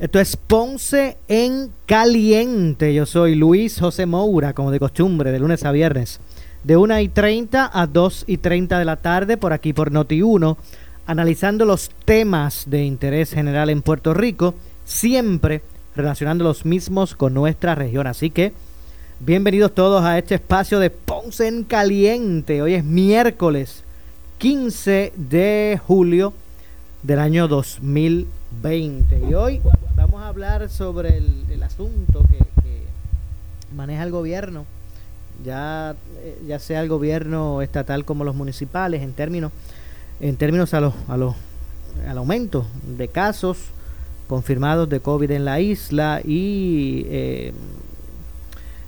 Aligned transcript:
Esto 0.00 0.18
es 0.18 0.36
Ponce 0.36 1.18
en 1.28 1.70
Caliente. 1.86 2.92
Yo 2.92 3.06
soy 3.06 3.36
Luis 3.36 3.78
José 3.78 4.06
Moura, 4.06 4.52
como 4.52 4.72
de 4.72 4.80
costumbre, 4.80 5.30
de 5.30 5.38
lunes 5.38 5.64
a 5.64 5.70
viernes, 5.70 6.18
de 6.64 6.76
1 6.76 6.98
y 6.98 7.08
30 7.08 7.70
a 7.72 7.86
2 7.86 8.24
y 8.26 8.38
30 8.38 8.80
de 8.80 8.84
la 8.84 8.96
tarde, 8.96 9.36
por 9.36 9.52
aquí 9.52 9.72
por 9.72 9.92
Noti1, 9.92 10.56
analizando 11.06 11.64
los 11.64 11.92
temas 12.04 12.64
de 12.66 12.82
interés 12.82 13.32
general 13.32 13.70
en 13.70 13.82
Puerto 13.82 14.14
Rico, 14.14 14.56
siempre 14.84 15.62
relacionando 15.94 16.42
los 16.42 16.64
mismos 16.64 17.14
con 17.14 17.32
nuestra 17.32 17.76
región. 17.76 18.08
Así 18.08 18.30
que, 18.30 18.52
bienvenidos 19.20 19.76
todos 19.76 20.02
a 20.02 20.18
este 20.18 20.34
espacio 20.34 20.80
de 20.80 20.90
Ponce 20.90 21.46
en 21.46 21.62
Caliente. 21.62 22.62
Hoy 22.62 22.74
es 22.74 22.82
miércoles 22.82 23.84
15 24.38 25.12
de 25.14 25.80
julio 25.86 26.34
del 27.04 27.20
año 27.20 27.46
2020. 27.46 28.43
Y 28.62 29.34
hoy 29.34 29.60
vamos 29.96 30.22
a 30.22 30.28
hablar 30.28 30.68
sobre 30.68 31.18
el, 31.18 31.62
asunto 31.62 32.22
que, 32.30 32.44
maneja 33.74 34.04
el 34.04 34.10
gobierno, 34.10 34.64
ya, 35.44 35.96
eh, 36.18 36.42
ya 36.46 36.58
sea 36.58 36.80
el 36.80 36.88
gobierno 36.88 37.60
estatal 37.62 38.04
como 38.04 38.24
los 38.24 38.34
municipales, 38.34 39.02
en 39.02 39.12
términos, 39.12 39.52
en 40.20 40.36
términos 40.36 40.74
a 40.74 40.80
los, 40.80 40.94
a 41.08 41.16
los, 41.16 41.34
al 42.06 42.18
aumento 42.18 42.66
de 42.96 43.08
casos 43.08 43.58
confirmados 44.28 44.88
de 44.88 45.00
COVID 45.00 45.30
en 45.30 45.44
la 45.44 45.60
isla 45.60 46.20
y 46.24 47.06
eh, 47.08 47.52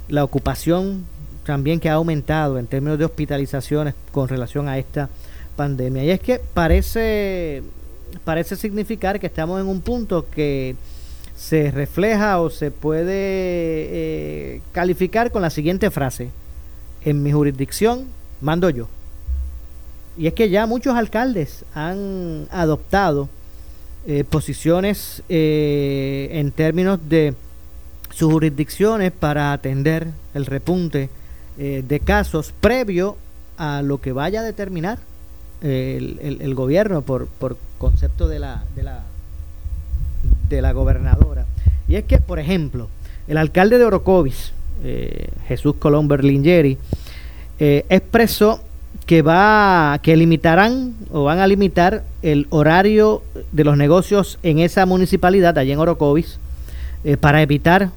la 0.08 0.24
ocupación 0.24 1.04
también 1.44 1.80
que 1.80 1.88
ha 1.88 1.94
aumentado 1.94 2.58
en 2.58 2.66
términos 2.66 2.98
de 2.98 3.04
hospitalizaciones 3.04 3.94
con 4.12 4.28
relación 4.28 4.68
a 4.68 4.78
esta 4.78 5.08
pandemia. 5.54 6.04
Y 6.04 6.10
es 6.10 6.20
que 6.20 6.40
parece, 6.40 7.62
parece 8.24 8.56
significar 8.56 9.20
que 9.20 9.26
estamos 9.26 9.60
en 9.60 9.66
un 9.66 9.80
punto 9.80 10.28
que 10.30 10.76
se 11.36 11.70
refleja 11.70 12.40
o 12.40 12.50
se 12.50 12.70
puede 12.70 13.12
eh, 13.14 14.62
calificar 14.72 15.30
con 15.30 15.42
la 15.42 15.50
siguiente 15.50 15.90
frase. 15.90 16.30
En 17.04 17.22
mi 17.22 17.30
jurisdicción 17.30 18.06
mando 18.40 18.70
yo. 18.70 18.88
Y 20.18 20.26
es 20.26 20.34
que 20.34 20.48
ya 20.48 20.66
muchos 20.66 20.96
alcaldes 20.96 21.64
han 21.74 22.48
adoptado 22.50 23.28
eh, 24.06 24.24
posiciones 24.24 25.22
eh, 25.28 26.28
en 26.32 26.52
términos 26.52 26.98
de 27.08 27.34
sus 28.10 28.32
jurisdicciones 28.32 29.12
para 29.12 29.52
atender 29.52 30.08
el 30.34 30.46
repunte 30.46 31.10
de 31.58 32.00
casos 32.00 32.52
previo 32.60 33.16
a 33.56 33.80
lo 33.80 33.98
que 34.02 34.12
vaya 34.12 34.40
a 34.40 34.44
determinar 34.44 34.98
el, 35.62 36.54
gobierno 36.54 37.02
por, 37.02 37.26
por 37.26 37.56
concepto 37.78 38.28
de 38.28 38.38
la, 38.38 38.64
de 38.74 38.82
la 38.82 39.02
de 40.48 40.62
la 40.62 40.72
gobernadora. 40.72 41.46
Y 41.88 41.96
es 41.96 42.04
que, 42.04 42.18
por 42.18 42.38
ejemplo, 42.38 42.88
el 43.28 43.36
alcalde 43.36 43.78
de 43.78 43.84
Orocovis, 43.84 44.52
eh, 44.84 45.28
Jesús 45.48 45.76
Colón 45.78 46.08
Berlingeri, 46.08 46.78
eh, 47.58 47.84
expresó 47.88 48.60
que 49.06 49.22
va 49.22 49.98
que 50.02 50.16
limitarán 50.16 50.94
o 51.12 51.24
van 51.24 51.38
a 51.38 51.46
limitar 51.46 52.02
el 52.22 52.46
horario 52.50 53.22
de 53.52 53.64
los 53.64 53.76
negocios 53.76 54.38
en 54.42 54.58
esa 54.58 54.84
municipalidad 54.84 55.56
allá 55.58 55.72
en 55.72 55.78
Orocovis 55.78 56.38
eh, 57.04 57.16
para 57.16 57.40
evitar 57.40 57.90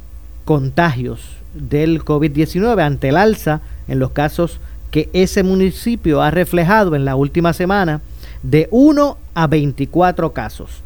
contagios 0.46 1.22
del 1.56 2.06
COVID-19 2.06 2.82
ante 2.82 3.10
el 3.10 3.18
alza 3.18 3.62
en 3.88 3.98
los 3.98 4.12
casos 4.12 4.60
que 4.92 5.10
ese 5.14 5.44
municipio 5.44 6.22
ha 6.22 6.32
reflejado 6.32 6.96
en 6.96 7.06
la 7.06 7.16
última 7.16 7.54
semana 7.54 8.02
de 8.44 8.68
1 8.72 9.18
a 9.34 9.48
24 9.48 10.34
casos. 10.34 10.82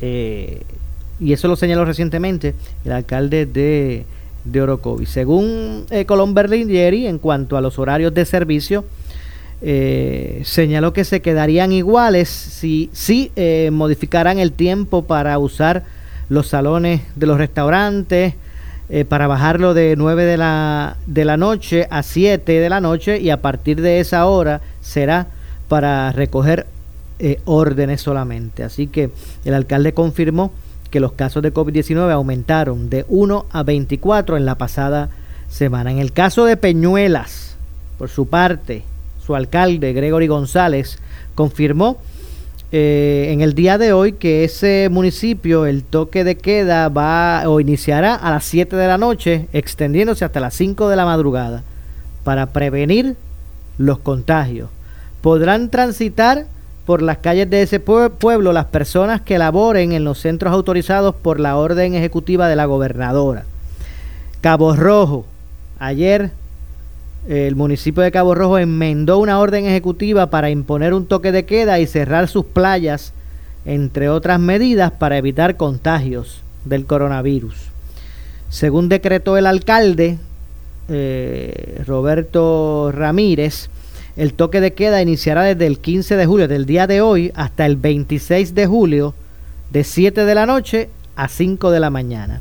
Eh, 0.00 0.62
y 1.18 1.32
eso 1.32 1.48
lo 1.48 1.56
señaló 1.56 1.84
recientemente 1.84 2.54
el 2.84 2.92
alcalde 2.92 3.46
de, 3.46 4.06
de 4.44 4.62
Orocovi. 4.62 5.06
Según 5.06 5.86
eh, 5.90 6.06
Colón 6.06 6.34
Berlingeri, 6.34 7.06
en 7.06 7.18
cuanto 7.18 7.56
a 7.56 7.60
los 7.60 7.78
horarios 7.78 8.14
de 8.14 8.24
servicio, 8.24 8.84
eh, 9.62 10.40
señaló 10.44 10.94
que 10.94 11.04
se 11.04 11.20
quedarían 11.20 11.72
iguales 11.72 12.30
si, 12.30 12.88
si 12.94 13.30
eh, 13.36 13.68
modificaran 13.70 14.38
el 14.38 14.52
tiempo 14.52 15.04
para 15.04 15.38
usar 15.38 15.84
los 16.30 16.48
salones 16.48 17.02
de 17.16 17.26
los 17.26 17.36
restaurantes, 17.36 18.34
eh, 18.92 19.04
para 19.04 19.28
bajarlo 19.28 19.72
de 19.72 19.94
9 19.96 20.24
de 20.24 20.36
la, 20.36 20.96
de 21.06 21.24
la 21.24 21.36
noche 21.36 21.86
a 21.90 22.02
7 22.02 22.52
de 22.52 22.68
la 22.68 22.80
noche 22.80 23.20
y 23.20 23.30
a 23.30 23.40
partir 23.40 23.80
de 23.80 24.00
esa 24.00 24.26
hora 24.26 24.60
será 24.80 25.28
para 25.68 26.10
recoger 26.10 26.66
eh, 27.20 27.40
órdenes 27.44 28.00
solamente. 28.00 28.64
Así 28.64 28.88
que 28.88 29.10
el 29.44 29.54
alcalde 29.54 29.94
confirmó 29.94 30.50
que 30.90 30.98
los 30.98 31.12
casos 31.12 31.42
de 31.42 31.54
COVID-19 31.54 32.10
aumentaron 32.10 32.90
de 32.90 33.04
1 33.08 33.46
a 33.50 33.62
24 33.62 34.36
en 34.36 34.44
la 34.44 34.56
pasada 34.56 35.10
semana. 35.48 35.92
En 35.92 35.98
el 35.98 36.12
caso 36.12 36.44
de 36.44 36.56
Peñuelas, 36.56 37.56
por 37.96 38.08
su 38.08 38.26
parte, 38.26 38.82
su 39.24 39.36
alcalde 39.36 39.92
Gregory 39.92 40.26
González 40.26 40.98
confirmó 41.36 41.98
eh, 42.72 43.28
en 43.30 43.40
el 43.40 43.54
día 43.54 43.78
de 43.78 43.92
hoy 43.92 44.12
que 44.12 44.44
ese 44.44 44.88
municipio, 44.90 45.66
el 45.66 45.82
toque 45.82 46.22
de 46.22 46.36
queda 46.36 46.88
va 46.88 47.42
o 47.46 47.58
iniciará 47.60 48.14
a 48.14 48.30
las 48.30 48.44
7 48.44 48.76
de 48.76 48.86
la 48.86 48.98
noche, 48.98 49.48
extendiéndose 49.52 50.24
hasta 50.24 50.38
las 50.38 50.54
5 50.54 50.88
de 50.88 50.96
la 50.96 51.04
madrugada, 51.04 51.64
para 52.22 52.46
prevenir 52.46 53.16
los 53.78 53.98
contagios. 53.98 54.70
Podrán 55.20 55.68
transitar 55.70 56.46
por 56.86 57.02
las 57.02 57.18
calles 57.18 57.50
de 57.50 57.62
ese 57.62 57.80
pueblo 57.80 58.52
las 58.52 58.66
personas 58.66 59.20
que 59.20 59.38
laboren 59.38 59.92
en 59.92 60.04
los 60.04 60.18
centros 60.18 60.52
autorizados 60.52 61.14
por 61.14 61.40
la 61.40 61.56
orden 61.56 61.94
ejecutiva 61.94 62.48
de 62.48 62.56
la 62.56 62.66
gobernadora. 62.66 63.44
Cabo 64.40 64.74
Rojo, 64.74 65.26
ayer 65.78 66.30
el 67.30 67.54
municipio 67.54 68.02
de 68.02 68.10
Cabo 68.10 68.34
Rojo 68.34 68.58
enmendó 68.58 69.18
una 69.18 69.38
orden 69.38 69.64
ejecutiva 69.64 70.30
para 70.30 70.50
imponer 70.50 70.92
un 70.94 71.06
toque 71.06 71.30
de 71.30 71.44
queda 71.44 71.78
y 71.78 71.86
cerrar 71.86 72.26
sus 72.26 72.44
playas, 72.44 73.12
entre 73.64 74.08
otras 74.08 74.40
medidas 74.40 74.90
para 74.90 75.16
evitar 75.16 75.56
contagios 75.56 76.42
del 76.64 76.86
coronavirus. 76.86 77.54
Según 78.48 78.88
decretó 78.88 79.36
el 79.36 79.46
alcalde 79.46 80.18
eh, 80.88 81.84
Roberto 81.86 82.90
Ramírez, 82.92 83.68
el 84.16 84.34
toque 84.34 84.60
de 84.60 84.72
queda 84.72 85.00
iniciará 85.00 85.44
desde 85.44 85.68
el 85.68 85.78
15 85.78 86.16
de 86.16 86.26
julio, 86.26 86.48
del 86.48 86.66
día 86.66 86.88
de 86.88 87.00
hoy, 87.00 87.30
hasta 87.36 87.64
el 87.64 87.76
26 87.76 88.56
de 88.56 88.66
julio, 88.66 89.14
de 89.70 89.84
7 89.84 90.24
de 90.24 90.34
la 90.34 90.46
noche 90.46 90.88
a 91.14 91.28
5 91.28 91.70
de 91.70 91.78
la 91.78 91.90
mañana. 91.90 92.40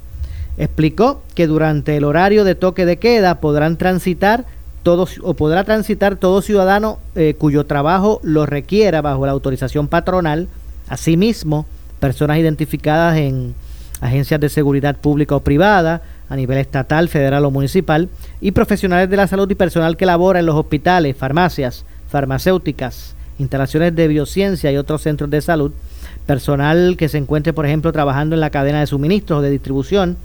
Explicó 0.57 1.21
que 1.35 1.45
durante 1.45 1.95
el 1.95 2.05
horario 2.05 2.43
de 2.43 2.55
toque 2.55 2.87
de 2.87 2.97
queda 2.97 3.35
podrán 3.39 3.77
transitar 3.77 4.45
todos 4.83 5.19
o 5.23 5.33
podrá 5.33 5.63
transitar 5.63 6.15
todo 6.15 6.41
ciudadano 6.41 6.99
eh, 7.15 7.35
cuyo 7.37 7.65
trabajo 7.65 8.19
lo 8.23 8.45
requiera 8.45 9.01
bajo 9.01 9.25
la 9.25 9.31
autorización 9.31 9.87
patronal, 9.87 10.47
asimismo 10.87 11.65
personas 11.99 12.37
identificadas 12.37 13.17
en 13.17 13.53
agencias 14.01 14.39
de 14.39 14.49
seguridad 14.49 14.95
pública 14.97 15.35
o 15.35 15.41
privada, 15.41 16.01
a 16.29 16.35
nivel 16.35 16.59
estatal, 16.59 17.09
federal 17.09 17.43
o 17.45 17.51
municipal, 17.51 18.09
y 18.39 18.51
profesionales 18.51 19.09
de 19.09 19.17
la 19.17 19.27
salud 19.27 19.49
y 19.49 19.55
personal 19.55 19.97
que 19.97 20.05
labora 20.05 20.39
en 20.39 20.45
los 20.45 20.55
hospitales, 20.55 21.17
farmacias, 21.17 21.85
farmacéuticas, 22.07 23.15
instalaciones 23.39 23.95
de 23.95 24.07
biociencia 24.07 24.71
y 24.71 24.77
otros 24.77 25.01
centros 25.01 25.29
de 25.29 25.41
salud, 25.41 25.71
personal 26.25 26.95
que 26.97 27.09
se 27.09 27.17
encuentre, 27.17 27.53
por 27.53 27.65
ejemplo, 27.65 27.91
trabajando 27.91 28.35
en 28.35 28.41
la 28.41 28.51
cadena 28.51 28.79
de 28.79 28.87
suministros 28.87 29.39
o 29.39 29.41
de 29.41 29.49
distribución, 29.49 30.17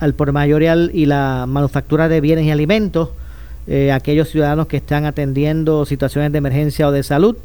al 0.00 0.14
por 0.14 0.30
mayor 0.32 0.62
y 0.62 1.06
la 1.06 1.46
manufactura 1.48 2.08
de 2.08 2.20
bienes 2.20 2.44
y 2.44 2.50
alimentos, 2.50 3.10
eh, 3.68 3.92
aquellos 3.92 4.30
ciudadanos 4.30 4.66
que 4.66 4.78
están 4.78 5.04
atendiendo 5.04 5.84
situaciones 5.84 6.32
de 6.32 6.38
emergencia 6.38 6.88
o 6.88 6.92
de 6.92 7.02
salud 7.02 7.36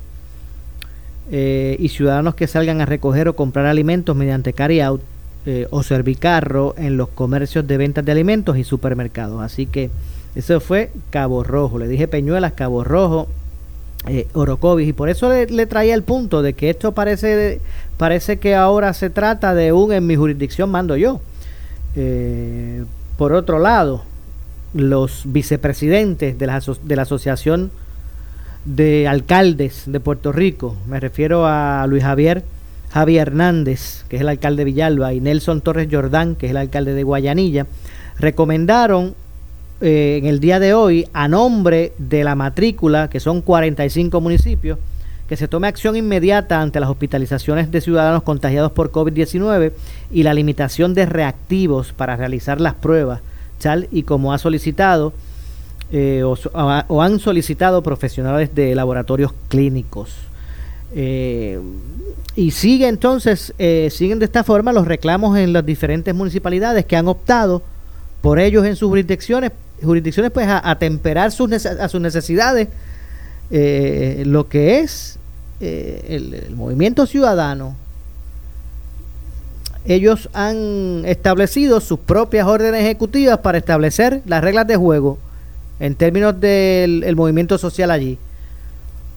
eh, 1.32 1.78
y 1.80 1.88
ciudadanos 1.88 2.36
que 2.36 2.48
salgan 2.48 2.82
a 2.82 2.86
recoger 2.86 3.30
o 3.30 3.36
comprar 3.36 3.66
alimentos 3.66 4.14
mediante 4.16 4.52
carry 4.52 4.82
out 4.82 5.02
eh, 5.46 5.68
o 5.72 5.82
servicarro 5.82 6.76
en 6.78 6.98
los 6.98 7.08
comercios 7.10 7.66
de 7.66 7.78
ventas 7.78 8.04
de 8.04 8.12
alimentos 8.12 8.58
y 8.58 8.64
supermercados. 8.64 9.42
Así 9.42 9.66
que 9.66 9.90
eso 10.36 10.60
fue 10.60 10.92
Cabo 11.12 11.44
Rojo. 11.44 11.80
Le 11.80 11.88
dije 11.88 12.10
Peñuelas, 12.10 12.54
Cabo 12.54 12.84
Rojo, 12.84 13.28
eh, 14.08 14.28
Orocovis. 14.34 14.88
Y 14.90 14.94
por 14.94 15.08
eso 15.08 15.30
le, 15.30 15.66
traía 15.66 15.94
el 15.94 16.04
punto 16.04 16.42
de 16.42 16.54
que 16.54 16.70
esto 16.70 16.92
parece, 16.92 17.62
parece 17.98 18.38
que 18.38 18.54
ahora 18.54 18.94
se 18.94 19.10
trata 19.10 19.54
de 19.54 19.72
un 19.72 19.94
en 19.94 20.06
mi 20.06 20.18
jurisdicción 20.18 20.70
mando 20.72 20.98
yo. 20.98 21.22
Por 23.18 23.34
otro 23.34 23.60
lado, 23.60 24.04
los 24.74 25.24
vicepresidentes 25.26 26.38
de 26.38 26.48
la, 26.48 26.62
de 26.84 26.96
la 26.96 27.02
Asociación 27.04 27.72
de 28.66 29.08
Alcaldes 29.08 29.84
de 29.86 30.00
Puerto 30.00 30.32
Rico, 30.32 30.76
me 30.88 31.00
refiero 31.00 31.46
a 31.46 31.86
Luis 31.88 32.04
Javier 32.04 32.44
Javier 32.94 33.30
Hernández, 33.30 34.06
que 34.08 34.18
es 34.18 34.22
el 34.22 34.30
alcalde 34.30 34.62
de 34.62 34.66
Villalba, 34.66 35.14
y 35.14 35.20
Nelson 35.20 35.62
Torres 35.62 35.88
Jordán, 35.90 36.36
que 36.36 36.46
es 36.46 36.52
el 36.52 36.58
alcalde 36.58 36.94
de 36.94 37.02
Guayanilla, 37.02 37.66
recomendaron 38.20 39.16
eh, 39.82 40.20
en 40.22 40.28
el 40.28 40.40
día 40.40 40.60
de 40.60 40.76
hoy, 40.76 41.08
a 41.12 41.28
nombre 41.28 41.94
de 41.98 42.24
la 42.24 42.36
matrícula, 42.36 43.10
que 43.10 43.20
son 43.20 43.42
45 43.42 44.22
municipios, 44.22 44.78
que 45.28 45.38
se 45.38 45.48
tome 45.48 45.68
acción 45.68 45.96
inmediata 45.96 46.62
ante 46.62 46.80
las 46.80 46.90
hospitalizaciones 46.90 47.72
de 47.72 47.82
ciudadanos 47.82 48.22
contagiados 48.22 48.72
por 48.72 48.92
COVID-19 48.92 49.72
y 50.12 50.22
la 50.22 50.36
limitación 50.36 50.94
de 50.94 51.08
reactivos 51.08 51.94
para 51.94 52.16
realizar 52.16 52.62
las 52.62 52.76
pruebas, 52.76 53.22
y 53.92 54.04
como 54.04 54.34
ha 54.34 54.38
solicitado 54.38 55.14
eh, 55.96 56.24
o, 56.24 57.02
han 57.04 57.20
solicitado 57.20 57.84
profesionales 57.84 58.56
de 58.56 58.74
laboratorios 58.74 59.32
clínicos. 59.48 60.10
Eh, 60.96 61.60
y 62.36 62.50
sigue 62.50 62.88
entonces, 62.88 63.54
eh, 63.60 63.90
siguen 63.92 64.18
de 64.18 64.26
esta 64.26 64.44
forma 64.44 64.74
los 64.74 64.88
reclamos 64.88 65.38
en 65.38 65.54
las 65.54 65.64
diferentes 65.64 66.16
municipalidades 66.16 66.86
que 66.86 66.96
han 66.96 67.08
optado 67.08 67.62
por 68.24 68.40
ellos 68.40 68.66
en 68.66 68.76
sus 68.76 68.90
jurisdicciones, 68.90 69.52
jurisdicciones 69.84 70.32
pues 70.32 70.48
a, 70.50 70.76
temperar 70.80 71.32
sus 71.32 71.52
a 71.64 71.88
sus 71.88 72.02
necesidades, 72.02 72.70
lo 73.52 74.48
que 74.48 74.80
es 74.80 75.20
el, 75.60 76.56
movimiento 76.56 77.06
ciudadano. 77.06 77.76
Ellos 79.86 80.30
han 80.34 81.04
establecido 81.06 81.82
sus 81.82 82.00
propias 82.00 82.48
órdenes 82.48 82.82
ejecutivas 82.82 83.40
para 83.40 83.58
establecer 83.58 84.22
las 84.26 84.44
reglas 84.44 84.66
de 84.68 84.78
juego 84.78 85.18
en 85.80 85.96
términos 85.96 86.40
del 86.40 87.16
movimiento 87.16 87.58
social 87.58 87.92
allí. 87.92 88.18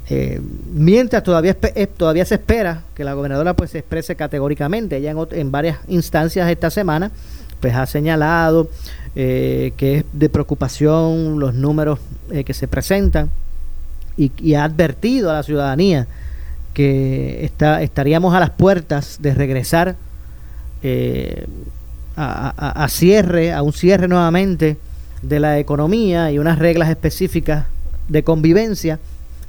Eh, 0.09 0.41
mientras 0.73 1.23
todavía, 1.25 1.57
eh, 1.75 1.87
todavía 1.89 2.25
se 2.25 2.37
espera 2.37 2.83
que 2.95 3.03
la 3.03 3.15
gobernadora 3.15 3.55
pues 3.55 3.71
se 3.71 3.79
exprese 3.79 4.15
categóricamente, 4.15 4.97
ella 4.99 5.13
en, 5.33 5.51
varias 5.51 5.79
instancias 5.89 6.49
esta 6.49 6.71
semana 6.71 7.11
pues 7.61 7.75
ha 7.75 7.87
señalado 7.87 8.69
eh, 9.17 9.73
que 9.77 9.99
es 9.99 10.05
de 10.13 10.29
preocupación 10.29 11.41
los 11.41 11.55
números 11.55 11.99
que 12.45 12.55
se 12.55 12.69
presentan 12.69 13.31
y, 14.17 14.55
ha 14.55 14.65
advertido 14.65 15.31
a 15.31 15.35
la 15.35 15.43
ciudadanía 15.43 16.07
que 16.73 17.45
está, 17.45 17.83
estaríamos 17.83 18.35
a 18.35 18.41
las 18.41 18.51
puertas 18.51 19.19
de 19.21 19.35
regresar 19.35 19.97
a 22.17 22.87
cierre, 22.89 23.53
a 23.53 23.63
un 23.63 23.73
cierre 23.73 24.09
nuevamente 24.09 24.79
de 25.23 25.41
la 25.41 25.59
economía 25.59 26.31
y 26.31 26.39
unas 26.39 26.59
reglas 26.59 26.89
específicas 26.91 27.67
de 28.09 28.23
convivencia 28.23 28.99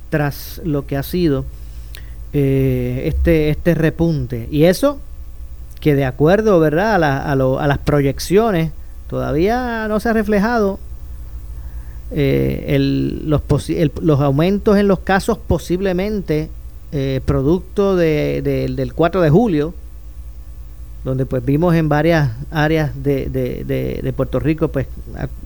tras 0.10 0.62
lo 0.64 0.86
que 0.86 0.98
ha 0.98 1.04
sido 1.04 1.46
eh, 2.34 3.04
este, 3.06 3.50
este 3.50 3.74
repunte. 3.76 4.48
Y 4.52 4.66
eso 4.66 5.00
que 5.80 5.96
de 5.96 6.06
acuerdo 6.06 6.60
¿verdad? 6.60 7.04
A, 7.04 7.32
a, 7.32 7.36
las 7.68 7.78
proyecciones 7.80 8.72
todavía 9.08 9.88
no 9.88 10.00
se 10.00 10.10
ha 10.10 10.14
reflejado 10.14 10.80
eh, 12.12 12.66
el, 12.70 13.30
los, 13.30 13.42
los 14.02 14.20
aumentos 14.22 14.78
en 14.78 14.88
los 14.88 15.00
casos 15.00 15.38
posiblemente 15.38 16.50
eh, 16.92 17.22
producto 17.26 17.96
de, 17.96 18.42
del 18.42 18.94
4 18.94 19.22
de 19.22 19.30
julio, 19.30 19.74
donde 21.08 21.26
pues 21.26 21.44
vimos 21.44 21.74
en 21.76 21.90
varias 21.90 22.32
áreas 22.52 22.92
de, 23.02 23.30
de 23.30 24.14
Puerto 24.14 24.40
Rico 24.40 24.68
pues 24.68 24.88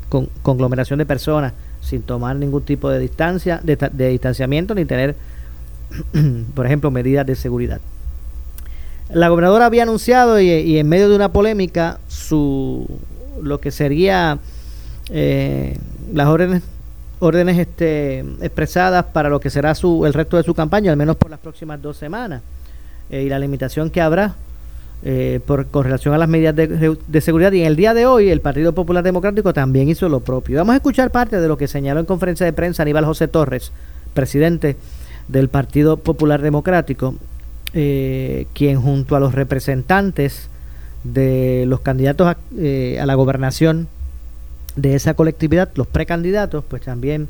con, 0.10 0.28
conglomeración 0.42 1.00
de 1.00 1.06
personas 1.06 1.54
sin 1.82 2.04
tomar 2.04 2.36
ningún 2.36 2.64
tipo 2.64 2.90
de 2.90 3.00
distancia, 3.00 3.60
de, 3.64 4.10
distanciamiento 4.10 4.76
ni 4.76 4.86
tener, 4.86 5.16
por 6.56 6.66
ejemplo, 6.66 6.92
medidas 6.92 7.26
de 7.26 7.36
seguridad. 7.36 7.82
La 9.10 9.30
gobernadora 9.30 9.66
había 9.66 9.84
anunciado 9.84 10.40
y, 10.40 10.78
en 10.78 10.88
medio 10.88 11.10
de 11.10 11.16
una 11.16 11.32
polémica 11.32 12.00
su 12.08 12.88
lo 13.42 13.60
que 13.60 13.72
sería 13.72 14.38
eh, 15.10 15.78
las 16.14 16.28
órdenes 16.28 16.64
órdenes 17.20 17.58
este, 17.60 18.20
expresadas 18.42 19.06
para 19.06 19.30
lo 19.30 19.40
que 19.40 19.50
será 19.52 19.76
su 19.76 20.06
el 20.08 20.14
resto 20.14 20.38
de 20.38 20.44
su 20.44 20.56
campaña, 20.56 20.92
al 20.92 20.98
menos 20.98 21.18
por 21.18 21.30
las 21.30 21.40
próximas 21.40 21.82
dos 21.82 21.98
semanas, 21.98 22.42
eh, 23.12 23.24
y 23.24 23.30
la 23.30 23.38
limitación 23.38 23.92
que 23.92 24.02
habrá 24.02 24.36
eh, 25.04 25.40
por, 25.48 25.66
con 25.66 25.84
relación 25.84 26.14
a 26.14 26.20
las 26.20 26.30
medidas 26.30 26.56
de, 26.56 27.22
seguridad. 27.22 27.52
Y 27.54 27.62
en 27.62 27.68
el 27.68 27.76
día 27.76 27.96
de 27.96 28.06
hoy, 28.06 28.30
el 28.30 28.40
Partido 28.40 28.74
Popular 28.74 29.04
Democrático 29.04 29.52
también 29.52 29.90
hizo 29.90 30.08
lo 30.10 30.20
propio. 30.20 30.60
Vamos 30.60 30.74
a 30.74 30.76
escuchar 30.76 31.10
parte 31.10 31.42
de 31.42 31.48
lo 31.48 31.58
que 31.58 31.68
señaló 31.68 32.00
en 32.00 32.06
conferencia 32.06 32.46
de 32.46 32.54
prensa 32.54 32.84
Aníbal 32.84 33.06
José 33.06 33.28
Torres, 33.28 33.72
presidente 34.14 34.78
del 35.28 35.50
Partido 35.50 35.98
Popular 35.98 36.44
Democrático, 36.44 37.16
eh, 37.74 38.46
quien 38.54 38.80
junto 38.80 39.16
a 39.16 39.20
los 39.20 39.34
representantes 39.34 40.50
de 41.04 41.64
los 41.66 41.80
candidatos 41.80 42.28
a, 42.28 42.38
eh, 42.60 43.00
a, 43.02 43.08
la 43.08 43.16
gobernación 43.16 43.88
de 44.76 44.94
esa 44.94 45.16
colectividad, 45.16 45.70
los 45.74 45.88
precandidatos, 45.88 46.64
pues 46.68 46.84
también 46.84 47.28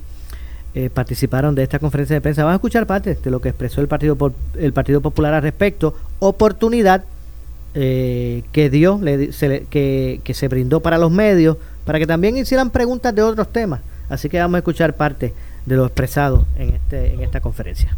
participaron 0.93 1.53
de 1.53 1.63
esta 1.63 1.79
conferencia 1.79 2.13
de 2.13 2.21
prensa. 2.21 2.43
Vamos 2.43 2.53
a 2.53 2.55
escuchar 2.55 2.87
parte 2.87 3.15
de 3.21 3.29
lo 3.29 3.41
que 3.41 3.49
expresó 3.49 3.81
el 3.81 3.89
Partido, 3.89 4.17
el 4.57 4.71
Partido 4.71 5.01
Popular 5.01 5.33
al 5.33 5.41
respecto. 5.41 5.93
Oportunidad 6.19 7.03
eh, 7.73 8.43
que 8.51 8.69
dio, 8.69 8.99
que, 8.99 10.21
que 10.23 10.33
se 10.33 10.47
brindó 10.47 10.81
para 10.81 10.97
los 10.97 11.11
medios, 11.11 11.57
para 11.85 11.99
que 11.99 12.07
también 12.07 12.37
hicieran 12.37 12.69
preguntas 12.69 13.13
de 13.15 13.21
otros 13.21 13.51
temas. 13.51 13.81
Así 14.09 14.29
que 14.29 14.39
vamos 14.39 14.55
a 14.55 14.57
escuchar 14.59 14.95
parte 14.95 15.33
de 15.65 15.75
lo 15.75 15.85
expresado 15.85 16.45
en, 16.57 16.71
este, 16.71 17.13
en 17.13 17.21
esta 17.21 17.39
conferencia. 17.39 17.95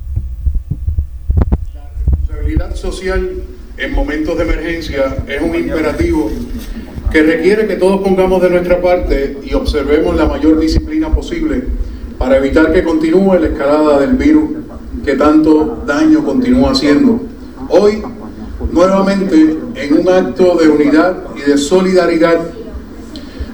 La 1.73 1.89
responsabilidad 1.89 2.75
social 2.75 3.31
en 3.77 3.93
momentos 3.93 4.37
de 4.37 4.43
emergencia 4.43 5.17
es 5.27 5.41
un 5.41 5.55
imperativo 5.55 6.29
que 7.11 7.23
requiere 7.23 7.67
que 7.67 7.75
todos 7.75 8.01
pongamos 8.01 8.41
de 8.41 8.49
nuestra 8.49 8.81
parte 8.81 9.37
y 9.43 9.53
observemos 9.53 10.15
la 10.15 10.25
mayor 10.25 10.59
disciplina 10.59 11.13
posible 11.13 11.63
para 12.17 12.37
evitar 12.37 12.71
que 12.71 12.83
continúe 12.83 13.39
la 13.39 13.47
escalada 13.47 13.99
del 13.99 14.13
virus 14.13 14.51
que 15.03 15.15
tanto 15.15 15.83
daño 15.85 16.23
continúa 16.23 16.71
haciendo. 16.71 17.21
Hoy 17.69 18.01
nuevamente 18.71 19.57
en 19.75 19.93
un 19.99 20.09
acto 20.09 20.57
de 20.57 20.69
unidad 20.69 21.17
y 21.35 21.49
de 21.49 21.57
solidaridad. 21.57 22.39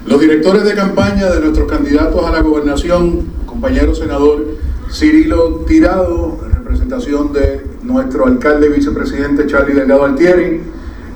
Los 0.06 0.20
directores 0.20 0.64
de 0.64 0.74
campaña 0.74 1.30
de 1.30 1.40
nuestros 1.40 1.70
candidatos 1.70 2.24
a 2.24 2.30
la 2.30 2.40
gobernación, 2.40 3.26
compañero 3.46 3.94
senador 3.94 4.44
Cirilo 4.90 5.64
Tirado, 5.66 6.38
en 6.44 6.52
representación 6.52 7.32
de 7.32 7.64
nuestro 7.82 8.26
alcalde 8.26 8.66
y 8.66 8.70
vicepresidente 8.70 9.46
Charlie 9.46 9.74
Delgado 9.74 10.04
Altieri, 10.04 10.62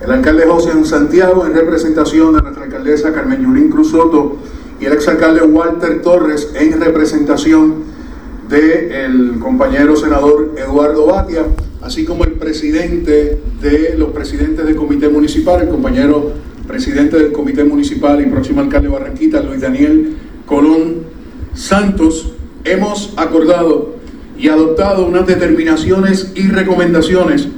el 0.03 0.11
alcalde 0.11 0.47
José 0.47 0.73
Santiago, 0.85 1.47
en 1.47 1.55
representación 1.55 2.35
de 2.35 2.43
nuestra 2.43 2.65
alcaldesa 2.65 3.13
Carmen 3.13 3.43
Yulín 3.43 3.71
Cruz 3.71 3.91
Soto, 3.91 4.37
y 4.81 4.87
el 4.87 4.93
exalcalde 4.93 5.43
Walter 5.43 6.03
Torres, 6.03 6.51
en 6.55 6.81
representación 6.81 7.85
del 8.49 9.39
compañero 9.39 9.97
senador 9.97 10.53
Eduardo 10.57 11.07
Batia 11.07 11.47
así 11.85 12.05
como 12.05 12.25
el 12.25 12.33
presidente 12.33 13.39
de 13.61 13.95
los 13.99 14.09
presidentes 14.11 14.65
del 14.65 14.75
comité 14.75 15.11
municipal, 15.11 15.61
el 15.61 15.69
compañero 15.69 16.33
presidente 16.67 17.19
del 17.19 17.31
comité 17.31 17.63
municipal 17.63 18.21
y 18.23 18.27
próximo 18.27 18.63
alcalde 18.63 18.89
de 18.89 18.95
Barranquita, 18.95 19.43
Luis 19.43 19.61
Daniel 19.61 20.17
Colón 20.47 21.05
Santos, 21.53 22.33
hemos 22.65 23.13
acordado 23.19 23.97
y 24.39 24.49
adoptado 24.49 25.07
unas 25.07 25.27
determinaciones 25.27 26.33
y 26.35 26.49
recomendaciones 26.49 27.49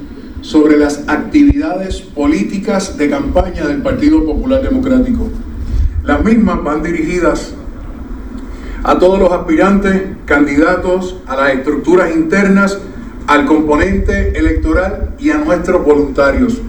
sobre 0.41 0.77
las 0.77 1.05
actividades 1.07 2.01
políticas 2.01 2.97
de 2.97 3.09
campaña 3.09 3.65
del 3.65 3.81
Partido 3.81 4.25
Popular 4.25 4.61
Democrático. 4.61 5.29
Las 6.03 6.23
mismas 6.23 6.61
van 6.63 6.83
dirigidas 6.83 7.53
a 8.83 8.99
todos 8.99 9.19
los 9.19 9.31
aspirantes, 9.31 10.01
candidatos, 10.25 11.17
a 11.27 11.35
las 11.37 11.53
estructuras 11.53 12.13
internas 12.13 12.77
al 13.27 13.45
componente 13.45 14.37
electoral 14.37 15.09
y 15.19 15.29
a 15.29 15.37
nuestros 15.37 15.85
voluntarios. 15.85 16.61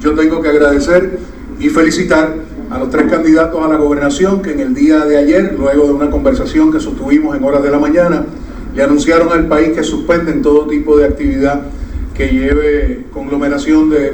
Yo 0.00 0.14
tengo 0.14 0.42
que 0.42 0.48
agradecer 0.48 1.18
y 1.58 1.68
felicitar 1.70 2.34
a 2.70 2.78
los 2.78 2.90
tres 2.90 3.10
candidatos 3.10 3.64
a 3.64 3.68
la 3.68 3.76
gobernación 3.76 4.42
que 4.42 4.52
en 4.52 4.60
el 4.60 4.74
día 4.74 5.04
de 5.04 5.16
ayer, 5.16 5.54
luego 5.58 5.86
de 5.86 5.92
una 5.92 6.10
conversación 6.10 6.70
que 6.70 6.80
sostuvimos 6.80 7.36
en 7.36 7.44
horas 7.44 7.62
de 7.62 7.70
la 7.70 7.78
mañana, 7.78 8.26
le 8.74 8.82
anunciaron 8.82 9.32
al 9.32 9.46
país 9.48 9.70
que 9.70 9.82
suspenden 9.82 10.42
todo 10.42 10.66
tipo 10.66 10.96
de 10.96 11.06
actividad 11.06 11.62
que 12.14 12.28
lleve 12.28 13.04
conglomeración 13.12 13.90
de 13.90 14.12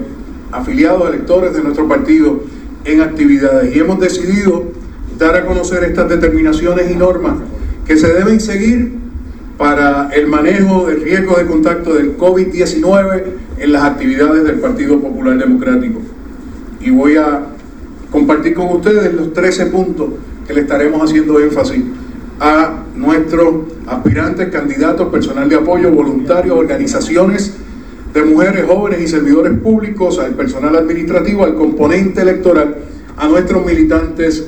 afiliados, 0.52 1.08
electores 1.08 1.52
de 1.52 1.62
nuestro 1.62 1.88
partido 1.88 2.42
en 2.84 3.00
actividades. 3.00 3.74
Y 3.74 3.78
hemos 3.78 3.98
decidido 4.00 4.64
dar 5.18 5.36
a 5.36 5.44
conocer 5.44 5.84
estas 5.84 6.08
determinaciones 6.08 6.90
y 6.90 6.94
normas 6.94 7.38
que 7.86 7.96
se 7.96 8.12
deben 8.12 8.40
seguir 8.40 8.97
para 9.58 10.08
el 10.14 10.28
manejo 10.28 10.86
del 10.86 11.02
riesgo 11.02 11.36
de 11.36 11.46
contacto 11.46 11.94
del 11.94 12.16
COVID-19 12.16 13.24
en 13.58 13.72
las 13.72 13.82
actividades 13.82 14.44
del 14.44 14.60
Partido 14.60 15.00
Popular 15.00 15.36
Democrático. 15.36 16.00
Y 16.80 16.90
voy 16.90 17.16
a 17.16 17.42
compartir 18.12 18.54
con 18.54 18.68
ustedes 18.68 19.12
los 19.12 19.32
13 19.32 19.66
puntos 19.66 20.10
que 20.46 20.54
le 20.54 20.60
estaremos 20.60 21.02
haciendo 21.02 21.40
énfasis 21.40 21.82
a 22.38 22.84
nuestros 22.94 23.64
aspirantes, 23.88 24.48
candidatos, 24.50 25.08
personal 25.08 25.48
de 25.48 25.56
apoyo, 25.56 25.90
voluntarios, 25.90 26.56
organizaciones 26.56 27.54
de 28.14 28.22
mujeres, 28.22 28.64
jóvenes 28.64 29.00
y 29.02 29.08
servidores 29.08 29.58
públicos, 29.58 30.20
al 30.20 30.34
personal 30.34 30.76
administrativo, 30.76 31.44
al 31.44 31.56
componente 31.56 32.22
electoral, 32.22 32.76
a 33.16 33.26
nuestros 33.26 33.66
militantes 33.66 34.46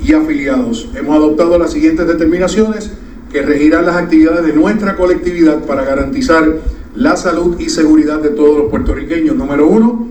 y 0.00 0.12
afiliados. 0.12 0.88
Hemos 0.94 1.16
adoptado 1.16 1.58
las 1.58 1.72
siguientes 1.72 2.06
determinaciones 2.06 2.92
que 3.34 3.42
regirán 3.42 3.84
las 3.84 3.96
actividades 3.96 4.46
de 4.46 4.52
nuestra 4.52 4.94
colectividad 4.94 5.64
para 5.64 5.84
garantizar 5.84 6.60
la 6.94 7.16
salud 7.16 7.58
y 7.58 7.68
seguridad 7.68 8.20
de 8.20 8.28
todos 8.28 8.56
los 8.56 8.70
puertorriqueños. 8.70 9.34
Número 9.34 9.66
uno, 9.66 10.06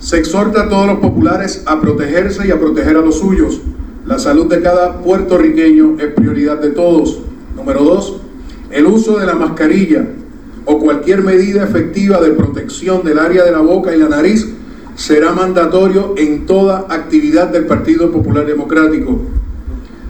se 0.00 0.18
exhorta 0.18 0.62
a 0.62 0.68
todos 0.68 0.88
los 0.88 0.98
populares 0.98 1.62
a 1.66 1.80
protegerse 1.80 2.48
y 2.48 2.50
a 2.50 2.58
proteger 2.58 2.96
a 2.96 3.00
los 3.00 3.20
suyos. 3.20 3.60
La 4.06 4.18
salud 4.18 4.46
de 4.46 4.60
cada 4.60 4.98
puertorriqueño 4.98 5.98
es 6.00 6.06
prioridad 6.14 6.58
de 6.58 6.70
todos. 6.70 7.20
Número 7.54 7.84
dos, 7.84 8.20
el 8.72 8.86
uso 8.86 9.20
de 9.20 9.26
la 9.26 9.36
mascarilla 9.36 10.08
o 10.64 10.80
cualquier 10.80 11.22
medida 11.22 11.62
efectiva 11.62 12.20
de 12.20 12.32
protección 12.32 13.04
del 13.04 13.20
área 13.20 13.44
de 13.44 13.52
la 13.52 13.60
boca 13.60 13.94
y 13.94 14.00
la 14.00 14.08
nariz 14.08 14.48
será 14.96 15.32
mandatorio 15.32 16.14
en 16.16 16.44
toda 16.44 16.86
actividad 16.88 17.50
del 17.50 17.66
Partido 17.66 18.10
Popular 18.10 18.44
Democrático. 18.44 19.20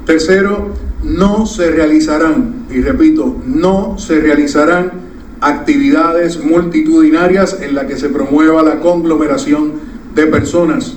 Tercero, 0.07 0.69
no 1.05 1.47
se 1.47 1.71
realizarán, 1.71 2.67
y 2.71 2.81
repito, 2.81 3.37
no 3.47 3.99
se 3.99 4.21
realizarán 4.21 4.93
actividades 5.41 6.43
multitudinarias 6.43 7.61
en 7.61 7.75
las 7.75 7.85
que 7.85 7.97
se 7.97 8.09
promueva 8.09 8.63
la 8.63 8.81
conglomeración 8.81 9.73
de 10.15 10.27
personas. 10.27 10.97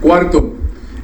Cuarto, 0.00 0.54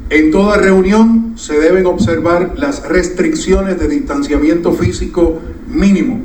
en 0.08 0.30
toda 0.30 0.56
reunión 0.56 1.32
se 1.36 1.58
deben 1.58 1.86
observar 1.86 2.52
las 2.56 2.88
restricciones 2.88 3.80
de 3.80 3.88
distanciamiento 3.88 4.72
físico 4.72 5.40
mínimo. 5.68 6.20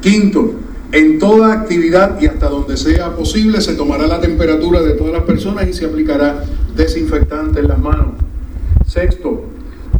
Quinto, 0.00 0.54
en 0.92 1.18
toda 1.18 1.52
actividad 1.52 2.18
y 2.18 2.26
hasta 2.26 2.48
donde 2.48 2.78
sea 2.78 3.14
posible 3.14 3.60
se 3.60 3.74
tomará 3.74 4.06
la 4.06 4.22
temperatura 4.22 4.80
de 4.80 4.92
todas 4.92 5.12
las 5.12 5.24
personas 5.24 5.68
y 5.68 5.74
se 5.74 5.84
aplicará 5.84 6.42
desinfectante 6.74 7.60
en 7.60 7.68
las 7.68 7.78
manos. 7.78 8.14
Sexto, 8.86 9.44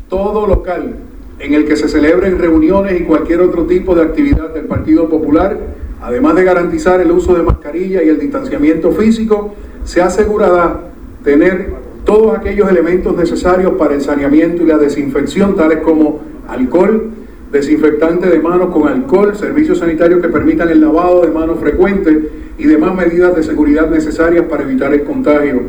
todo 0.09 0.47
local 0.47 0.95
en 1.39 1.55
el 1.55 1.67
que 1.67 1.77
se 1.77 1.89
celebren 1.89 2.39
reuniones 2.39 3.01
y 3.01 3.05
cualquier 3.05 3.41
otro 3.41 3.65
tipo 3.65 3.95
de 3.95 4.03
actividad 4.03 4.53
del 4.53 4.65
Partido 4.65 5.09
Popular, 5.09 5.57
además 6.03 6.35
de 6.35 6.45
garantizar 6.45 7.01
el 7.01 7.11
uso 7.13 7.35
de 7.35 7.43
mascarilla 7.43 8.03
y 8.03 8.09
el 8.09 8.19
distanciamiento 8.19 8.91
físico, 8.93 9.55
se 9.85 10.03
asegurará 10.03 10.81
tener 11.23 11.73
todos 12.05 12.37
aquellos 12.37 12.69
elementos 12.71 13.17
necesarios 13.17 13.73
para 13.73 13.95
el 13.95 14.01
saneamiento 14.01 14.63
y 14.63 14.67
la 14.67 14.79
desinfección, 14.79 15.55
tales 15.55 15.79
como 15.79 16.21
alcohol, 16.49 17.11
desinfectante 17.53 18.29
de 18.29 18.41
manos 18.41 18.71
con 18.71 18.89
alcohol, 18.89 19.37
servicios 19.37 19.79
sanitarios 19.79 20.21
que 20.21 20.29
permitan 20.29 20.69
el 20.71 20.81
lavado 20.81 21.23
de 21.23 21.29
manos 21.29 21.61
frecuente 21.61 22.31
y 22.59 22.65
demás 22.65 22.95
medidas 22.95 23.37
de 23.37 23.43
seguridad 23.43 23.89
necesarias 23.89 24.47
para 24.49 24.65
evitar 24.65 24.93
el 24.93 25.05
contagio. 25.05 25.61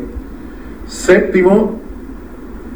Séptimo, 0.88 1.80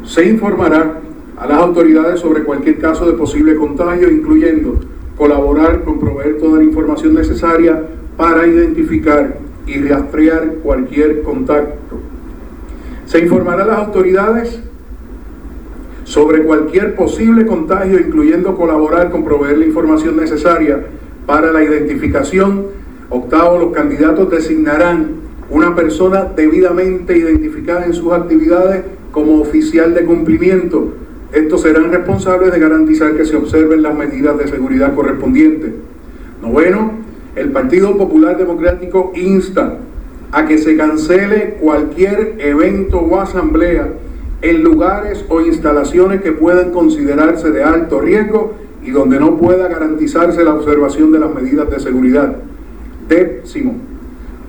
se 0.04 0.26
informará 0.26 1.00
a 1.36 1.46
las 1.46 1.58
autoridades 1.58 2.20
sobre 2.20 2.44
cualquier 2.44 2.78
caso 2.78 3.06
de 3.06 3.14
posible 3.14 3.56
contagio, 3.56 4.10
incluyendo 4.10 4.78
colaborar 5.16 5.82
con 5.84 5.98
proveer 5.98 6.38
toda 6.38 6.58
la 6.58 6.64
información 6.64 7.14
necesaria 7.14 7.82
para 8.16 8.46
identificar 8.46 9.38
y 9.66 9.80
rastrear 9.80 10.54
cualquier 10.62 11.22
contacto. 11.22 11.98
Se 13.06 13.18
informará 13.18 13.64
a 13.64 13.66
las 13.66 13.78
autoridades 13.78 14.60
sobre 16.04 16.42
cualquier 16.44 16.94
posible 16.94 17.46
contagio, 17.46 17.98
incluyendo 17.98 18.54
colaborar 18.56 19.10
con 19.10 19.24
proveer 19.24 19.58
la 19.58 19.66
información 19.66 20.16
necesaria 20.16 20.84
para 21.26 21.52
la 21.52 21.62
identificación. 21.62 22.66
Octavo, 23.10 23.58
los 23.58 23.72
candidatos 23.72 24.30
designarán 24.30 25.24
una 25.50 25.74
persona 25.74 26.24
debidamente 26.24 27.16
identificada 27.16 27.86
en 27.86 27.94
sus 27.94 28.12
actividades 28.12 28.82
como 29.12 29.40
oficial 29.40 29.94
de 29.94 30.04
cumplimiento 30.04 31.03
estos 31.34 31.62
serán 31.62 31.90
responsables 31.90 32.52
de 32.52 32.60
garantizar 32.60 33.16
que 33.16 33.24
se 33.24 33.36
observen 33.36 33.82
las 33.82 33.92
medidas 33.92 34.38
de 34.38 34.46
seguridad 34.46 34.94
correspondientes. 34.94 35.72
Noveno, 36.40 36.92
el 37.34 37.50
Partido 37.50 37.96
Popular 37.96 38.38
Democrático 38.38 39.12
insta 39.16 39.78
a 40.30 40.46
que 40.46 40.58
se 40.58 40.76
cancele 40.76 41.56
cualquier 41.60 42.36
evento 42.38 43.00
o 43.00 43.20
asamblea 43.20 43.88
en 44.42 44.62
lugares 44.62 45.24
o 45.28 45.40
instalaciones 45.40 46.22
que 46.22 46.30
puedan 46.30 46.70
considerarse 46.70 47.50
de 47.50 47.64
alto 47.64 48.00
riesgo 48.00 48.54
y 48.84 48.92
donde 48.92 49.18
no 49.18 49.36
pueda 49.36 49.66
garantizarse 49.66 50.44
la 50.44 50.54
observación 50.54 51.10
de 51.10 51.18
las 51.18 51.34
medidas 51.34 51.68
de 51.68 51.80
seguridad. 51.80 52.36
Décimo, 53.08 53.74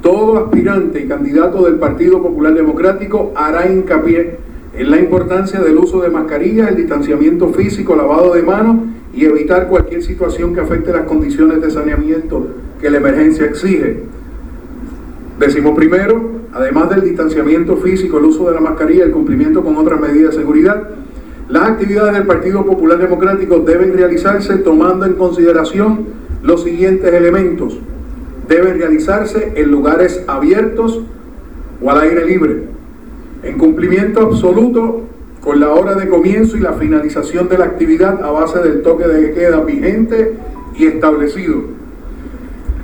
todo 0.04 0.38
aspirante 0.38 1.02
y 1.02 1.08
candidato 1.08 1.66
del 1.66 1.76
Partido 1.76 2.22
Popular 2.22 2.54
Democrático 2.54 3.34
hará 3.36 3.72
hincapié 3.72 4.38
en 4.78 4.92
la 4.92 5.00
importancia 5.00 5.62
del 5.62 5.78
uso 5.78 6.02
de 6.02 6.10
mascarillas, 6.10 6.70
el 6.70 6.76
distanciamiento 6.76 7.50
físico, 7.50 7.96
lavado 7.96 8.34
de 8.34 8.44
manos 8.44 8.78
y 9.14 9.24
evitar 9.24 9.68
cualquier 9.68 10.04
situación 10.04 10.54
que 10.54 10.60
afecte 10.60 10.92
las 10.92 11.04
condiciones 11.04 11.62
de 11.62 11.72
saneamiento 11.72 12.48
que 12.82 12.90
la 12.90 12.98
emergencia 12.98 13.46
exige. 13.46 14.04
Decimos 15.40 15.76
primero, 15.76 16.30
además 16.54 16.90
del 16.90 17.04
distanciamiento 17.04 17.78
físico, 17.78 18.18
el 18.18 18.26
uso 18.26 18.50
de 18.50 18.56
la 18.56 18.60
mascarilla, 18.60 19.06
el 19.06 19.12
cumplimiento 19.12 19.64
con 19.64 19.78
otras 19.78 20.00
medidas 20.00 20.36
de 20.36 20.42
seguridad, 20.42 20.90
las 21.48 21.70
actividades 21.70 22.14
del 22.14 22.26
Partido 22.26 22.66
Popular 22.66 22.98
Democrático 22.98 23.60
deben 23.60 23.94
realizarse 23.94 24.58
tomando 24.58 25.06
en 25.06 25.14
consideración 25.14 26.06
los 26.44 26.64
siguientes 26.64 27.14
elementos. 27.14 27.80
Deben 28.50 28.78
realizarse 28.78 29.54
en 29.56 29.72
lugares 29.72 30.24
abiertos 30.28 31.02
o 31.82 31.92
al 31.92 32.02
aire 32.02 32.26
libre 32.26 32.75
en 33.46 33.60
cumplimiento 33.60 34.22
absoluto 34.22 35.04
con 35.40 35.60
la 35.60 35.70
hora 35.70 35.94
de 35.94 36.10
comienzo 36.10 36.58
y 36.58 36.62
la 36.62 36.74
finalización 36.74 37.48
de 37.48 37.60
la 37.60 37.66
actividad 37.66 38.24
a 38.24 38.32
base 38.32 38.60
del 38.60 38.82
toque 38.82 39.08
de 39.08 39.32
queda 39.34 39.62
vigente 39.62 40.34
y 40.76 40.88
establecido. 40.88 41.62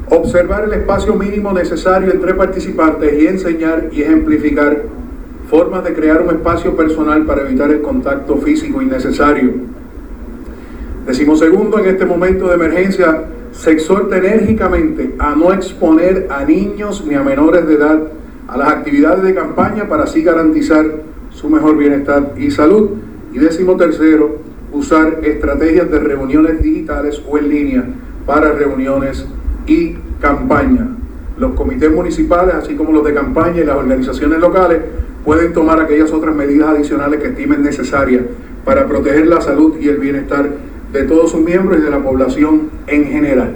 Observar 0.09 0.65
el 0.65 0.73
espacio 0.73 1.15
mínimo 1.15 1.51
necesario 1.51 2.11
entre 2.11 2.35
participantes 2.35 3.19
y 3.19 3.27
enseñar 3.27 3.89
y 3.91 4.03
ejemplificar 4.03 4.83
formas 5.49 5.83
de 5.83 5.93
crear 5.93 6.21
un 6.21 6.29
espacio 6.29 6.75
personal 6.75 7.25
para 7.25 7.41
evitar 7.41 7.71
el 7.71 7.81
contacto 7.81 8.37
físico 8.37 8.81
innecesario. 8.81 9.51
Decimos 11.07 11.39
segundo, 11.39 11.79
en 11.79 11.87
este 11.87 12.05
momento 12.05 12.47
de 12.47 12.53
emergencia 12.53 13.23
se 13.51 13.71
exhorta 13.71 14.17
enérgicamente 14.17 15.15
a 15.17 15.35
no 15.35 15.51
exponer 15.51 16.27
a 16.29 16.45
niños 16.45 17.03
ni 17.07 17.15
a 17.15 17.23
menores 17.23 17.67
de 17.67 17.73
edad 17.73 18.01
a 18.51 18.57
las 18.57 18.67
actividades 18.67 19.23
de 19.23 19.33
campaña 19.33 19.87
para 19.87 20.03
así 20.03 20.21
garantizar 20.23 20.85
su 21.29 21.49
mejor 21.49 21.77
bienestar 21.77 22.33
y 22.37 22.51
salud. 22.51 22.89
Y 23.31 23.39
décimo 23.39 23.77
tercero, 23.77 24.39
usar 24.73 25.19
estrategias 25.23 25.89
de 25.89 25.99
reuniones 25.99 26.61
digitales 26.61 27.21
o 27.29 27.37
en 27.37 27.47
línea 27.47 27.85
para 28.25 28.51
reuniones 28.51 29.25
y 29.65 29.95
campaña. 30.19 30.85
Los 31.37 31.53
comités 31.53 31.89
municipales, 31.89 32.53
así 32.55 32.75
como 32.75 32.91
los 32.91 33.05
de 33.05 33.13
campaña 33.13 33.61
y 33.61 33.63
las 33.63 33.77
organizaciones 33.77 34.39
locales, 34.39 34.81
pueden 35.23 35.53
tomar 35.53 35.79
aquellas 35.79 36.11
otras 36.11 36.35
medidas 36.35 36.69
adicionales 36.69 37.21
que 37.21 37.29
estimen 37.29 37.63
necesarias 37.63 38.23
para 38.65 38.85
proteger 38.85 39.27
la 39.27 39.39
salud 39.39 39.77
y 39.79 39.87
el 39.87 39.97
bienestar 39.97 40.49
de 40.91 41.03
todos 41.03 41.31
sus 41.31 41.39
miembros 41.39 41.79
y 41.79 41.83
de 41.83 41.89
la 41.89 41.99
población 41.99 42.69
en 42.87 43.05
general. 43.05 43.53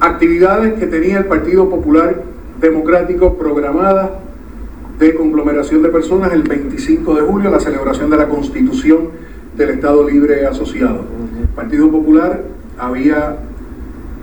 Actividades 0.00 0.74
que 0.74 0.88
tenía 0.88 1.18
el 1.18 1.26
Partido 1.26 1.70
Popular 1.70 2.31
democrático 2.62 3.36
programada 3.36 4.20
de 4.98 5.14
conglomeración 5.14 5.82
de 5.82 5.88
personas 5.88 6.32
el 6.32 6.44
25 6.44 7.16
de 7.16 7.22
julio, 7.22 7.50
la 7.50 7.58
celebración 7.58 8.08
de 8.08 8.16
la 8.16 8.28
constitución 8.28 9.08
del 9.56 9.70
Estado 9.70 10.08
Libre 10.08 10.46
Asociado. 10.46 11.04
El 11.40 11.48
Partido 11.48 11.90
Popular 11.90 12.44
había 12.78 13.36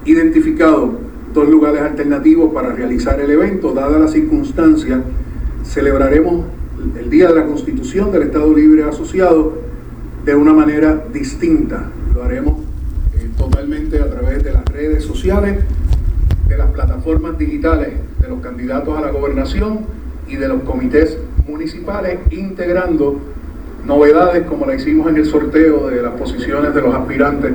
identificado 0.06 0.94
dos 1.34 1.50
lugares 1.50 1.82
alternativos 1.82 2.54
para 2.54 2.72
realizar 2.72 3.20
el 3.20 3.30
evento, 3.30 3.74
dada 3.74 4.00
la 4.00 4.08
circunstancia, 4.08 5.02
celebraremos 5.66 6.46
el 6.98 7.10
Día 7.10 7.28
de 7.28 7.36
la 7.36 7.46
Constitución 7.46 8.10
del 8.14 8.24
Estado 8.24 8.54
Libre 8.54 8.84
Asociado 8.84 9.54
de 10.24 10.34
una 10.34 10.54
manera 10.54 11.04
distinta. 11.12 11.92
Lo 12.16 12.24
haremos 12.24 12.60
eh, 13.16 13.30
totalmente 13.38 14.00
a 14.00 14.10
través 14.10 14.46
de 14.46 14.54
las 14.54 14.66
redes 14.66 15.04
sociales, 15.04 15.58
de 16.48 16.58
las 16.58 16.72
plataformas 16.72 17.38
digitales 17.38 17.96
de 18.30 18.36
los 18.36 18.44
candidatos 18.44 18.96
a 18.96 19.02
la 19.02 19.10
gobernación 19.10 19.80
y 20.28 20.36
de 20.36 20.48
los 20.48 20.62
comités 20.62 21.18
municipales, 21.48 22.20
integrando 22.30 23.20
novedades 23.86 24.46
como 24.46 24.68
la 24.68 24.76
hicimos 24.76 25.10
en 25.10 25.18
el 25.18 25.26
sorteo 25.26 25.88
de 25.88 26.04
las 26.04 26.14
posiciones 26.14 26.76
de 26.76 26.82
los 26.82 26.94
aspirantes 26.94 27.54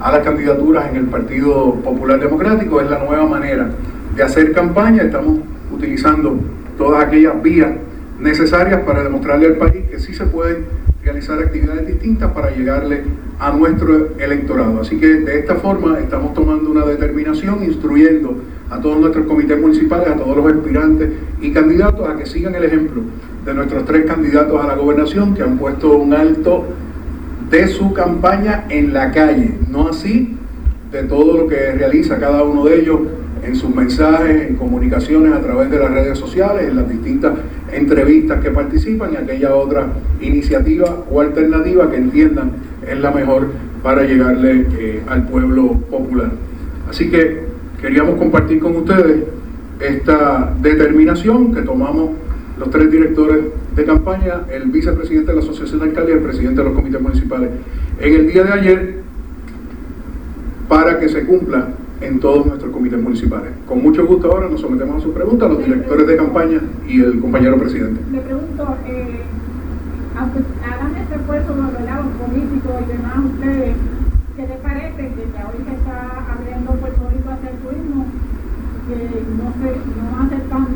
a 0.00 0.12
las 0.12 0.22
candidaturas 0.22 0.90
en 0.90 0.96
el 0.96 1.06
Partido 1.06 1.74
Popular 1.82 2.20
Democrático. 2.20 2.80
Es 2.80 2.88
la 2.88 3.02
nueva 3.04 3.26
manera 3.26 3.68
de 4.14 4.22
hacer 4.22 4.52
campaña. 4.52 5.02
Estamos 5.02 5.40
utilizando 5.72 6.38
todas 6.78 7.04
aquellas 7.04 7.42
vías 7.42 7.72
necesarias 8.20 8.82
para 8.82 9.02
demostrarle 9.02 9.46
al 9.46 9.56
país 9.56 9.86
que 9.90 9.98
sí 9.98 10.14
se 10.14 10.26
pueden 10.26 10.66
realizar 11.02 11.38
actividades 11.40 11.86
distintas 11.86 12.30
para 12.32 12.50
llegarle 12.50 13.02
a 13.40 13.50
nuestro 13.50 14.10
electorado. 14.18 14.80
Así 14.82 15.00
que 15.00 15.06
de 15.06 15.40
esta 15.40 15.56
forma 15.56 15.98
estamos 15.98 16.32
tomando 16.34 16.70
una 16.70 16.84
determinación, 16.84 17.64
instruyendo 17.64 18.36
a 18.70 18.80
todos 18.80 18.98
nuestros 18.98 19.26
comités 19.26 19.60
municipales, 19.60 20.08
a 20.08 20.16
todos 20.16 20.36
los 20.36 20.46
aspirantes 20.46 21.10
y 21.40 21.52
candidatos 21.52 22.08
a 22.08 22.16
que 22.16 22.26
sigan 22.26 22.54
el 22.54 22.64
ejemplo 22.64 23.02
de 23.44 23.54
nuestros 23.54 23.84
tres 23.84 24.06
candidatos 24.06 24.62
a 24.62 24.66
la 24.66 24.74
gobernación 24.74 25.34
que 25.34 25.42
han 25.42 25.56
puesto 25.56 25.96
un 25.96 26.12
alto 26.12 26.66
de 27.50 27.68
su 27.68 27.92
campaña 27.92 28.64
en 28.68 28.92
la 28.92 29.12
calle, 29.12 29.54
no 29.70 29.88
así 29.88 30.36
de 30.90 31.04
todo 31.04 31.36
lo 31.36 31.48
que 31.48 31.72
realiza 31.72 32.18
cada 32.18 32.42
uno 32.42 32.64
de 32.64 32.80
ellos 32.80 33.00
en 33.44 33.54
sus 33.54 33.72
mensajes, 33.72 34.48
en 34.48 34.56
comunicaciones 34.56 35.32
a 35.32 35.40
través 35.40 35.70
de 35.70 35.78
las 35.78 35.92
redes 35.92 36.18
sociales, 36.18 36.68
en 36.68 36.76
las 36.76 36.88
distintas 36.88 37.34
entrevistas 37.72 38.42
que 38.42 38.50
participan 38.50 39.12
y 39.12 39.16
aquella 39.16 39.54
otra 39.54 39.86
iniciativa 40.20 41.04
o 41.08 41.20
alternativa 41.20 41.88
que 41.90 41.96
entiendan 41.96 42.52
es 42.88 42.98
la 42.98 43.12
mejor 43.12 43.48
para 43.82 44.02
llegarle 44.02 44.66
eh, 44.78 45.02
al 45.06 45.28
pueblo 45.28 45.72
popular. 45.90 46.32
Así 46.90 47.10
que 47.10 47.45
queríamos 47.80 48.16
compartir 48.16 48.60
con 48.60 48.76
ustedes 48.76 49.24
esta 49.80 50.54
determinación 50.60 51.54
que 51.54 51.62
tomamos 51.62 52.10
los 52.58 52.70
tres 52.70 52.90
directores 52.90 53.44
de 53.74 53.84
campaña, 53.84 54.42
el 54.50 54.70
vicepresidente 54.70 55.32
de 55.32 55.36
la 55.36 55.42
Asociación 55.42 55.80
de 55.80 55.86
Alcaldes 55.86 56.14
y 56.14 56.18
el 56.18 56.24
presidente 56.24 56.62
de 56.62 56.68
los 56.68 56.74
comités 56.74 57.00
municipales 57.00 57.50
en 58.00 58.14
el 58.14 58.26
día 58.28 58.44
de 58.44 58.52
ayer 58.52 58.98
para 60.68 60.98
que 60.98 61.08
se 61.08 61.24
cumpla 61.24 61.68
en 62.00 62.20
todos 62.20 62.46
nuestros 62.46 62.72
comités 62.72 63.00
municipales. 63.00 63.52
Con 63.66 63.82
mucho 63.82 64.06
gusto 64.06 64.30
ahora 64.30 64.48
nos 64.48 64.60
sometemos 64.60 64.96
a 64.96 65.00
sus 65.00 65.14
preguntas, 65.14 65.50
los 65.50 65.64
directores 65.64 66.06
de 66.06 66.16
campaña 66.16 66.60
y 66.86 67.00
el 67.00 67.20
compañero 67.20 67.58
presidente. 67.58 68.00
Me 68.10 68.20
pregunto, 68.20 68.76
eh, 68.86 69.20
hagan 70.16 70.96
ese 70.96 71.14
esfuerzo, 71.14 71.54
los 71.54 72.28
políticos 72.28 72.74
y 72.84 72.92
demás, 72.92 73.18
ustedes, 73.34 73.76
¿qué 74.36 74.46
les 74.46 74.58
parece 74.58 74.96
que 74.96 75.22
hoy 75.22 75.64
se 75.64 75.74
está 75.74 76.24
abriendo 76.32 76.72
Puerto 76.72 77.10
Rico 77.14 77.30
hacia 77.30 77.50
el 77.50 77.56
turismo? 77.58 78.06
Que 78.86 78.94
no, 78.94 79.52
se, 79.58 79.70
no 79.98 80.16
van 80.16 80.26
a 80.26 80.48
tan, 80.48 80.66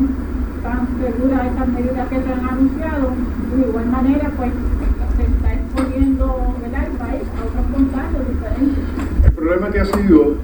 tan 0.61 0.87
seguras 0.99 1.47
estas 1.47 1.67
medidas 1.69 2.07
que 2.09 2.15
se 2.21 2.33
han 2.33 2.45
anunciado, 2.45 3.11
de 3.55 3.67
igual 3.67 3.85
manera, 3.87 4.31
pues 4.35 4.51
se 5.15 5.23
está 5.23 5.53
exponiendo 5.53 6.55
el 6.65 6.97
país 6.97 7.23
a 7.37 7.45
otros 7.45 7.65
contagios 7.73 8.27
diferentes. 8.27 8.83
El 9.23 9.31
problema 9.31 9.71
que 9.71 9.79
ha 9.79 9.85
sido 9.85 10.35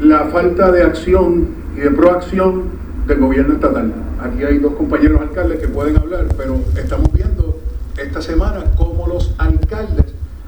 la 0.00 0.24
falta 0.26 0.72
de 0.72 0.82
acción 0.82 1.48
y 1.76 1.80
de 1.80 1.90
proacción 1.90 2.64
del 3.06 3.18
gobierno 3.18 3.54
estatal. 3.54 3.92
Aquí 4.22 4.44
hay 4.44 4.58
dos 4.58 4.74
compañeros 4.74 5.20
alcaldes 5.20 5.60
que 5.60 5.68
pueden 5.68 5.98
hablar, 5.98 6.26
pero 6.36 6.56
estamos 6.76 7.12
viendo 7.12 7.58
esta 7.98 8.22
semana 8.22 8.64
cómo 8.76 9.06
los 9.06 9.34
alcaldes 9.38 10.06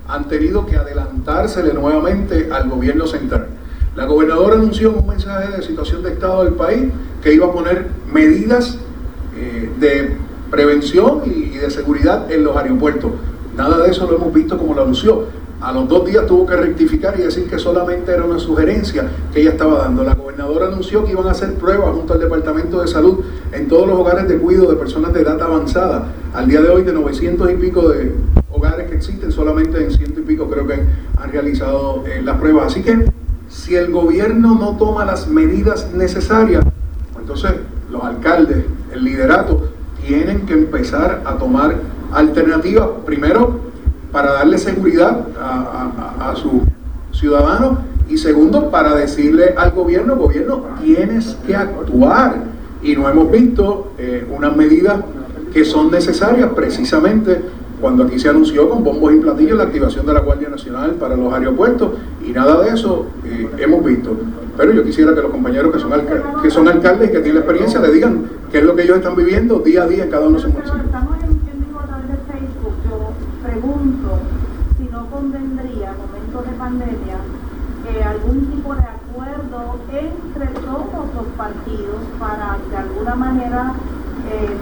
han 0.08 0.28
tenido 0.28 0.66
que 0.66 0.76
adelantársele 0.76 1.72
nuevamente 1.74 2.48
al 2.52 2.68
gobierno 2.68 3.06
central. 3.06 3.46
La 3.94 4.06
gobernadora 4.06 4.54
anunció 4.54 4.90
un 4.92 5.06
mensaje 5.06 5.54
de 5.54 5.62
situación 5.62 6.02
de 6.02 6.12
estado 6.12 6.44
del 6.44 6.54
país 6.54 6.84
que 7.22 7.34
iba 7.34 7.46
a 7.46 7.52
poner 7.52 7.88
medidas 8.10 8.78
eh, 9.36 9.70
de 9.78 10.16
prevención 10.50 11.20
y 11.26 11.58
de 11.58 11.70
seguridad 11.70 12.32
en 12.32 12.42
los 12.42 12.56
aeropuertos. 12.56 13.10
Nada 13.54 13.84
de 13.84 13.90
eso 13.90 14.06
lo 14.10 14.16
hemos 14.16 14.32
visto 14.32 14.56
como 14.56 14.72
lo 14.72 14.82
anunció. 14.82 15.26
A 15.60 15.72
los 15.72 15.88
dos 15.88 16.06
días 16.06 16.26
tuvo 16.26 16.46
que 16.46 16.56
rectificar 16.56 17.20
y 17.20 17.22
decir 17.22 17.48
que 17.50 17.58
solamente 17.58 18.12
era 18.12 18.24
una 18.24 18.38
sugerencia 18.38 19.10
que 19.32 19.42
ella 19.42 19.50
estaba 19.50 19.80
dando. 19.80 20.04
La 20.04 20.14
gobernadora 20.14 20.68
anunció 20.68 21.04
que 21.04 21.12
iban 21.12 21.26
a 21.26 21.32
hacer 21.32 21.54
pruebas 21.54 21.94
junto 21.94 22.14
al 22.14 22.20
Departamento 22.20 22.80
de 22.80 22.88
Salud 22.88 23.20
en 23.52 23.68
todos 23.68 23.86
los 23.86 23.98
hogares 23.98 24.26
de 24.26 24.38
cuidado 24.38 24.70
de 24.70 24.76
personas 24.76 25.12
de 25.12 25.20
edad 25.20 25.40
avanzada. 25.40 26.06
Al 26.32 26.48
día 26.48 26.62
de 26.62 26.70
hoy, 26.70 26.82
de 26.82 26.94
900 26.94 27.52
y 27.52 27.54
pico 27.56 27.90
de 27.90 28.14
hogares 28.50 28.88
que 28.88 28.96
existen, 28.96 29.30
solamente 29.30 29.84
en 29.84 29.92
ciento 29.92 30.20
y 30.20 30.22
pico 30.22 30.48
creo 30.48 30.66
que 30.66 30.80
han 31.18 31.30
realizado 31.30 32.04
eh, 32.06 32.22
las 32.22 32.38
pruebas. 32.38 32.68
Así 32.68 32.82
que 32.82 33.21
si 33.52 33.76
el 33.76 33.92
gobierno 33.92 34.54
no 34.54 34.76
toma 34.76 35.04
las 35.04 35.28
medidas 35.28 35.90
necesarias, 35.92 36.64
entonces 37.20 37.52
los 37.90 38.02
alcaldes, 38.02 38.64
el 38.92 39.04
liderato, 39.04 39.68
tienen 40.04 40.46
que 40.46 40.54
empezar 40.54 41.22
a 41.24 41.36
tomar 41.36 41.76
alternativas. 42.12 42.88
Primero, 43.04 43.60
para 44.10 44.32
darle 44.32 44.58
seguridad 44.58 45.26
a, 45.38 46.34
sus 46.34 46.62
ciudadanos 47.12 47.78
y 48.08 48.16
segundo, 48.16 48.70
para 48.70 48.94
decirle 48.94 49.54
al 49.56 49.72
gobierno, 49.72 50.16
gobierno, 50.16 50.64
tienes 50.82 51.36
que 51.46 51.54
actuar. 51.54 52.36
Y 52.82 52.96
no 52.96 53.08
hemos 53.08 53.30
visto 53.30 53.92
eh, 53.98 54.26
unas 54.34 54.56
medidas 54.56 55.00
que 55.52 55.64
son 55.64 55.90
necesarias 55.90 56.50
precisamente 56.56 57.42
cuando 57.82 58.04
aquí 58.04 58.18
se 58.18 58.30
anunció 58.30 58.70
con 58.70 58.82
bombos 58.82 59.12
y 59.12 59.16
platillos 59.18 59.58
la 59.58 59.64
activación 59.64 60.06
de 60.06 60.14
la 60.14 60.20
Guardia 60.20 60.48
Nacional 60.48 60.92
para 60.92 61.16
los 61.16 61.30
aeropuertos 61.34 61.90
y 62.24 62.30
nada 62.30 62.62
de 62.62 62.70
eso 62.70 63.06
eh, 63.26 63.50
hemos 63.58 63.84
visto. 63.84 64.16
Pero 64.56 64.72
yo 64.72 64.82
quisiera 64.84 65.14
que 65.14 65.20
los 65.20 65.30
compañeros 65.30 65.72
que 65.74 65.80
son, 65.80 65.92
que 66.42 66.50
son 66.50 66.68
alcaldes 66.68 67.10
y 67.10 67.12
que 67.12 67.20
tienen 67.20 67.42
experiencia 67.42 67.80
le 67.80 67.92
digan 67.92 68.24
qué 68.50 68.58
es 68.58 68.64
lo 68.64 68.74
que 68.74 68.84
ellos 68.84 68.96
están 68.96 69.16
viviendo 69.16 69.58
día 69.58 69.82
a 69.82 69.86
día 69.86 70.04
en 70.04 70.10
cada 70.10 70.26
uno 70.26 70.36
de 70.36 70.42
sus 70.42 70.52
municipios. 70.52 70.82
pandemia 76.62 77.18
eh, 77.90 78.04
algún 78.04 78.46
tipo 78.46 78.72
de 78.72 78.82
acuerdo 78.82 79.80
entre 79.90 80.46
todos 80.60 81.14
los 81.16 81.26
partidos 81.36 82.00
para 82.20 82.56
de 82.70 82.76
alguna 82.76 83.14
manera 83.16 83.74
eh, 84.30 84.56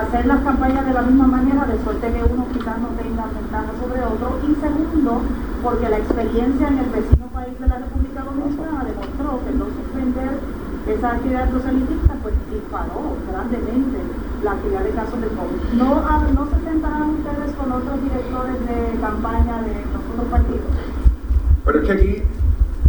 hacer 0.00 0.26
las 0.26 0.42
campañas 0.42 0.86
de 0.86 0.92
la 0.92 1.02
misma 1.02 1.26
manera, 1.26 1.64
de 1.66 1.82
suerte 1.82 2.12
que 2.12 2.22
uno 2.24 2.46
quizás 2.52 2.78
no 2.78 2.88
tenga 2.98 3.26
ventaja 3.26 3.70
sobre 3.80 4.02
otro, 4.02 4.40
y 4.42 4.54
segundo, 4.60 5.22
porque 5.62 5.88
la 5.88 5.98
experiencia 5.98 6.68
en 6.68 6.78
el 6.78 6.90
vecino 6.90 7.26
país 7.32 7.58
de 7.58 7.68
la 7.68 7.78
República 7.78 8.22
Dominicana 8.22 8.84
demostró 8.84 9.40
que 9.44 9.52
no 9.58 9.66
suspender 9.66 10.30
esa 10.86 11.12
actividad 11.12 11.48
proselitista 11.48 12.14
pues 12.22 12.34
disparó 12.52 13.16
grandemente 13.30 13.98
la 14.42 14.52
actividad 14.52 14.84
de 14.84 14.90
casos 14.90 15.20
de 15.20 15.28
COVID. 15.28 15.78
¿No, 15.78 15.94
¿No 16.34 16.44
se 16.50 16.64
sentarán 16.64 17.10
ustedes 17.10 17.52
con 17.56 17.72
otros 17.72 18.02
directores 18.02 18.60
de 18.60 19.00
campaña 19.00 19.62
de 19.62 19.74
los 19.92 20.02
otros 20.12 20.28
partidos? 20.30 20.66
Pero 21.64 21.80
es 21.80 21.86
que 21.86 21.92
aquí 21.92 22.22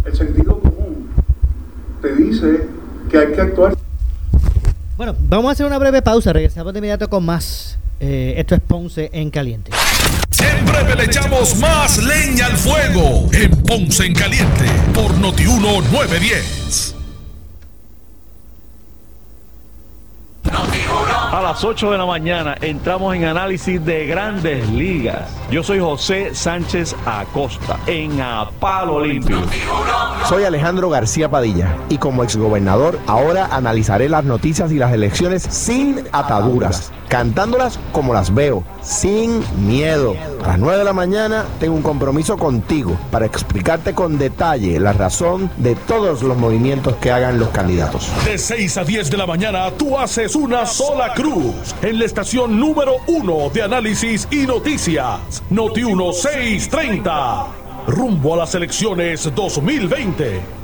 el 0.04 0.14
sentido 0.14 0.60
común 0.60 1.08
te 2.02 2.14
dice 2.14 2.68
que 3.08 3.18
hay 3.18 3.32
que 3.32 3.40
actuar. 3.40 3.85
Bueno, 4.96 5.14
vamos 5.18 5.50
a 5.50 5.52
hacer 5.52 5.66
una 5.66 5.76
breve 5.78 6.00
pausa, 6.00 6.32
regresamos 6.32 6.72
de 6.72 6.78
inmediato 6.78 7.10
con 7.10 7.22
más. 7.22 7.76
Eh, 8.00 8.34
esto 8.38 8.54
es 8.54 8.62
Ponce 8.62 9.10
en 9.12 9.30
Caliente. 9.30 9.70
En 10.40 10.64
breve 10.64 10.94
le 10.96 11.04
echamos 11.04 11.56
más 11.56 11.98
leña 12.02 12.46
al 12.46 12.56
fuego 12.56 13.28
en 13.32 13.50
Ponce 13.62 14.06
en 14.06 14.14
Caliente 14.14 14.64
por 14.94 15.14
Notiuno 15.18 15.82
910. 15.92 16.95
Las 21.56 21.64
8 21.64 21.92
de 21.92 21.96
la 21.96 22.04
mañana 22.04 22.54
entramos 22.60 23.16
en 23.16 23.24
análisis 23.24 23.82
de 23.82 24.04
grandes 24.04 24.68
ligas. 24.68 25.34
Yo 25.50 25.62
soy 25.62 25.80
José 25.80 26.34
Sánchez 26.34 26.94
Acosta 27.06 27.80
en 27.86 28.20
Apalo 28.20 29.02
Limpio. 29.02 29.38
Soy 30.28 30.44
Alejandro 30.44 30.90
García 30.90 31.30
Padilla 31.30 31.74
y 31.88 31.96
como 31.96 32.24
exgobernador 32.24 32.98
ahora 33.06 33.48
analizaré 33.50 34.10
las 34.10 34.24
noticias 34.24 34.70
y 34.70 34.74
las 34.78 34.92
elecciones 34.92 35.44
sin 35.44 36.04
ataduras, 36.12 36.92
cantándolas 37.08 37.78
como 37.92 38.12
las 38.12 38.34
veo, 38.34 38.64
sin 38.82 39.42
miedo. 39.66 40.14
A 40.44 40.48
las 40.48 40.58
9 40.58 40.78
de 40.78 40.84
la 40.84 40.92
mañana 40.92 41.44
tengo 41.58 41.74
un 41.74 41.82
compromiso 41.82 42.36
contigo 42.36 42.96
para 43.10 43.26
explicarte 43.26 43.94
con 43.94 44.18
detalle 44.18 44.78
la 44.78 44.92
razón 44.92 45.50
de 45.56 45.74
todos 45.74 46.22
los 46.22 46.36
movimientos 46.36 46.96
que 46.96 47.10
hagan 47.10 47.38
los 47.38 47.48
candidatos. 47.50 48.10
De 48.24 48.38
6 48.38 48.76
a 48.76 48.84
10 48.84 49.10
de 49.10 49.16
la 49.16 49.26
mañana 49.26 49.70
tú 49.72 49.98
haces 49.98 50.34
una 50.34 50.66
sola 50.66 51.14
cruz 51.14 51.74
en 51.82 51.98
la 51.98 52.04
estación 52.04 52.58
número 52.58 52.96
uno 53.06 53.50
de 53.50 53.62
análisis 53.62 54.28
y 54.30 54.46
noticias. 54.46 55.42
Noti 55.50 55.84
1630. 55.84 57.46
Rumbo 57.86 58.34
a 58.34 58.38
las 58.38 58.54
elecciones 58.54 59.30
2020. 59.34 60.55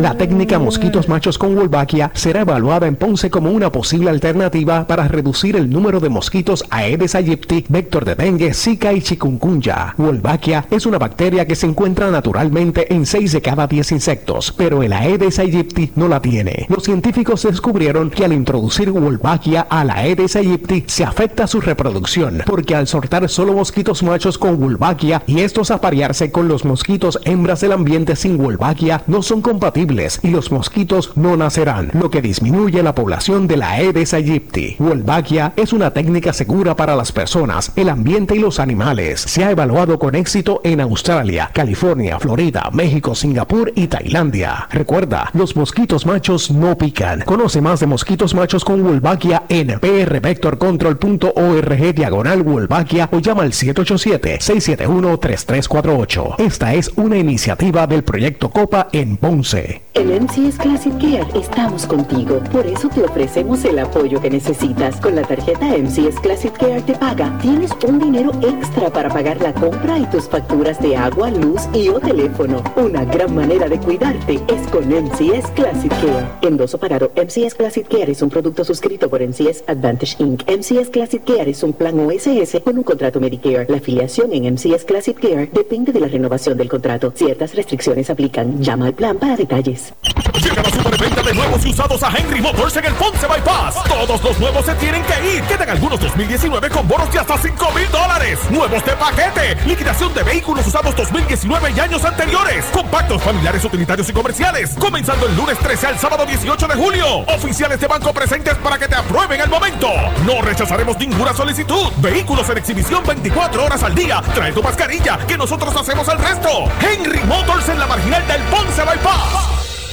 La 0.00 0.16
técnica 0.16 0.58
mosquitos 0.58 1.10
machos 1.10 1.36
con 1.36 1.54
Wolbachia 1.54 2.10
será 2.14 2.40
evaluada 2.40 2.86
en 2.86 2.96
Ponce 2.96 3.28
como 3.28 3.50
una 3.50 3.70
posible 3.70 4.08
alternativa 4.08 4.86
para 4.86 5.06
reducir 5.06 5.56
el 5.56 5.68
número 5.68 6.00
de 6.00 6.08
mosquitos 6.08 6.64
Aedes 6.70 7.14
aegypti, 7.14 7.66
vector 7.68 8.06
de 8.06 8.14
dengue, 8.14 8.54
zika 8.54 8.94
y 8.94 9.02
chikungunya. 9.02 9.94
Wolbachia 9.98 10.64
es 10.70 10.86
una 10.86 10.96
bacteria 10.96 11.46
que 11.46 11.54
se 11.54 11.66
encuentra 11.66 12.10
naturalmente 12.10 12.94
en 12.94 13.04
6 13.04 13.32
de 13.32 13.42
cada 13.42 13.66
10 13.66 13.92
insectos, 13.92 14.54
pero 14.56 14.82
el 14.82 14.94
Aedes 14.94 15.38
aegypti 15.38 15.92
no 15.96 16.08
la 16.08 16.22
tiene. 16.22 16.64
Los 16.70 16.84
científicos 16.84 17.42
descubrieron 17.42 18.08
que 18.08 18.24
al 18.24 18.32
introducir 18.32 18.90
Wolbachia 18.90 19.66
a 19.68 19.84
la 19.84 19.96
Aedes 19.96 20.34
aegypti 20.34 20.84
se 20.86 21.04
afecta 21.04 21.46
su 21.46 21.60
reproducción, 21.60 22.42
porque 22.46 22.74
al 22.74 22.86
soltar 22.86 23.28
solo 23.28 23.52
mosquitos 23.52 24.02
machos 24.02 24.38
con 24.38 24.58
Wolbachia 24.58 25.22
y 25.26 25.40
estos 25.40 25.70
aparearse 25.70 26.30
con 26.32 26.48
los 26.48 26.64
mosquitos 26.64 27.20
hembras 27.26 27.60
del 27.60 27.72
ambiente 27.72 28.16
sin 28.16 28.38
Wolbachia 28.38 29.02
no 29.06 29.20
son 29.20 29.42
compatibles 29.42 29.89
y 30.22 30.28
los 30.28 30.52
mosquitos 30.52 31.16
no 31.16 31.36
nacerán, 31.36 31.90
lo 31.94 32.10
que 32.10 32.22
disminuye 32.22 32.80
la 32.80 32.94
población 32.94 33.48
de 33.48 33.56
la 33.56 33.72
Aedes 33.72 34.14
aegypti. 34.14 34.76
Wolbachia 34.78 35.52
es 35.56 35.72
una 35.72 35.90
técnica 35.90 36.32
segura 36.32 36.76
para 36.76 36.94
las 36.94 37.10
personas, 37.10 37.72
el 37.74 37.88
ambiente 37.88 38.36
y 38.36 38.38
los 38.38 38.60
animales. 38.60 39.20
Se 39.20 39.42
ha 39.42 39.50
evaluado 39.50 39.98
con 39.98 40.14
éxito 40.14 40.60
en 40.62 40.80
Australia, 40.80 41.50
California, 41.52 42.20
Florida, 42.20 42.70
México, 42.72 43.16
Singapur 43.16 43.72
y 43.74 43.88
Tailandia. 43.88 44.68
Recuerda, 44.70 45.28
los 45.32 45.56
mosquitos 45.56 46.06
machos 46.06 46.52
no 46.52 46.78
pican. 46.78 47.22
Conoce 47.22 47.60
más 47.60 47.80
de 47.80 47.88
mosquitos 47.88 48.32
machos 48.32 48.64
con 48.64 48.84
Wolbachia 48.84 49.42
en 49.48 49.80
prvectorcontrol.org 49.80 51.94
diagonal 51.94 52.44
Wolbachia 52.44 53.08
o 53.10 53.18
llama 53.18 53.42
al 53.42 53.50
787-671-3348. 53.50 56.36
Esta 56.38 56.74
es 56.74 56.92
una 56.94 57.18
iniciativa 57.18 57.88
del 57.88 58.04
proyecto 58.04 58.50
Copa 58.50 58.88
en 58.92 59.16
Ponce. 59.16 59.79
En 59.92 60.08
MCS 60.08 60.56
Classic 60.56 60.92
Care 60.98 61.26
estamos 61.34 61.84
contigo. 61.84 62.40
Por 62.52 62.64
eso 62.64 62.88
te 62.88 63.02
ofrecemos 63.02 63.64
el 63.64 63.78
apoyo 63.80 64.20
que 64.20 64.30
necesitas. 64.30 65.00
Con 65.00 65.16
la 65.16 65.22
tarjeta 65.22 65.76
MCS 65.76 66.20
Classic 66.20 66.52
Care 66.52 66.80
te 66.82 66.94
paga. 66.94 67.36
Tienes 67.42 67.72
un 67.86 67.98
dinero 67.98 68.30
extra 68.40 68.90
para 68.90 69.08
pagar 69.08 69.42
la 69.42 69.52
compra 69.52 69.98
y 69.98 70.06
tus 70.06 70.28
facturas 70.28 70.80
de 70.80 70.96
agua, 70.96 71.30
luz 71.30 71.62
y 71.74 71.88
o 71.88 71.98
teléfono. 71.98 72.62
Una 72.76 73.04
gran 73.04 73.34
manera 73.34 73.68
de 73.68 73.78
cuidarte 73.80 74.40
es 74.48 74.66
con 74.68 74.88
MCS 74.88 75.50
Classic 75.56 75.90
Care. 75.90 76.26
Endoso 76.42 76.78
pagado. 76.78 77.10
MCS 77.16 77.54
Classic 77.54 77.86
Care 77.86 78.12
es 78.12 78.22
un 78.22 78.30
producto 78.30 78.64
suscrito 78.64 79.10
por 79.10 79.20
MCS 79.20 79.64
Advantage 79.66 80.22
Inc. 80.22 80.42
MCS 80.48 80.90
Classic 80.90 81.22
Care 81.24 81.50
es 81.50 81.62
un 81.64 81.72
plan 81.72 81.98
OSS 81.98 82.60
con 82.64 82.78
un 82.78 82.84
contrato 82.84 83.20
Medicare. 83.20 83.66
La 83.68 83.78
afiliación 83.78 84.32
en 84.32 84.54
MCS 84.54 84.84
Classic 84.84 85.18
Care 85.18 85.50
depende 85.52 85.92
de 85.92 86.00
la 86.00 86.08
renovación 86.08 86.56
del 86.56 86.68
contrato. 86.68 87.12
Ciertas 87.14 87.54
restricciones 87.54 88.08
aplican. 88.08 88.62
Llama 88.62 88.86
al 88.86 88.94
plan 88.94 89.18
para 89.18 89.36
detalles. 89.36 89.59
Llega 89.62 90.62
la 90.62 90.70
superventa 90.70 91.22
de 91.22 91.34
nuevos 91.34 91.66
y 91.66 91.68
usados 91.68 92.02
a 92.02 92.10
Henry 92.16 92.40
Motors 92.40 92.74
en 92.76 92.84
el 92.86 92.94
Ponce 92.94 93.26
Bypass. 93.26 93.84
Todos 93.84 94.22
los 94.22 94.40
nuevos 94.40 94.64
se 94.64 94.74
tienen 94.76 95.02
que 95.04 95.36
ir. 95.36 95.42
Quedan 95.42 95.68
algunos 95.68 96.00
2019 96.00 96.70
con 96.70 96.88
bonos 96.88 97.12
de 97.12 97.18
hasta 97.18 97.36
5 97.36 97.72
mil 97.72 97.90
dólares. 97.90 98.38
Nuevos 98.50 98.82
de 98.84 98.92
paquete. 98.92 99.56
Liquidación 99.66 100.14
de 100.14 100.22
vehículos 100.22 100.66
usados 100.66 100.96
2019 100.96 101.74
y 101.76 101.80
años 101.80 102.02
anteriores. 102.06 102.64
Compactos 102.72 103.22
familiares, 103.22 103.62
utilitarios 103.62 104.08
y 104.08 104.12
comerciales. 104.14 104.70
Comenzando 104.78 105.26
el 105.26 105.36
lunes 105.36 105.58
13 105.58 105.88
al 105.88 105.98
sábado 105.98 106.24
18 106.24 106.66
de 106.66 106.74
julio. 106.74 107.18
Oficiales 107.26 107.78
de 107.78 107.86
banco 107.86 108.14
presentes 108.14 108.54
para 108.56 108.78
que 108.78 108.88
te 108.88 108.94
aprueben 108.94 109.42
el 109.42 109.50
momento. 109.50 109.90
No 110.24 110.40
rechazaremos 110.40 110.98
ninguna 110.98 111.34
solicitud. 111.34 111.92
Vehículos 111.98 112.48
en 112.48 112.58
exhibición 112.58 113.04
24 113.04 113.62
horas 113.62 113.82
al 113.82 113.94
día. 113.94 114.22
Trae 114.34 114.52
tu 114.52 114.62
mascarilla, 114.62 115.18
que 115.26 115.36
nosotros 115.36 115.76
hacemos 115.76 116.08
el 116.08 116.18
resto. 116.18 116.48
Henry 116.80 117.20
Motors 117.24 117.68
en 117.68 117.78
la 117.78 117.86
marginal 117.86 118.26
del 118.26 118.40
Ponce 118.44 118.82
Bypass. 118.82 119.49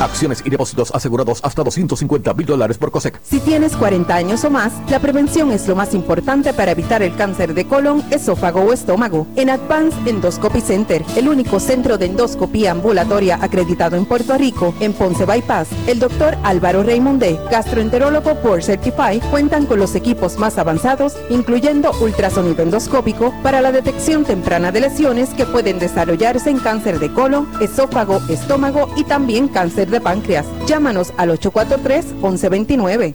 Acciones 0.00 0.42
y 0.44 0.50
depósitos 0.50 0.92
asegurados 0.94 1.40
hasta 1.42 1.64
250 1.64 2.32
mil 2.34 2.46
dólares 2.46 2.78
por 2.78 2.92
COSEC. 2.92 3.18
Si 3.24 3.40
tienes 3.40 3.76
40 3.76 4.14
años 4.14 4.44
o 4.44 4.50
más, 4.50 4.72
la 4.88 5.00
prevención 5.00 5.50
es 5.50 5.66
lo 5.66 5.74
más 5.74 5.92
importante 5.92 6.52
para 6.52 6.70
evitar 6.70 7.02
el 7.02 7.16
cáncer 7.16 7.52
de 7.52 7.66
colon, 7.66 8.04
esófago 8.12 8.60
o 8.60 8.72
estómago. 8.72 9.26
En 9.34 9.50
Advanced 9.50 10.06
Endoscopy 10.06 10.60
Center, 10.60 11.04
el 11.16 11.28
único 11.28 11.58
centro 11.58 11.98
de 11.98 12.06
endoscopía 12.06 12.70
ambulatoria 12.70 13.38
acreditado 13.42 13.96
en 13.96 14.06
Puerto 14.06 14.38
Rico, 14.38 14.72
en 14.78 14.92
Ponce 14.92 15.24
Bypass, 15.24 15.68
el 15.88 15.98
doctor 15.98 16.36
Álvaro 16.44 16.84
Raymondé, 16.84 17.40
gastroenterólogo 17.50 18.36
por 18.36 18.62
Certify, 18.62 19.18
cuentan 19.32 19.66
con 19.66 19.80
los 19.80 19.96
equipos 19.96 20.38
más 20.38 20.58
avanzados, 20.58 21.16
incluyendo 21.28 21.90
ultrasonido 22.00 22.62
endoscópico, 22.62 23.34
para 23.42 23.60
la 23.60 23.72
detección 23.72 24.24
temprana 24.24 24.70
de 24.70 24.82
lesiones 24.82 25.30
que 25.30 25.44
pueden 25.44 25.80
desarrollarse 25.80 26.50
en 26.50 26.60
cáncer 26.60 27.00
de 27.00 27.12
colon, 27.12 27.48
esófago, 27.60 28.20
estómago 28.28 28.88
y 28.96 29.02
también 29.02 29.48
cáncer 29.48 29.87
de 29.90 30.00
páncreas. 30.00 30.46
Llámanos 30.66 31.12
al 31.16 31.30
843-1129. 31.30 33.14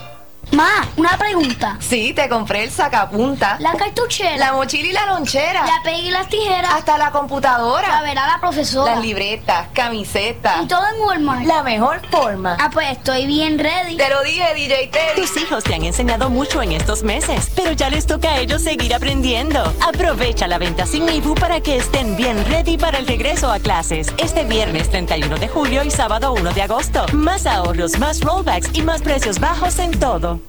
Ma, 0.51 0.85
una 0.97 1.17
pregunta. 1.17 1.77
Sí, 1.79 2.13
te 2.13 2.27
compré 2.27 2.63
el 2.63 2.71
sacapunta. 2.71 3.57
La 3.59 3.73
cartuchera. 3.73 4.37
La 4.37 4.53
mochila 4.53 4.89
y 4.89 4.91
la 4.91 5.05
lonchera. 5.05 5.65
La 5.65 5.81
pega 5.83 5.97
y 5.97 6.11
las 6.11 6.27
tijeras. 6.27 6.73
Hasta 6.73 6.97
la 6.97 7.11
computadora. 7.11 7.87
La 7.87 8.01
verá 8.01 8.27
la 8.27 8.39
profesora. 8.39 8.95
Las 8.95 9.03
libretas, 9.03 9.69
camisetas. 9.73 10.63
Y 10.63 10.67
todo 10.67 10.83
en 10.93 11.01
Walmart. 11.01 11.45
La 11.45 11.63
mejor 11.63 12.01
forma. 12.09 12.57
Ah, 12.59 12.69
pues 12.71 12.91
estoy 12.91 13.27
bien 13.27 13.59
ready. 13.59 13.95
Te 13.95 14.09
lo 14.09 14.21
dije, 14.23 14.53
DJ 14.53 14.87
Teddy. 14.87 15.21
Tus 15.21 15.37
hijos 15.37 15.63
te 15.63 15.75
han 15.75 15.85
enseñado 15.85 16.29
mucho 16.29 16.61
en 16.61 16.73
estos 16.73 17.03
meses, 17.03 17.49
pero 17.55 17.71
ya 17.71 17.89
les 17.89 18.05
toca 18.05 18.31
a 18.31 18.39
ellos 18.39 18.61
seguir 18.61 18.93
aprendiendo. 18.93 19.61
Aprovecha 19.87 20.47
la 20.47 20.57
venta 20.57 20.85
sin 20.85 21.07
IBU 21.07 21.35
para 21.35 21.61
que 21.61 21.77
estén 21.77 22.17
bien 22.17 22.43
ready 22.45 22.77
para 22.77 22.97
el 22.97 23.07
regreso 23.07 23.49
a 23.49 23.59
clases. 23.59 24.13
Este 24.17 24.43
viernes 24.43 24.89
31 24.89 25.37
de 25.37 25.47
julio 25.47 25.83
y 25.83 25.91
sábado 25.91 26.33
1 26.33 26.51
de 26.53 26.61
agosto. 26.61 27.05
Más 27.13 27.45
ahorros, 27.45 27.97
más 27.99 28.19
rollbacks 28.19 28.69
y 28.73 28.81
más 28.81 29.01
precios 29.01 29.39
bajos 29.39 29.79
en 29.79 29.97
todo. 29.97 30.40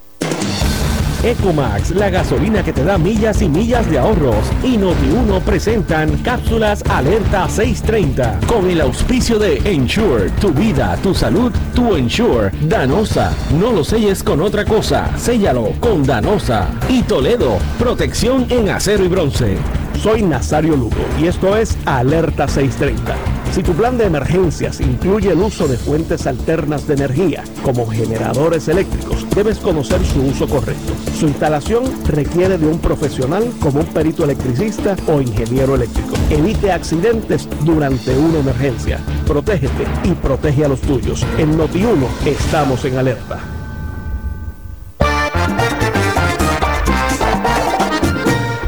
Ecomax, 1.23 1.91
la 1.91 2.11
gasolina 2.11 2.63
que 2.63 2.73
te 2.73 2.85
da 2.85 2.99
millas 2.99 3.43
y 3.43 3.49
millas 3.49 3.89
de 3.91 3.99
ahorros. 3.99 4.51
Y 4.63 4.77
Noti1 4.77 5.41
presentan 5.43 6.17
cápsulas 6.19 6.83
Alerta 6.89 7.49
630 7.49 8.41
con 8.47 8.69
el 8.69 8.81
auspicio 8.81 9.39
de 9.39 9.59
Ensure, 9.65 10.31
tu 10.41 10.53
vida, 10.53 10.97
tu 11.03 11.15
salud, 11.15 11.53
tu 11.75 11.97
Ensure. 11.97 12.51
Danosa, 12.63 13.33
no 13.59 13.73
lo 13.73 13.85
selles 13.85 14.23
con 14.23 14.41
otra 14.41 14.65
cosa, 14.65 15.11
séllalo 15.17 15.73
con 15.81 16.03
Danosa. 16.03 16.69
Y 16.89 17.03
Toledo, 17.03 17.59
protección 17.79 18.47
en 18.51 18.71
acero 18.71 19.05
y 19.05 19.09
bronce. 19.09 19.57
Soy 20.01 20.23
Nazario 20.23 20.77
Lugo 20.77 21.05
y 21.21 21.27
esto 21.27 21.57
es 21.57 21.77
Alerta 21.87 22.49
630. 22.49 23.32
Si 23.53 23.63
tu 23.63 23.75
plan 23.75 23.99
de 23.99 24.07
emergencias 24.07 24.81
incluye 24.81 25.31
el 25.31 25.39
uso 25.39 25.69
de 25.69 25.77
fuentes 25.77 26.27
alternas 26.27 26.87
de 26.87 26.95
energía, 26.95 27.45
como 27.63 27.87
generadores 27.87 28.67
eléctricos, 28.69 29.27
debes 29.37 29.59
conocer 29.59 30.03
su 30.07 30.23
uso 30.23 30.49
correcto. 30.49 30.95
Su 31.19 31.27
instalación 31.27 31.85
requiere 32.07 32.57
de 32.57 32.67
un 32.67 32.79
profesional 32.79 33.53
como 33.61 33.81
un 33.81 33.87
perito 33.89 34.25
electricista 34.25 34.97
o 35.07 35.21
ingeniero 35.21 35.75
eléctrico. 35.75 36.15
Evite 36.31 36.73
accidentes 36.73 37.47
durante 37.63 38.17
una 38.17 38.39
emergencia. 38.39 39.01
Protégete 39.27 39.85
y 40.05 40.13
protege 40.13 40.65
a 40.65 40.69
los 40.69 40.81
tuyos. 40.81 41.23
En 41.37 41.59
Noti1 41.59 42.07
estamos 42.25 42.83
en 42.87 42.97
alerta. 42.97 43.39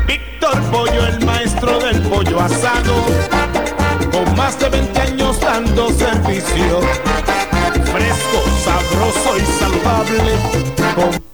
Víctor 0.07 0.61
Pollo, 0.70 1.07
el 1.07 1.25
maestro 1.25 1.79
del 1.79 2.03
pollo 2.03 2.40
asado, 2.40 2.94
más 4.44 4.59
de 4.59 4.68
20 4.68 5.00
años 5.00 5.40
dando 5.40 5.88
servicio, 5.88 6.80
fresco, 7.92 8.38
sabroso 8.62 9.38
y 9.38 9.46
saludable. 9.59 10.33
Con 10.94 11.34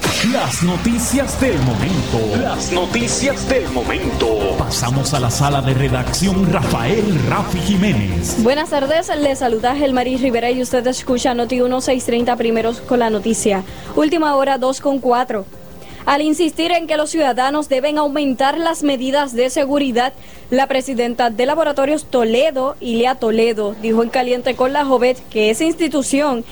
las 0.29 0.61
noticias 0.61 1.41
del 1.41 1.57
momento. 1.59 2.37
Las 2.39 2.71
noticias 2.71 3.49
del 3.49 3.67
momento. 3.69 4.55
Pasamos 4.59 5.15
a 5.15 5.19
la 5.19 5.31
sala 5.31 5.63
de 5.63 5.73
redacción 5.73 6.51
Rafael 6.53 7.03
Rafi 7.27 7.57
Jiménez. 7.59 8.41
Buenas 8.43 8.69
tardes, 8.69 9.09
les 9.17 9.39
saluda 9.39 9.75
Gelmaris 9.75 10.21
Rivera 10.21 10.51
y 10.51 10.61
usted 10.61 10.85
escucha 10.85 11.33
Noti 11.33 11.55
1630 11.55 12.35
primeros 12.35 12.81
con 12.81 12.99
la 12.99 13.09
noticia. 13.09 13.63
Última 13.95 14.35
hora 14.35 14.59
2 14.59 14.79
con 14.79 14.99
4. 14.99 15.43
Al 16.05 16.21
insistir 16.21 16.71
en 16.71 16.87
que 16.87 16.97
los 16.97 17.09
ciudadanos 17.09 17.69
deben 17.69 17.97
aumentar 17.97 18.57
las 18.57 18.83
medidas 18.83 19.33
de 19.33 19.49
seguridad, 19.49 20.13
la 20.49 20.67
presidenta 20.67 21.29
de 21.29 21.45
Laboratorios 21.45 22.05
Toledo, 22.05 22.75
Ilia 22.79 23.15
Toledo, 23.15 23.75
dijo 23.81 24.03
en 24.03 24.09
Caliente 24.09 24.55
con 24.55 24.73
la 24.73 24.83
Jovet 24.83 25.17
que 25.29 25.49
esa 25.49 25.63
institución 25.63 26.43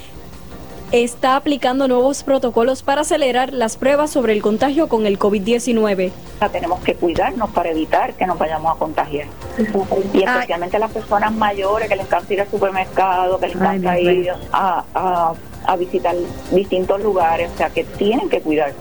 está 0.91 1.35
aplicando 1.35 1.87
nuevos 1.87 2.23
protocolos 2.23 2.81
para 2.81 3.01
acelerar 3.01 3.53
las 3.53 3.77
pruebas 3.77 4.09
sobre 4.09 4.33
el 4.33 4.41
contagio 4.41 4.87
con 4.87 5.05
el 5.05 5.19
COVID-19. 5.19 6.11
Tenemos 6.51 6.79
que 6.81 6.95
cuidarnos 6.95 7.49
para 7.51 7.69
evitar 7.69 8.13
que 8.13 8.25
nos 8.25 8.39
vayamos 8.39 8.75
a 8.75 8.79
contagiar. 8.79 9.27
Y 10.13 10.23
especialmente 10.23 10.79
las 10.79 10.91
personas 10.91 11.33
mayores 11.33 11.89
que 11.89 11.95
les 11.95 12.05
encanta 12.05 12.33
ir 12.33 12.41
al 12.41 12.49
supermercado, 12.49 13.39
que 13.39 13.47
les 13.47 13.55
encanta 13.55 13.99
ir 13.99 14.31
a, 14.51 14.83
a, 14.93 15.33
a 15.65 15.75
visitar 15.75 16.15
distintos 16.51 17.01
lugares, 17.01 17.51
o 17.53 17.57
sea 17.57 17.69
que 17.69 17.83
tienen 17.83 18.29
que 18.29 18.41
cuidarse. 18.41 18.77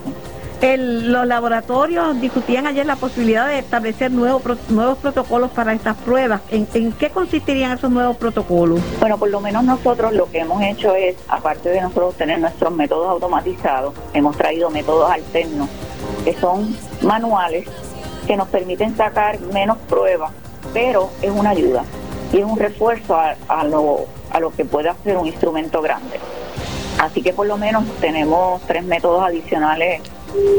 El- 0.60 1.12
los 1.12 1.24
laboratorios 1.26 2.20
discutían 2.20 2.66
ayer 2.66 2.84
la 2.84 2.96
posibilidad 2.96 3.46
de 3.46 3.60
establecer 3.60 4.10
nuevos, 4.10 4.42
nuevos 4.70 4.98
protocolos 4.98 5.50
para 5.52 5.72
estas 5.72 5.96
pruebas. 5.98 6.40
¿En, 6.50 6.66
qué 6.92 7.10
consistirían 7.10 7.72
esos 7.72 7.90
nuevos 7.90 8.16
protocolos? 8.16 8.80
Bueno, 8.98 9.18
por 9.18 9.30
lo 9.30 9.40
menos 9.40 9.62
nosotros 9.62 10.12
lo 10.14 10.28
que 10.30 10.40
hemos 10.40 10.60
hecho 10.62 10.94
es, 10.96 11.14
aparte 11.28 11.68
de 11.68 11.80
nosotros 11.80 12.16
tener 12.16 12.40
nuestros 12.40 12.72
métodos 12.74 13.08
automatizados, 13.08 13.94
hemos 14.14 14.36
traído 14.36 14.68
métodos 14.70 15.08
alternos 15.10 15.68
que 16.24 16.34
son 16.34 16.76
manuales 17.02 17.68
que 18.26 18.36
nos 18.36 18.48
permiten 18.48 18.96
sacar 18.96 19.38
menos 19.52 19.78
pruebas, 19.88 20.32
pero 20.74 21.08
es 21.22 21.30
una 21.30 21.50
ayuda 21.50 21.84
y 22.32 22.38
es 22.38 22.44
un 22.44 22.58
refuerzo 22.58 23.14
a, 23.14 23.36
a 23.48 23.64
lo, 23.64 24.06
a 24.32 24.40
lo 24.40 24.50
que 24.50 24.64
puede 24.64 24.88
hacer 24.88 25.16
un 25.16 25.26
instrumento 25.26 25.80
grande. 25.80 26.18
Así 27.00 27.22
que 27.22 27.32
por 27.32 27.46
lo 27.46 27.56
menos 27.56 27.84
tenemos 28.00 28.60
tres 28.62 28.82
métodos 28.84 29.22
adicionales, 29.24 30.02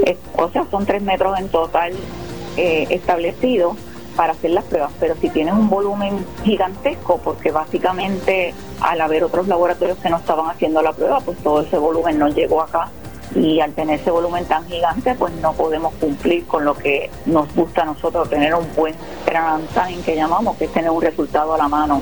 eh, 0.05 0.17
o 0.37 0.49
sea, 0.49 0.65
son 0.69 0.85
tres 0.85 1.01
metros 1.01 1.37
en 1.39 1.49
total 1.49 1.93
eh, 2.57 2.87
establecidos 2.89 3.77
para 4.15 4.33
hacer 4.33 4.51
las 4.51 4.65
pruebas, 4.65 4.91
pero 4.99 5.15
si 5.15 5.29
tienes 5.29 5.53
un 5.53 5.69
volumen 5.69 6.25
gigantesco, 6.43 7.19
porque 7.23 7.51
básicamente 7.51 8.53
al 8.81 8.99
haber 8.99 9.23
otros 9.23 9.47
laboratorios 9.47 9.97
que 9.99 10.09
no 10.09 10.17
estaban 10.17 10.49
haciendo 10.49 10.81
la 10.81 10.91
prueba, 10.91 11.21
pues 11.21 11.37
todo 11.37 11.61
ese 11.61 11.77
volumen 11.77 12.19
no 12.19 12.27
llegó 12.27 12.61
acá 12.61 12.89
y 13.35 13.59
al 13.59 13.73
tener 13.73 13.99
ese 13.99 14.11
volumen 14.11 14.45
tan 14.45 14.65
gigante, 14.67 15.15
pues 15.15 15.33
no 15.35 15.53
podemos 15.53 15.93
cumplir 15.95 16.45
con 16.47 16.65
lo 16.65 16.73
que 16.73 17.09
nos 17.25 17.53
gusta 17.55 17.83
a 17.83 17.85
nosotros, 17.85 18.29
tener 18.29 18.53
un 18.55 18.67
buen 18.75 18.95
time 19.25 20.01
que 20.03 20.15
llamamos, 20.15 20.57
que 20.57 20.65
es 20.65 20.73
tener 20.73 20.89
un 20.89 21.01
resultado 21.01 21.53
a 21.53 21.57
la 21.57 21.67
mano 21.67 22.01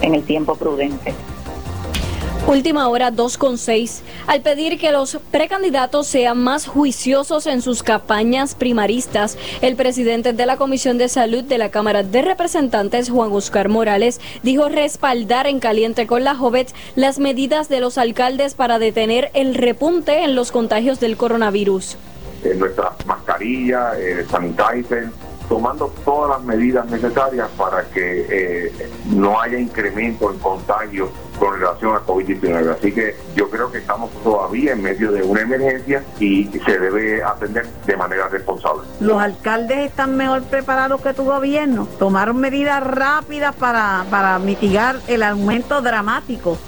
en 0.00 0.14
el 0.14 0.22
tiempo 0.24 0.54
prudente. 0.54 1.14
Última 2.48 2.88
hora 2.88 3.12
2.6. 3.12 4.00
Al 4.26 4.40
pedir 4.40 4.78
que 4.78 4.90
los 4.90 5.18
precandidatos 5.30 6.06
sean 6.06 6.38
más 6.38 6.66
juiciosos 6.66 7.46
en 7.46 7.60
sus 7.60 7.82
campañas 7.82 8.54
primaristas, 8.54 9.36
el 9.60 9.76
presidente 9.76 10.32
de 10.32 10.46
la 10.46 10.56
Comisión 10.56 10.96
de 10.96 11.10
Salud 11.10 11.44
de 11.44 11.58
la 11.58 11.70
Cámara 11.70 12.04
de 12.04 12.22
Representantes, 12.22 13.10
Juan 13.10 13.32
Oscar 13.32 13.68
Morales, 13.68 14.18
dijo 14.42 14.70
respaldar 14.70 15.46
en 15.46 15.60
caliente 15.60 16.06
con 16.06 16.24
la 16.24 16.34
Jovet 16.34 16.72
las 16.96 17.18
medidas 17.18 17.68
de 17.68 17.80
los 17.80 17.98
alcaldes 17.98 18.54
para 18.54 18.78
detener 18.78 19.30
el 19.34 19.54
repunte 19.54 20.24
en 20.24 20.34
los 20.34 20.50
contagios 20.50 21.00
del 21.00 21.18
coronavirus. 21.18 21.98
eh, 22.44 22.54
nuestras 22.54 23.04
mascarillas, 23.04 23.94
eh, 23.98 24.24
sanitizer, 24.30 25.10
tomando 25.48 25.92
todas 26.04 26.30
las 26.30 26.44
medidas 26.44 26.86
necesarias 26.90 27.48
para 27.56 27.84
que 27.88 28.26
eh, 28.28 28.90
no 29.06 29.40
haya 29.40 29.58
incremento 29.58 30.30
en 30.30 30.38
contagios 30.38 31.10
con 31.38 31.58
relación 31.58 31.94
a 31.94 32.00
COVID-19. 32.00 32.76
Así 32.76 32.92
que 32.92 33.16
yo 33.34 33.48
creo 33.48 33.70
que 33.70 33.78
estamos 33.78 34.10
todavía 34.22 34.72
en 34.72 34.82
medio 34.82 35.12
de 35.12 35.22
una 35.22 35.42
emergencia 35.42 36.02
y 36.18 36.44
se 36.46 36.78
debe 36.78 37.22
atender 37.22 37.66
de 37.86 37.96
manera 37.96 38.28
responsable. 38.28 38.82
¿Los 39.00 39.20
alcaldes 39.20 39.78
están 39.78 40.16
mejor 40.16 40.42
preparados 40.42 41.00
que 41.00 41.14
tu 41.14 41.24
gobierno? 41.24 41.88
¿Tomaron 41.98 42.38
medidas 42.38 42.82
rápidas 42.82 43.54
para, 43.54 44.04
para 44.10 44.38
mitigar 44.38 44.96
el 45.06 45.22
aumento 45.22 45.80
dramático 45.80 46.58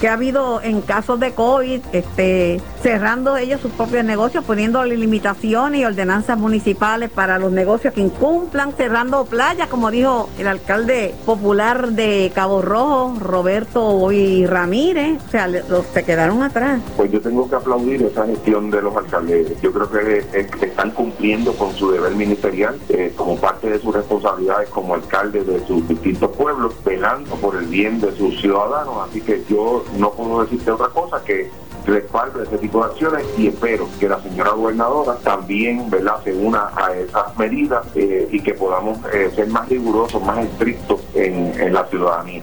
que 0.00 0.08
ha 0.08 0.14
habido 0.14 0.60
en 0.62 0.80
casos 0.80 1.20
de 1.20 1.32
COVID, 1.32 1.80
este, 1.92 2.60
cerrando 2.82 3.36
ellos 3.36 3.60
sus 3.60 3.72
propios 3.72 4.04
negocios, 4.04 4.44
poniendo 4.44 4.84
limitaciones 4.84 5.80
y 5.80 5.84
ordenanzas 5.84 6.38
municipales 6.38 7.10
para 7.10 7.38
los 7.38 7.52
negocios 7.52 7.94
que 7.94 8.00
incumplan, 8.00 8.72
cerrando 8.74 9.24
playas, 9.24 9.68
como 9.68 9.90
dijo 9.90 10.28
el 10.38 10.46
alcalde 10.46 11.14
popular 11.26 11.90
de 11.90 12.30
Cabo 12.34 12.62
Rojo, 12.62 13.14
Roberto 13.20 13.80
Boy 13.80 14.46
Ramírez, 14.46 15.20
o 15.26 15.30
sea, 15.30 15.48
los 15.48 15.86
se 15.92 16.04
quedaron 16.04 16.42
atrás. 16.42 16.80
Pues 16.96 17.10
yo 17.10 17.20
tengo 17.20 17.48
que 17.48 17.56
aplaudir 17.56 18.02
esa 18.02 18.26
gestión 18.26 18.70
de 18.70 18.82
los 18.82 18.96
alcaldes. 18.96 19.60
Yo 19.60 19.72
creo 19.72 19.90
que 19.90 20.18
eh, 20.32 20.46
están 20.62 20.90
cumpliendo 20.92 21.52
con 21.54 21.74
su 21.74 21.90
deber 21.90 22.14
ministerial 22.14 22.78
eh, 22.88 23.12
como 23.16 23.36
parte 23.36 23.70
de 23.70 23.80
sus 23.80 23.94
responsabilidades 23.94 24.68
como 24.68 24.94
alcaldes 24.94 25.46
de 25.46 25.66
sus 25.66 25.86
distintos 25.88 26.30
pueblos, 26.36 26.74
velando 26.84 27.34
por 27.36 27.56
el 27.56 27.66
bien 27.66 28.00
de 28.00 28.12
sus 28.16 28.40
ciudadanos. 28.40 29.08
Así 29.08 29.20
que 29.20 29.42
yo 29.48 29.84
no 29.96 30.12
puedo 30.12 30.42
decirte 30.42 30.70
otra 30.70 30.88
cosa 30.88 31.22
que 31.24 31.50
respaldo 31.84 32.42
ese 32.42 32.58
tipo 32.58 32.84
de 32.84 32.90
acciones 32.90 33.24
y 33.38 33.48
espero 33.48 33.88
que 33.98 34.08
la 34.08 34.20
señora 34.22 34.50
gobernadora 34.50 35.16
también 35.22 35.88
¿verdad? 35.88 36.22
se 36.22 36.34
una 36.34 36.70
a 36.76 36.94
esas 36.94 37.36
medidas 37.38 37.86
eh, 37.94 38.28
y 38.30 38.40
que 38.40 38.54
podamos 38.54 38.98
eh, 39.12 39.30
ser 39.34 39.48
más 39.48 39.68
rigurosos, 39.68 40.22
más 40.22 40.38
estrictos 40.44 41.00
en, 41.14 41.58
en 41.58 41.72
la 41.72 41.86
ciudadanía. 41.86 42.42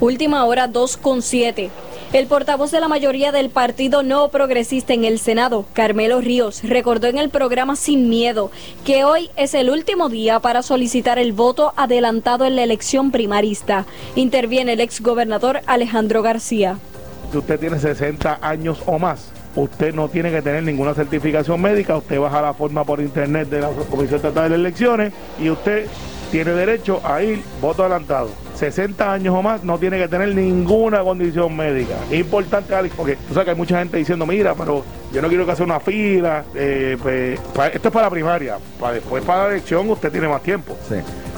Última 0.00 0.44
hora 0.44 0.68
2.7. 0.68 1.70
El 2.14 2.28
portavoz 2.28 2.70
de 2.70 2.78
la 2.78 2.86
mayoría 2.86 3.32
del 3.32 3.50
Partido 3.50 4.04
No 4.04 4.28
Progresista 4.28 4.94
en 4.94 5.04
el 5.04 5.18
Senado, 5.18 5.64
Carmelo 5.72 6.20
Ríos, 6.20 6.62
recordó 6.62 7.08
en 7.08 7.18
el 7.18 7.28
programa 7.28 7.74
Sin 7.74 8.08
Miedo 8.08 8.52
que 8.84 9.02
hoy 9.02 9.30
es 9.36 9.52
el 9.52 9.68
último 9.68 10.08
día 10.08 10.38
para 10.38 10.62
solicitar 10.62 11.18
el 11.18 11.32
voto 11.32 11.74
adelantado 11.76 12.44
en 12.44 12.54
la 12.54 12.62
elección 12.62 13.10
primarista. 13.10 13.84
Interviene 14.14 14.74
el 14.74 14.80
exgobernador 14.80 15.62
Alejandro 15.66 16.22
García. 16.22 16.78
Si 17.32 17.38
usted 17.38 17.58
tiene 17.58 17.80
60 17.80 18.38
años 18.40 18.80
o 18.86 18.96
más, 19.00 19.32
usted 19.56 19.92
no 19.92 20.08
tiene 20.08 20.30
que 20.30 20.40
tener 20.40 20.62
ninguna 20.62 20.94
certificación 20.94 21.60
médica, 21.60 21.96
usted 21.96 22.20
baja 22.20 22.40
la 22.40 22.54
forma 22.54 22.84
por 22.84 23.00
internet 23.00 23.48
de 23.48 23.60
la 23.60 23.70
Comisión 23.90 24.18
Estatal 24.18 24.50
de 24.50 24.54
Elecciones 24.54 25.12
y 25.40 25.50
usted 25.50 25.88
tiene 26.30 26.52
derecho 26.52 27.00
a 27.02 27.24
ir 27.24 27.42
voto 27.60 27.82
adelantado. 27.82 28.43
60 28.54 29.12
años 29.12 29.34
o 29.34 29.42
más 29.42 29.64
no 29.64 29.78
tiene 29.78 29.98
que 29.98 30.08
tener 30.08 30.34
ninguna 30.34 31.02
condición 31.02 31.56
médica. 31.56 31.94
Es 32.10 32.20
importante, 32.20 32.74
Alex, 32.74 32.94
porque 32.96 33.16
tú 33.16 33.34
sabes 33.34 33.44
que 33.44 33.50
hay 33.50 33.56
mucha 33.56 33.78
gente 33.78 33.96
diciendo, 33.96 34.26
mira, 34.26 34.54
pero 34.54 34.84
yo 35.12 35.22
no 35.22 35.28
quiero 35.28 35.44
que 35.44 35.52
hacer 35.52 35.66
una 35.66 35.80
fila, 35.80 36.44
eh, 36.54 36.96
pues, 37.00 37.40
esto 37.72 37.88
es 37.88 37.94
para 37.94 38.06
la 38.06 38.10
primaria, 38.10 38.58
para 38.80 38.94
después 38.94 39.22
para 39.24 39.44
la 39.44 39.50
elección 39.50 39.88
usted 39.90 40.10
tiene 40.10 40.28
más 40.28 40.42
tiempo. 40.42 40.76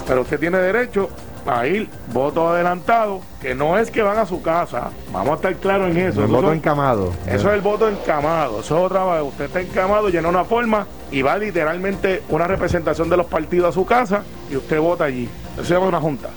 Pero 0.07 0.21
usted 0.21 0.39
tiene 0.39 0.57
derecho 0.59 1.09
a 1.47 1.65
ir 1.67 1.89
voto 2.13 2.49
adelantado, 2.49 3.21
que 3.41 3.55
no 3.55 3.77
es 3.77 3.89
que 3.89 4.01
van 4.01 4.17
a 4.17 4.25
su 4.25 4.41
casa, 4.41 4.89
vamos 5.11 5.31
a 5.31 5.35
estar 5.35 5.55
claros 5.55 5.89
en 5.91 5.97
eso. 5.97 6.21
El 6.21 6.27
voto 6.27 6.47
son- 6.47 6.57
encamado. 6.57 7.13
Eso 7.25 7.47
es 7.49 7.53
el 7.55 7.61
voto 7.61 7.87
encamado, 7.87 8.59
eso 8.59 8.77
es 8.77 8.83
otra 8.83 9.05
vez. 9.05 9.23
Usted 9.23 9.45
está 9.45 9.61
encamado, 9.61 10.09
llena 10.09 10.27
una 10.29 10.43
forma 10.43 10.85
y 11.11 11.21
va 11.21 11.37
literalmente 11.37 12.23
una 12.29 12.47
representación 12.47 13.09
de 13.09 13.17
los 13.17 13.25
partidos 13.27 13.69
a 13.69 13.71
su 13.71 13.85
casa 13.85 14.23
y 14.51 14.55
usted 14.57 14.79
vota 14.79 15.05
allí. 15.05 15.29
Eso 15.55 15.63
se 15.65 15.73
llama 15.73 15.87
una 15.87 16.01
junta. 16.01 16.29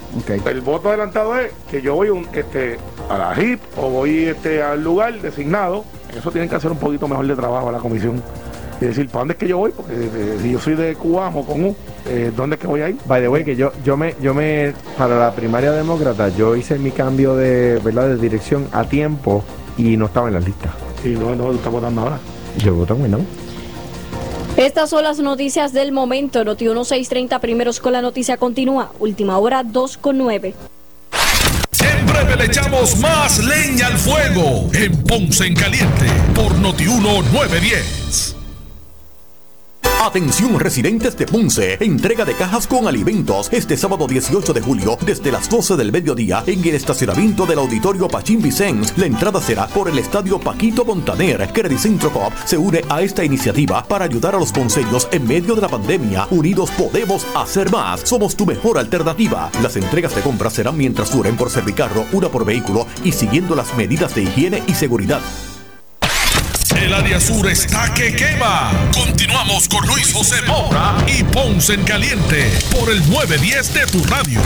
El 0.46 0.60
voto 0.60 0.88
adelantado 0.88 1.36
es 1.38 1.52
que 1.70 1.82
yo 1.82 1.94
voy 1.96 2.08
un, 2.10 2.26
este, 2.32 2.78
a 3.08 3.18
la 3.18 3.34
HIP 3.34 3.60
o 3.76 3.90
voy 3.90 4.24
este, 4.26 4.62
al 4.62 4.82
lugar 4.82 5.20
designado. 5.20 5.84
Eso 6.16 6.30
tienen 6.30 6.48
que 6.48 6.56
hacer 6.56 6.70
un 6.70 6.78
poquito 6.78 7.06
mejor 7.06 7.26
de 7.26 7.36
trabajo 7.36 7.68
a 7.68 7.72
la 7.72 7.78
comisión. 7.78 8.22
Y 8.80 8.86
decir, 8.86 9.08
¿para 9.08 9.20
dónde 9.20 9.32
es 9.32 9.38
que 9.38 9.48
yo 9.48 9.58
voy? 9.58 9.72
Porque 9.72 9.92
eh, 9.94 10.38
si 10.40 10.52
yo 10.52 10.58
soy 10.58 10.74
de 10.74 10.94
Cubamo 10.94 11.44
con 11.44 11.64
U, 11.64 11.76
eh, 12.06 12.32
¿dónde 12.34 12.54
es 12.56 12.60
que 12.60 12.66
voy 12.66 12.80
a 12.80 12.88
ir? 12.88 12.96
By 13.06 13.20
the 13.20 13.28
way, 13.28 13.44
que 13.44 13.54
yo, 13.54 13.72
yo 13.84 13.96
me, 13.96 14.14
yo 14.22 14.32
me, 14.32 14.72
para 14.96 15.18
la 15.18 15.32
primaria 15.32 15.72
demócrata, 15.72 16.30
yo 16.30 16.56
hice 16.56 16.78
mi 16.78 16.90
cambio 16.90 17.36
de, 17.36 17.78
¿verdad? 17.84 18.08
de 18.08 18.16
dirección 18.16 18.68
a 18.72 18.84
tiempo 18.84 19.44
y 19.76 19.96
no 19.96 20.06
estaba 20.06 20.28
en 20.28 20.34
las 20.34 20.44
listas. 20.44 20.72
¿Y 21.04 21.08
no, 21.08 21.34
no 21.34 21.52
está 21.52 21.68
votando 21.68 22.00
ahora? 22.00 22.18
Yo 22.58 22.74
voto 22.74 22.94
en 22.94 23.10
no. 23.10 23.18
Estas 24.56 24.90
son 24.90 25.04
las 25.04 25.18
noticias 25.18 25.72
del 25.72 25.92
momento. 25.92 26.44
Noti 26.44 26.64
1630 26.64 27.38
primeros 27.38 27.80
con 27.80 27.92
la 27.92 28.02
noticia 28.02 28.36
continúa. 28.36 28.92
Última 28.98 29.38
hora 29.38 29.62
2 29.62 29.96
con 29.98 30.18
9. 30.18 30.54
En 31.80 32.06
breve 32.06 32.36
le 32.36 32.44
echamos 32.46 32.98
más 32.98 33.42
leña 33.44 33.86
al 33.86 33.96
fuego 33.96 34.68
en 34.72 35.02
Ponce 35.04 35.46
en 35.46 35.54
Caliente 35.54 36.06
por 36.34 36.54
Notiuno 36.56 37.22
910. 37.32 38.39
Atención 40.02 40.58
residentes 40.58 41.14
de 41.18 41.26
Ponce, 41.26 41.76
entrega 41.78 42.24
de 42.24 42.32
cajas 42.32 42.66
con 42.66 42.88
alimentos 42.88 43.50
este 43.52 43.76
sábado 43.76 44.06
18 44.06 44.54
de 44.54 44.62
julio 44.62 44.96
desde 45.04 45.30
las 45.30 45.50
12 45.50 45.76
del 45.76 45.92
mediodía 45.92 46.42
en 46.46 46.60
el 46.60 46.74
estacionamiento 46.74 47.44
del 47.44 47.58
auditorio 47.58 48.08
Pachín 48.08 48.40
Vicens. 48.40 48.96
La 48.96 49.04
entrada 49.04 49.42
será 49.42 49.66
por 49.66 49.90
el 49.90 49.98
estadio 49.98 50.40
Paquito 50.40 50.86
Montaner. 50.86 51.46
Credicentro 51.52 52.10
Coop 52.10 52.32
se 52.46 52.56
une 52.56 52.82
a 52.88 53.02
esta 53.02 53.22
iniciativa 53.22 53.84
para 53.84 54.06
ayudar 54.06 54.34
a 54.34 54.38
los 54.38 54.52
ponceños 54.52 55.06
en 55.12 55.28
medio 55.28 55.54
de 55.54 55.60
la 55.60 55.68
pandemia. 55.68 56.26
Unidos 56.30 56.70
podemos 56.70 57.26
hacer 57.36 57.70
más. 57.70 58.00
Somos 58.00 58.34
tu 58.34 58.46
mejor 58.46 58.78
alternativa. 58.78 59.50
Las 59.62 59.76
entregas 59.76 60.16
de 60.16 60.22
compras 60.22 60.54
serán 60.54 60.78
mientras 60.78 61.14
duren 61.14 61.36
por 61.36 61.50
servicarro, 61.50 62.06
una 62.12 62.30
por 62.30 62.46
vehículo 62.46 62.86
y 63.04 63.12
siguiendo 63.12 63.54
las 63.54 63.76
medidas 63.76 64.14
de 64.14 64.22
higiene 64.22 64.62
y 64.66 64.72
seguridad. 64.72 65.20
El 66.76 66.94
área 66.94 67.20
sur 67.20 67.48
está 67.48 67.92
que 67.94 68.14
quema. 68.14 68.70
Continuamos 68.94 69.68
con 69.68 69.86
Luis 69.86 70.12
José 70.12 70.36
Moura 70.46 70.96
y 71.06 71.24
Ponce 71.24 71.74
en 71.74 71.82
Caliente 71.82 72.50
por 72.70 72.90
el 72.90 72.98
910 73.10 73.74
de 73.74 73.86
tu 73.86 74.04
radio. 74.04 74.40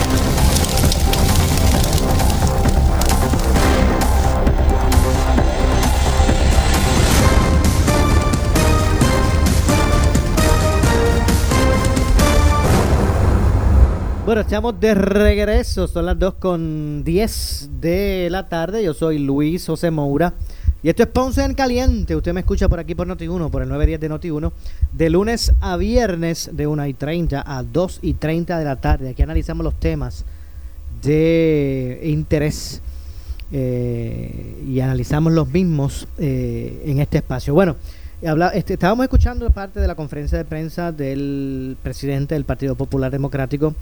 Bueno, 14.25 14.41
estamos 14.41 14.81
de 14.81 14.95
regreso, 14.95 15.87
son 15.87 16.07
las 16.07 16.19
2 16.19 16.35
con 16.35 17.05
10 17.05 17.69
de 17.81 18.29
la 18.31 18.49
tarde, 18.49 18.83
yo 18.83 18.95
soy 18.95 19.19
Luis 19.19 19.67
José 19.67 19.91
Moura 19.91 20.33
y 20.85 20.91
esto 20.91 21.03
es 21.03 21.09
Ponce 21.09 21.43
en 21.43 21.55
Caliente, 21.55 22.15
usted 22.15 22.35
me 22.35 22.41
escucha 22.41 22.69
por 22.69 22.79
aquí 22.79 22.95
por 22.95 23.09
Noti1, 23.09 23.51
por 23.51 23.63
el 23.63 23.69
910 23.71 24.01
de 24.01 24.11
Noti1, 24.11 24.53
de 24.93 25.09
lunes 25.11 25.51
a 25.63 25.79
viernes 25.79 26.51
de 26.53 26.67
1 26.67 26.87
y 26.87 26.93
30 26.93 27.43
a 27.45 27.63
2 27.63 28.01
y 28.03 28.13
30 28.13 28.59
de 28.59 28.65
la 28.67 28.77
tarde, 28.77 29.09
aquí 29.09 29.23
analizamos 29.23 29.65
los 29.65 29.75
temas 29.81 30.27
de 31.03 32.01
interés 32.05 32.83
eh, 33.51 34.63
y 34.69 34.81
analizamos 34.81 35.33
los 35.33 35.49
mismos 35.49 36.07
eh, 36.19 36.83
en 36.87 36.99
este 37.01 37.19
espacio. 37.19 37.55
Bueno, 37.55 37.77
habla- 38.27 38.49
este, 38.51 38.75
estábamos 38.75 39.05
escuchando 39.05 39.49
parte 39.51 39.81
de 39.81 39.87
la 39.87 39.95
conferencia 39.95 40.37
de 40.37 40.45
prensa 40.45 40.93
del 40.93 41.79
presidente 41.83 42.35
del 42.35 42.45
Partido 42.45 42.75
Popular 42.75 43.11
Democrático, 43.11 43.75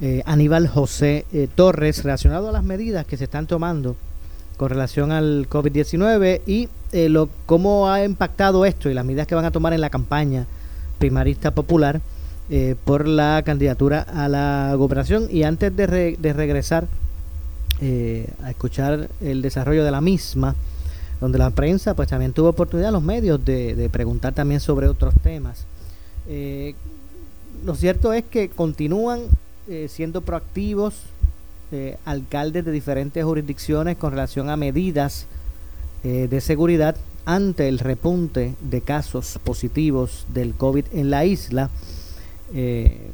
eh, 0.00 0.22
Aníbal 0.26 0.66
José 0.66 1.26
Torres, 1.54 2.02
relacionado 2.02 2.48
a 2.48 2.52
las 2.52 2.64
medidas 2.64 3.06
que 3.06 3.16
se 3.16 3.24
están 3.24 3.46
tomando 3.46 3.94
con 4.56 4.68
relación 4.70 5.10
al 5.12 5.48
COVID-19 5.48 6.42
y 6.46 6.68
eh, 6.92 7.08
lo, 7.08 7.28
cómo 7.46 7.88
ha 7.90 8.04
impactado 8.04 8.64
esto 8.64 8.88
y 8.88 8.94
las 8.94 9.04
medidas 9.04 9.26
que 9.26 9.34
van 9.34 9.44
a 9.44 9.50
tomar 9.50 9.72
en 9.72 9.80
la 9.80 9.90
campaña 9.90 10.46
primarista 10.98 11.50
popular 11.50 12.00
eh, 12.50 12.76
por 12.84 13.08
la 13.08 13.42
candidatura 13.44 14.02
a 14.02 14.28
la 14.28 14.74
gobernación. 14.76 15.26
Y 15.30 15.42
antes 15.42 15.74
de, 15.76 15.86
re- 15.86 16.16
regresar 16.20 16.86
eh, 17.80 18.28
a 18.42 18.50
escuchar 18.50 19.08
el 19.20 19.42
desarrollo 19.42 19.84
de 19.84 19.90
la 19.90 20.00
misma, 20.00 20.54
donde 21.20 21.38
la 21.38 21.50
prensa 21.50 21.94
pues 21.94 22.08
también 22.08 22.32
tuvo 22.32 22.50
oportunidad, 22.50 22.92
los 22.92 23.02
medios, 23.02 23.44
de, 23.44 23.74
de 23.74 23.88
preguntar 23.88 24.32
también 24.34 24.60
sobre 24.60 24.88
otros 24.88 25.14
temas. 25.22 25.64
Eh, 26.28 26.74
lo 27.64 27.74
cierto 27.74 28.12
es 28.12 28.24
que 28.24 28.48
continúan 28.50 29.20
eh, 29.68 29.88
siendo 29.90 30.20
proactivos 30.20 30.94
eh, 31.74 31.96
alcaldes 32.04 32.64
de 32.64 32.70
diferentes 32.72 33.24
jurisdicciones 33.24 33.96
con 33.96 34.12
relación 34.12 34.48
a 34.48 34.56
medidas 34.56 35.26
eh, 36.04 36.28
de 36.30 36.40
seguridad 36.40 36.94
ante 37.26 37.68
el 37.68 37.78
repunte 37.78 38.54
de 38.60 38.80
casos 38.80 39.38
positivos 39.42 40.26
del 40.32 40.54
COVID 40.54 40.84
en 40.92 41.10
la 41.10 41.24
isla. 41.24 41.70
Eh, 42.54 43.10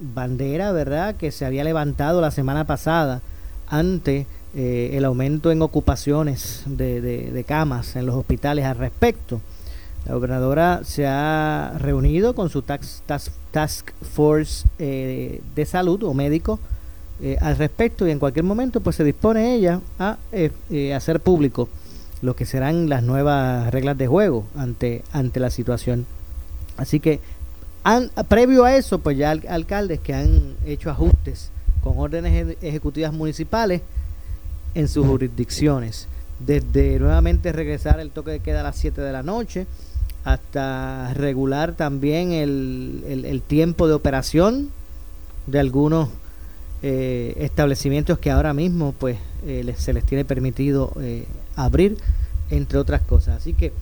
bandera, 0.00 0.72
¿verdad?, 0.72 1.14
que 1.16 1.30
se 1.30 1.46
había 1.46 1.64
levantado 1.64 2.20
la 2.20 2.30
semana 2.30 2.64
pasada 2.66 3.22
ante 3.68 4.26
eh, 4.54 4.90
el 4.94 5.04
aumento 5.04 5.50
en 5.50 5.62
ocupaciones 5.62 6.62
de, 6.66 7.00
de- 7.00 7.44
camas 7.44 7.96
en 7.96 8.06
los 8.06 8.14
hospitales 8.14 8.64
al 8.64 8.76
respecto. 8.76 9.40
La 10.06 10.14
gobernadora 10.14 10.80
se 10.84 11.06
ha 11.06 11.74
reunido 11.78 12.34
con 12.34 12.48
su 12.50 12.62
tax- 12.62 13.02
task, 13.06 13.32
task 13.50 13.90
force 14.14 14.66
eh, 14.78 15.40
de 15.54 15.66
salud 15.66 16.02
o 16.04 16.14
médico 16.14 16.58
eh, 17.22 17.36
al 17.40 17.56
respecto 17.56 18.06
y 18.06 18.10
en 18.10 18.18
cualquier 18.18 18.44
momento 18.44 18.80
pues 18.80 18.96
se 18.96 19.04
dispone 19.04 19.54
ella 19.54 19.80
a 19.98 20.18
eh, 20.32 20.50
eh, 20.70 20.94
hacer 20.94 21.20
público 21.20 21.68
lo 22.22 22.34
que 22.36 22.46
serán 22.46 22.88
las 22.88 23.02
nuevas 23.02 23.70
reglas 23.72 23.96
de 23.98 24.06
juego 24.06 24.44
ante, 24.56 25.02
ante 25.12 25.40
la 25.40 25.50
situación. 25.50 26.06
Así 26.76 27.00
que 27.00 27.20
previo 28.28 28.64
a 28.64 28.74
eso, 28.76 28.98
pues 28.98 29.16
ya 29.16 29.30
al- 29.30 29.44
alcaldes 29.48 30.00
que 30.00 30.12
han 30.14 30.54
hecho 30.66 30.90
ajustes 30.90 31.50
con 31.82 31.98
órdenes 31.98 32.32
eje- 32.32 32.56
ejecutivas 32.62 33.12
municipales 33.12 33.82
en 34.74 34.88
sus 34.88 35.06
jurisdicciones. 35.06 36.08
Desde 36.38 36.98
nuevamente 36.98 37.52
regresar 37.52 38.00
el 38.00 38.10
toque 38.10 38.32
de 38.32 38.40
queda 38.40 38.60
a 38.60 38.64
las 38.64 38.76
7 38.76 39.00
de 39.00 39.12
la 39.12 39.22
noche 39.22 39.66
hasta 40.24 41.14
regular 41.14 41.74
también 41.74 42.32
el, 42.32 43.04
el- 43.06 43.24
el 43.24 43.42
tiempo 43.42 43.86
de 43.88 43.94
operación 43.94 44.70
de 45.46 45.60
algunos 45.60 46.08
eh, 46.82 47.34
establecimientos 47.40 48.18
que 48.18 48.30
ahora 48.30 48.52
mismo 48.54 48.92
pues 48.98 49.16
eh, 49.46 49.74
se 49.76 49.92
les 49.92 50.04
tiene 50.04 50.24
permitido 50.24 50.92
eh, 51.00 51.24
abrir, 51.56 51.96
entre 52.50 52.78
otras 52.78 53.02
cosas. 53.02 53.36
Así 53.38 53.54
que 53.54 53.72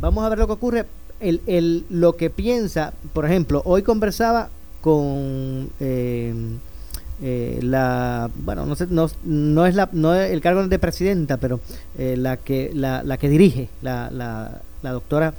vamos 0.00 0.24
a 0.24 0.28
ver 0.28 0.38
lo 0.38 0.46
que 0.46 0.52
ocurre. 0.54 0.86
El, 1.20 1.40
el- 1.46 1.84
lo 1.90 2.16
que 2.16 2.30
piensa, 2.30 2.92
por 3.12 3.24
ejemplo, 3.26 3.62
hoy 3.64 3.82
conversaba 3.82 4.50
con 4.80 5.70
eh, 5.78 6.34
eh, 7.22 7.60
la, 7.62 8.28
bueno, 8.44 8.66
no 8.66 8.74
sé, 8.74 8.88
no, 8.90 9.08
no 9.24 9.64
es 9.66 9.76
la, 9.76 9.88
no 9.92 10.14
es 10.14 10.32
el 10.32 10.40
cargo 10.40 10.66
de 10.66 10.78
presidenta, 10.80 11.36
pero 11.36 11.60
eh, 11.96 12.16
la 12.18 12.36
que 12.38 12.72
la, 12.74 13.04
la 13.04 13.18
que 13.18 13.28
dirige, 13.28 13.68
la, 13.82 14.10
la, 14.10 14.60
la 14.82 14.90
doctora 14.92 15.34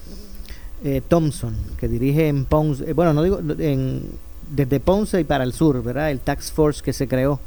Thompson, 1.08 1.56
que 1.78 1.88
dirige 1.88 2.28
en 2.28 2.44
Ponce, 2.44 2.92
bueno, 2.94 3.14
no 3.14 3.24
digo 3.24 3.40
en, 3.60 4.04
desde 4.50 4.80
Ponce 4.80 5.20
y 5.20 5.24
para 5.24 5.44
el 5.44 5.54
sur, 5.54 5.82
¿verdad? 5.84 6.12
El 6.12 6.20
tax 6.20 6.52
force 6.52 6.82
que 6.82 6.94
se 6.94 7.08
creó 7.08 7.40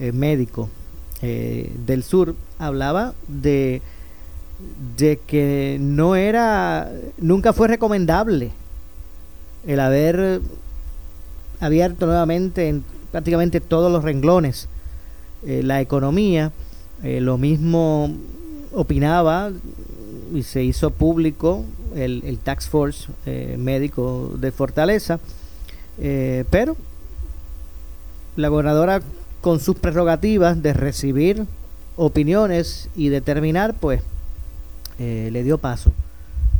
eh, 0.00 0.12
médico 0.12 0.68
eh, 1.22 1.72
del 1.84 2.04
sur 2.04 2.36
hablaba 2.60 3.14
de 3.26 3.82
de 4.96 5.18
que 5.26 5.76
no 5.80 6.14
era 6.14 6.88
nunca 7.16 7.52
fue 7.52 7.66
recomendable 7.66 8.52
el 9.66 9.80
haber 9.80 10.40
abierto 11.58 12.06
nuevamente 12.06 12.68
en 12.68 12.84
prácticamente 13.10 13.60
todos 13.60 13.90
los 13.90 14.04
renglones 14.04 14.68
eh, 15.44 15.62
la 15.64 15.80
economía 15.80 16.52
lo 17.02 17.38
mismo 17.38 18.12
opinaba 18.72 19.50
y 20.32 20.42
se 20.44 20.62
hizo 20.62 20.90
público 20.90 21.64
el, 21.96 22.22
el 22.24 22.38
tax 22.38 22.68
force 22.68 23.08
médico 23.56 24.32
de 24.38 24.52
Fortaleza 24.52 25.18
eh, 26.00 26.44
pero 26.50 26.76
la 28.36 28.48
gobernadora 28.48 29.02
con 29.40 29.60
sus 29.60 29.76
prerrogativas 29.76 30.62
de 30.62 30.72
recibir 30.72 31.46
opiniones 31.96 32.88
y 32.96 33.08
determinar 33.08 33.74
pues 33.74 34.02
eh, 34.98 35.30
le 35.32 35.42
dio 35.42 35.58
paso 35.58 35.92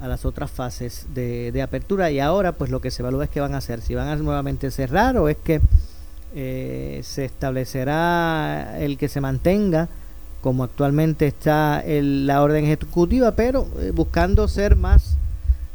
a 0.00 0.08
las 0.08 0.24
otras 0.24 0.50
fases 0.50 1.06
de, 1.14 1.60
apertura 1.62 2.10
y 2.10 2.20
ahora 2.20 2.52
pues 2.52 2.70
lo 2.70 2.80
que 2.80 2.90
se 2.90 3.02
evalúa 3.02 3.24
es 3.24 3.30
que 3.30 3.40
van 3.40 3.54
a 3.54 3.58
hacer, 3.58 3.80
si 3.80 3.94
van 3.94 4.08
a 4.08 4.16
nuevamente 4.16 4.70
cerrar 4.70 5.16
o 5.16 5.28
es 5.28 5.36
que 5.36 5.60
eh, 6.34 7.00
se 7.04 7.24
establecerá 7.24 8.78
el 8.78 8.98
que 8.98 9.08
se 9.08 9.20
mantenga 9.20 9.88
como 10.40 10.62
actualmente 10.62 11.26
está 11.26 11.80
el- 11.80 12.26
la 12.26 12.42
orden 12.42 12.64
ejecutiva, 12.64 13.32
pero 13.32 13.66
eh, 13.80 13.90
buscando 13.92 14.46
ser 14.46 14.76
más 14.76 15.16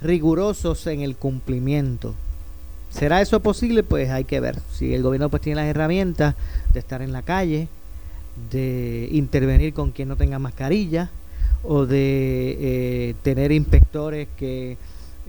rigurosos 0.02 0.88
en 0.88 1.02
el 1.02 1.16
cumplimiento. 1.16 2.16
¿Será 2.94 3.22
eso 3.22 3.40
posible? 3.40 3.84
Pues 3.84 4.10
hay 4.12 4.24
que 4.24 4.40
ver. 4.40 4.60
Si 4.72 4.94
el 4.94 5.02
gobierno 5.02 5.30
pues 5.30 5.42
tiene 5.42 5.62
las 5.62 5.70
herramientas 5.70 6.36
de 6.74 6.80
estar 6.80 7.02
en 7.02 7.12
la 7.12 7.24
calle, 7.24 7.68
de 8.52 9.10
intervenir 9.12 9.74
con 9.74 9.92
quien 9.92 10.08
no 10.08 10.16
tenga 10.16 10.40
mascarilla 10.40 11.10
o 11.64 11.86
de 11.86 12.58
eh, 12.60 13.16
tener 13.24 13.52
inspectores 13.52 14.28
que 14.38 14.78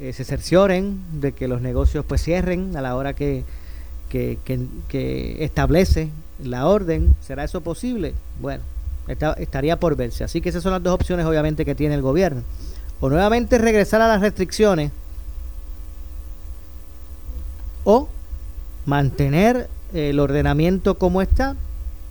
eh, 0.00 0.12
se 0.12 0.24
cercioren 0.24 1.00
de 1.20 1.32
que 1.32 1.48
los 1.48 1.60
negocios 1.60 2.04
pues 2.06 2.22
cierren 2.22 2.76
a 2.76 2.82
la 2.82 2.96
hora 2.96 3.14
que, 3.14 3.44
que, 4.10 4.38
establece 5.40 6.10
la 6.42 6.66
orden. 6.66 7.14
¿Será 7.20 7.44
eso 7.44 7.62
posible? 7.62 8.14
Bueno, 8.40 8.62
esta- 9.08 9.34
estaría 9.34 9.80
por 9.80 9.96
verse. 9.96 10.22
Así 10.24 10.40
que 10.40 10.50
esas 10.50 10.62
son 10.62 10.72
las 10.72 10.82
dos 10.82 10.94
opciones 10.94 11.24
obviamente 11.24 11.64
que 11.64 11.74
tiene 11.74 11.94
el 11.94 12.02
gobierno. 12.02 12.42
O 13.00 13.08
nuevamente 13.08 13.58
regresar 13.58 14.00
a 14.02 14.08
las 14.08 14.20
restricciones 14.20 14.90
o 17.84 18.08
mantener 18.86 19.68
el 19.92 20.18
ordenamiento 20.18 20.98
como 20.98 21.22
está, 21.22 21.56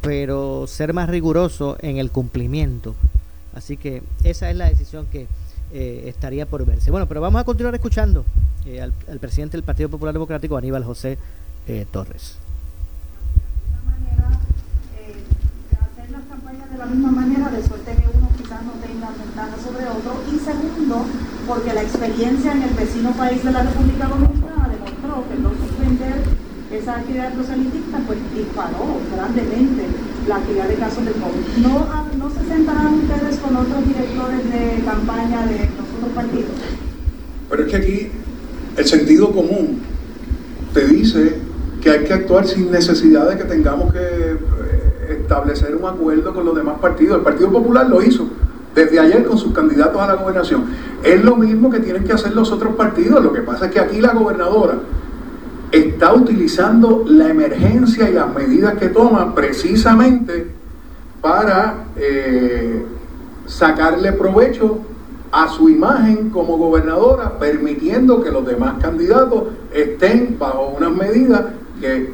pero 0.01 0.65
ser 0.67 0.93
más 0.93 1.09
riguroso 1.09 1.78
en 1.82 1.97
el 1.97 2.11
cumplimiento. 2.11 2.95
Así 3.55 3.78
que 3.78 4.01
esa 4.24 4.49
es 4.49 4.55
la 4.55 4.69
decisión 4.69 5.05
que 5.11 5.28
eh, 5.71 6.03
estaría 6.07 6.45
por 6.45 6.65
verse. 6.65 6.91
Bueno, 6.91 7.07
pero 7.07 7.21
vamos 7.21 7.41
a 7.41 7.43
continuar 7.43 7.76
escuchando 7.76 8.26
eh, 8.65 8.82
al, 8.82 8.93
presidente 9.19 9.57
del 9.57 9.63
Partido 9.63 9.89
Popular 9.89 10.13
Democrático, 10.13 10.57
Aníbal 10.57 10.84
José 10.84 11.17
eh, 11.67 11.86
Torres. 11.91 12.38
de 16.74 16.80
la 16.80 16.86
misma 16.88 17.11
manera, 17.11 17.51
de 17.51 17.59
uno 17.59 18.30
quizás 18.54 18.66
no 18.66 18.74
tenga 18.82 19.10
ventaja 19.10 19.56
sobre 19.58 19.86
otro. 19.88 20.22
Y 20.30 20.39
segundo, 20.39 21.06
porque 21.47 21.74
la 21.74 21.82
experiencia 21.82 22.51
en 22.51 22.64
el 22.64 22.74
vecino 22.74 23.12
país 23.12 23.43
de 23.43 23.51
la 23.51 23.64
República 23.64 24.08
Dominicana 24.08 24.70
demostró 24.70 25.24
que 25.30 25.36
no 25.41 25.49
suspender 25.49 26.14
esa 26.72 26.97
actividad 26.97 27.34
proselitista 27.34 27.99
pues 28.08 28.18
disparó 28.34 28.97
grandemente 29.14 29.84
la 30.28 30.38
actividad 30.38 30.68
de 30.68 30.76
casos 30.76 31.06
de 31.06 31.12
COVID. 31.12 31.68
¿No, 31.68 31.88
ah, 31.91 32.06
no 32.18 32.30
se 32.30 32.47
sentarán 32.47 32.93
ustedes 32.95 33.38
con 33.39 33.56
otros 33.56 33.86
directores 33.86 34.43
de 34.51 34.84
campaña 34.84 35.45
de 35.45 35.70
los 35.78 35.88
otros 35.97 36.12
partidos? 36.16 36.51
Pero 37.49 37.64
es 37.64 37.72
que 37.72 37.78
aquí 37.78 38.12
el 38.78 38.86
sentido 38.86 39.32
común 39.32 39.82
te 40.74 40.88
dice 40.88 41.38
que 41.82 41.91
hay 41.91 42.04
que 42.06 42.14
actuar 42.14 42.47
sin 42.47 42.72
necesidad 42.72 43.30
de 43.30 43.38
que 43.38 43.43
tengamos 43.43 43.93
que 43.93 43.99
eh, 43.99 44.82
establecer 45.14 45.76
un 45.76 45.86
acuerdo 45.86 46.34
con 46.34 46.45
los 46.45 46.55
demás 46.55 46.80
partidos. 46.80 47.18
El 47.18 47.24
Partido 47.24 47.51
Popular 47.51 47.89
lo 47.89 48.01
hizo 48.01 48.28
desde 48.76 48.99
ayer 48.99 49.26
con 49.26 49.38
sus 49.38 49.53
candidatos 49.53 50.01
a 50.01 50.07
la 50.07 50.16
gobernación. 50.16 50.66
Es 51.03 51.24
lo 51.24 51.36
mismo 51.36 51.70
que 51.70 51.80
tienen 51.80 52.03
que 52.03 52.14
hacer 52.14 52.34
los 52.36 52.51
otros 52.51 52.76
partidos. 52.76 53.24
Lo 53.24 53.34
que 53.34 53.41
pasa 53.41 53.66
es 53.68 53.72
que 53.72 53.80
aquí 53.80 54.01
la 54.01 54.14
gobernadora 54.14 54.76
está 55.72 56.14
utilizando 56.14 57.03
la 57.07 57.30
emergencia 57.30 58.09
y 58.09 58.14
las 58.14 58.34
medidas 58.34 58.76
que 58.76 58.89
toma 58.89 59.34
precisamente 59.34 60.47
para 61.22 61.86
eh, 61.95 62.86
sacarle 63.47 64.11
provecho 64.14 64.80
a 65.32 65.47
su 65.47 65.68
imagen 65.68 66.30
como 66.30 66.57
gobernadora, 66.57 67.39
permitiendo 67.39 68.24
que 68.24 68.30
los 68.30 68.45
demás 68.45 68.76
candidatos 68.80 69.45
estén 69.74 70.38
bajo 70.38 70.76
unas 70.78 70.91
medidas 70.91 71.41
que 71.82 72.14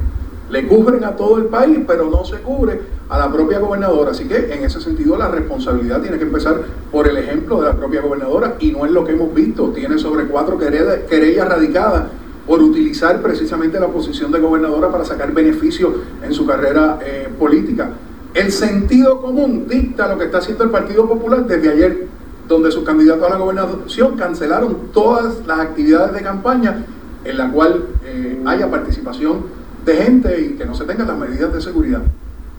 le 0.50 0.68
cubren 0.68 1.04
a 1.04 1.16
todo 1.16 1.38
el 1.38 1.46
país, 1.46 1.80
pero 1.88 2.10
no 2.10 2.26
se 2.26 2.38
cubre 2.38 2.82
a 3.08 3.18
la 3.18 3.32
propia 3.32 3.60
gobernadora. 3.60 4.12
Así 4.12 4.26
que 4.26 4.54
en 4.54 4.64
ese 4.64 4.82
sentido 4.82 5.18
la 5.18 5.28
responsabilidad 5.30 6.02
tiene 6.02 6.18
que 6.18 6.24
empezar 6.24 6.62
por 6.92 7.08
el 7.08 7.18
ejemplo 7.18 7.62
de 7.62 7.68
la 7.68 7.76
propia 7.76 8.02
gobernadora 8.02 8.56
y 8.60 8.72
no 8.72 8.86
es 8.86 8.92
lo 8.92 9.06
que 9.06 9.14
hemos 9.14 9.34
visto. 9.34 9.70
Tiene 9.70 9.98
sobre 9.98 10.26
cuatro 10.26 10.58
querellas, 10.58 11.48
radicadas 11.48 12.06
por 12.48 12.62
utilizar 12.62 13.22
precisamente 13.22 13.80
la 13.80 13.88
posición 13.88 14.32
de 14.32 14.40
gobernadora 14.40 14.92
para 14.92 15.06
sacar 15.06 15.32
beneficio 15.34 15.94
en 16.24 16.34
su 16.34 16.46
carrera 16.48 17.00
eh, 17.04 17.30
política. 17.38 17.92
El 18.34 18.52
sentido 18.52 19.22
común 19.22 19.68
dicta 19.68 20.08
lo 20.08 20.18
que 20.18 20.26
está 20.26 20.40
haciendo 20.40 20.64
el 20.64 20.72
Partido 20.72 21.08
Popular 21.08 21.46
desde 21.46 21.70
ayer, 21.70 22.08
donde 22.48 22.72
sus 22.72 22.84
candidatos 22.84 23.28
a 23.28 23.30
la 23.30 23.38
gobernación 23.38 24.18
cancelaron 24.18 24.90
todas 24.94 25.46
las 25.46 25.60
actividades 25.60 26.14
de 26.14 26.22
campaña 26.22 26.86
en 27.24 27.38
la 27.38 27.52
cual 27.52 27.86
eh, 28.06 28.42
haya 28.46 28.70
participación 28.70 29.59
de 29.86 29.96
gente 29.96 30.42
y 30.42 30.50
que 30.56 30.66
no 30.66 30.76
se 30.76 30.86
tengan 30.86 31.08
las 31.08 31.18
medidas 31.18 31.54
de 31.54 31.62
seguridad. 31.62 32.02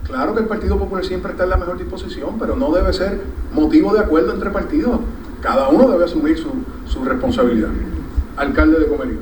Claro 0.04 0.34
que 0.34 0.40
el 0.40 0.46
Partido 0.46 0.76
Popular 0.78 1.04
siempre 1.04 1.32
está 1.32 1.44
en 1.44 1.50
la 1.50 1.56
mejor 1.56 1.78
disposición, 1.78 2.36
pero 2.38 2.56
no 2.56 2.72
debe 2.72 2.92
ser 2.92 3.20
motivo 3.52 3.92
de 3.92 4.00
acuerdo 4.00 4.32
entre 4.32 4.50
partidos. 4.50 5.00
Cada 5.40 5.68
uno 5.68 5.88
debe 5.88 6.04
asumir 6.04 6.36
su, 6.38 6.50
su 6.86 7.04
responsabilidad. 7.04 7.68
Alcalde 8.36 8.80
de 8.80 8.86
Comerío. 8.86 9.18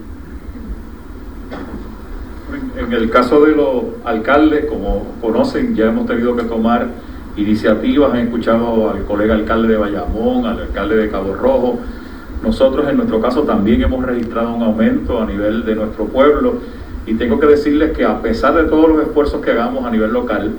En 2.78 2.92
el 2.92 3.10
caso 3.10 3.44
de 3.44 3.54
los 3.54 3.84
alcaldes, 4.04 4.66
como 4.66 5.14
conocen, 5.20 5.74
ya 5.74 5.86
hemos 5.86 6.06
tenido 6.06 6.34
que 6.36 6.44
tomar 6.44 6.88
iniciativas. 7.36 8.12
Han 8.12 8.20
escuchado 8.20 8.90
al 8.90 9.04
colega 9.04 9.34
alcalde 9.34 9.68
de 9.68 9.76
Bayamón, 9.76 10.46
al 10.46 10.60
alcalde 10.60 10.96
de 10.96 11.10
Cabo 11.10 11.34
Rojo. 11.34 11.78
Nosotros 12.42 12.88
en 12.88 12.96
nuestro 12.96 13.20
caso 13.20 13.42
también 13.42 13.82
hemos 13.82 14.04
registrado 14.04 14.54
un 14.54 14.62
aumento 14.62 15.20
a 15.20 15.26
nivel 15.26 15.64
de 15.64 15.74
nuestro 15.74 16.06
pueblo 16.06 16.54
y 17.08 17.14
tengo 17.14 17.40
que 17.40 17.46
decirles 17.46 17.96
que 17.96 18.04
a 18.04 18.20
pesar 18.20 18.54
de 18.54 18.64
todos 18.64 18.88
los 18.90 19.02
esfuerzos 19.06 19.40
que 19.40 19.52
hagamos 19.52 19.86
a 19.86 19.90
nivel 19.90 20.12
local, 20.12 20.52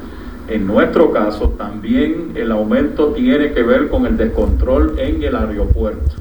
en 0.48 0.66
nuestro 0.66 1.12
caso 1.12 1.50
también 1.50 2.32
el 2.34 2.52
aumento 2.52 3.10
tiene 3.10 3.52
que 3.54 3.62
ver 3.62 3.88
con 3.88 4.08
el 4.08 4.18
descontrol 4.18 4.98
en 4.98 5.22
el 5.22 5.36
aeropuerto. 5.36 6.16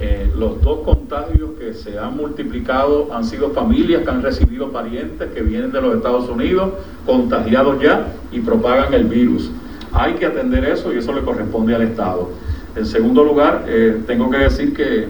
Eh, 0.00 0.32
los 0.36 0.60
dos 0.62 0.80
contagios 0.80 1.50
que 1.60 1.74
se 1.74 1.96
han 1.96 2.16
multiplicado 2.16 3.14
han 3.14 3.22
sido 3.22 3.50
familias 3.50 4.02
que 4.02 4.10
han 4.10 4.20
recibido 4.20 4.72
parientes 4.72 5.30
que 5.30 5.42
vienen 5.42 5.70
de 5.70 5.80
los 5.80 5.94
Estados 5.94 6.28
Unidos, 6.28 6.70
contagiados 7.06 7.80
ya 7.80 8.08
y 8.32 8.40
propagan 8.40 8.92
el 8.94 9.04
virus. 9.04 9.48
Hay 9.92 10.14
que 10.14 10.26
atender 10.26 10.64
eso 10.64 10.92
y 10.92 10.98
eso 10.98 11.12
le 11.12 11.20
corresponde 11.20 11.72
al 11.76 11.82
Estado. 11.82 12.30
En 12.74 12.84
segundo 12.84 13.22
lugar, 13.22 13.64
eh, 13.68 14.02
tengo 14.08 14.28
que 14.28 14.38
decir 14.38 14.74
que 14.74 15.06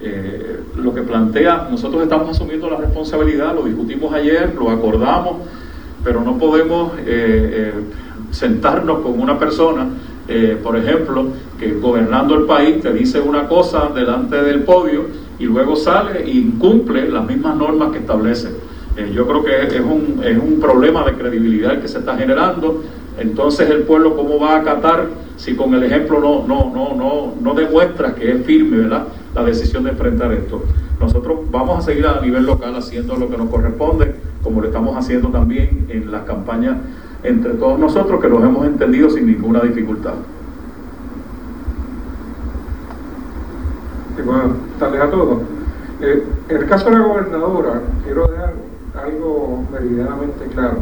eh, 0.00 0.60
lo 0.76 0.92
que 0.92 1.02
plantea, 1.02 1.68
nosotros 1.70 2.02
estamos 2.02 2.28
asumiendo 2.30 2.68
la 2.68 2.76
responsabilidad, 2.76 3.54
lo 3.54 3.62
discutimos 3.62 4.12
ayer, 4.12 4.54
lo 4.54 4.70
acordamos, 4.70 5.36
pero 6.02 6.20
no 6.20 6.36
podemos 6.36 6.92
eh, 6.98 7.02
eh, 7.06 7.72
sentarnos 8.30 9.00
con 9.00 9.18
una 9.20 9.38
persona, 9.38 9.86
por 10.62 10.76
ejemplo, 10.76 11.26
que 11.60 11.74
gobernando 11.74 12.34
el 12.34 12.44
país 12.44 12.80
te 12.80 12.92
dice 12.92 13.20
una 13.20 13.46
cosa 13.46 13.90
delante 13.94 14.42
del 14.42 14.62
podio 14.62 15.04
y 15.38 15.44
luego 15.44 15.76
sale 15.76 16.24
e 16.24 16.30
incumple 16.30 17.08
las 17.10 17.26
mismas 17.26 17.54
normas 17.56 17.92
que 17.92 17.98
establece. 17.98 18.48
Yo 19.14 19.26
creo 19.26 19.44
que 19.44 19.76
es 19.76 19.80
un, 19.80 20.22
es 20.24 20.38
un 20.38 20.58
problema 20.60 21.04
de 21.04 21.12
credibilidad 21.12 21.78
que 21.78 21.88
se 21.88 21.98
está 21.98 22.16
generando. 22.16 22.82
Entonces 23.18 23.68
el 23.68 23.82
pueblo 23.82 24.16
cómo 24.16 24.40
va 24.40 24.54
a 24.54 24.60
acatar 24.60 25.08
si 25.36 25.54
con 25.54 25.74
el 25.74 25.82
ejemplo 25.82 26.20
no, 26.20 26.46
no, 26.46 26.72
no, 26.74 26.94
no, 26.96 27.34
no 27.40 27.54
demuestra 27.54 28.14
que 28.14 28.32
es 28.32 28.44
firme 28.44 28.78
¿verdad? 28.78 29.04
La 29.34 29.42
decisión 29.42 29.84
de 29.84 29.90
enfrentar 29.90 30.32
esto. 30.32 30.62
Nosotros 31.00 31.40
vamos 31.50 31.78
a 31.78 31.82
seguir 31.82 32.06
a 32.06 32.20
nivel 32.20 32.46
local 32.46 32.74
haciendo 32.76 33.16
lo 33.16 33.28
que 33.28 33.36
nos 33.36 33.50
corresponde, 33.50 34.14
como 34.42 34.60
lo 34.60 34.68
estamos 34.68 34.96
haciendo 34.96 35.28
también 35.28 35.86
en 35.88 36.10
las 36.10 36.22
campañas 36.22 36.76
entre 37.22 37.54
todos 37.54 37.78
nosotros, 37.78 38.20
que 38.20 38.28
los 38.28 38.42
hemos 38.42 38.66
entendido 38.66 39.10
sin 39.10 39.26
ninguna 39.26 39.60
dificultad. 39.60 40.14
Y 44.18 44.22
buenas 44.22 44.50
tardes 44.78 45.00
a 45.00 45.10
todos. 45.10 45.38
Eh, 46.00 46.24
en 46.48 46.56
el 46.56 46.66
caso 46.66 46.90
de 46.90 46.92
la 46.92 47.00
gobernadora, 47.00 47.80
quiero 48.04 48.28
dejar 48.28 48.54
algo 49.02 49.64
meridianamente 49.72 50.46
claro. 50.52 50.78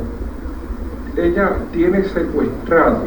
Ella 1.16 1.56
tiene 1.72 2.04
secuestrada 2.04 3.02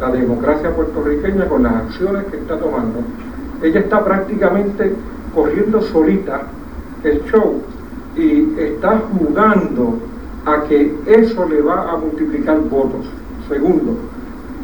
la 0.00 0.10
democracia 0.10 0.74
puertorriqueña 0.74 1.46
con 1.46 1.64
las 1.64 1.74
acciones 1.74 2.24
que 2.26 2.36
está 2.36 2.58
tomando. 2.58 3.00
Ella 3.62 3.80
está 3.80 4.04
prácticamente 4.04 4.94
corriendo 5.34 5.80
solita 5.82 6.42
el 7.04 7.22
show 7.24 7.60
y 8.16 8.54
está 8.58 9.00
jugando 9.12 9.98
a 10.44 10.64
que 10.64 10.94
eso 11.06 11.48
le 11.48 11.62
va 11.62 11.90
a 11.92 11.96
multiplicar 11.96 12.60
votos. 12.68 13.06
Segundo, 13.48 13.96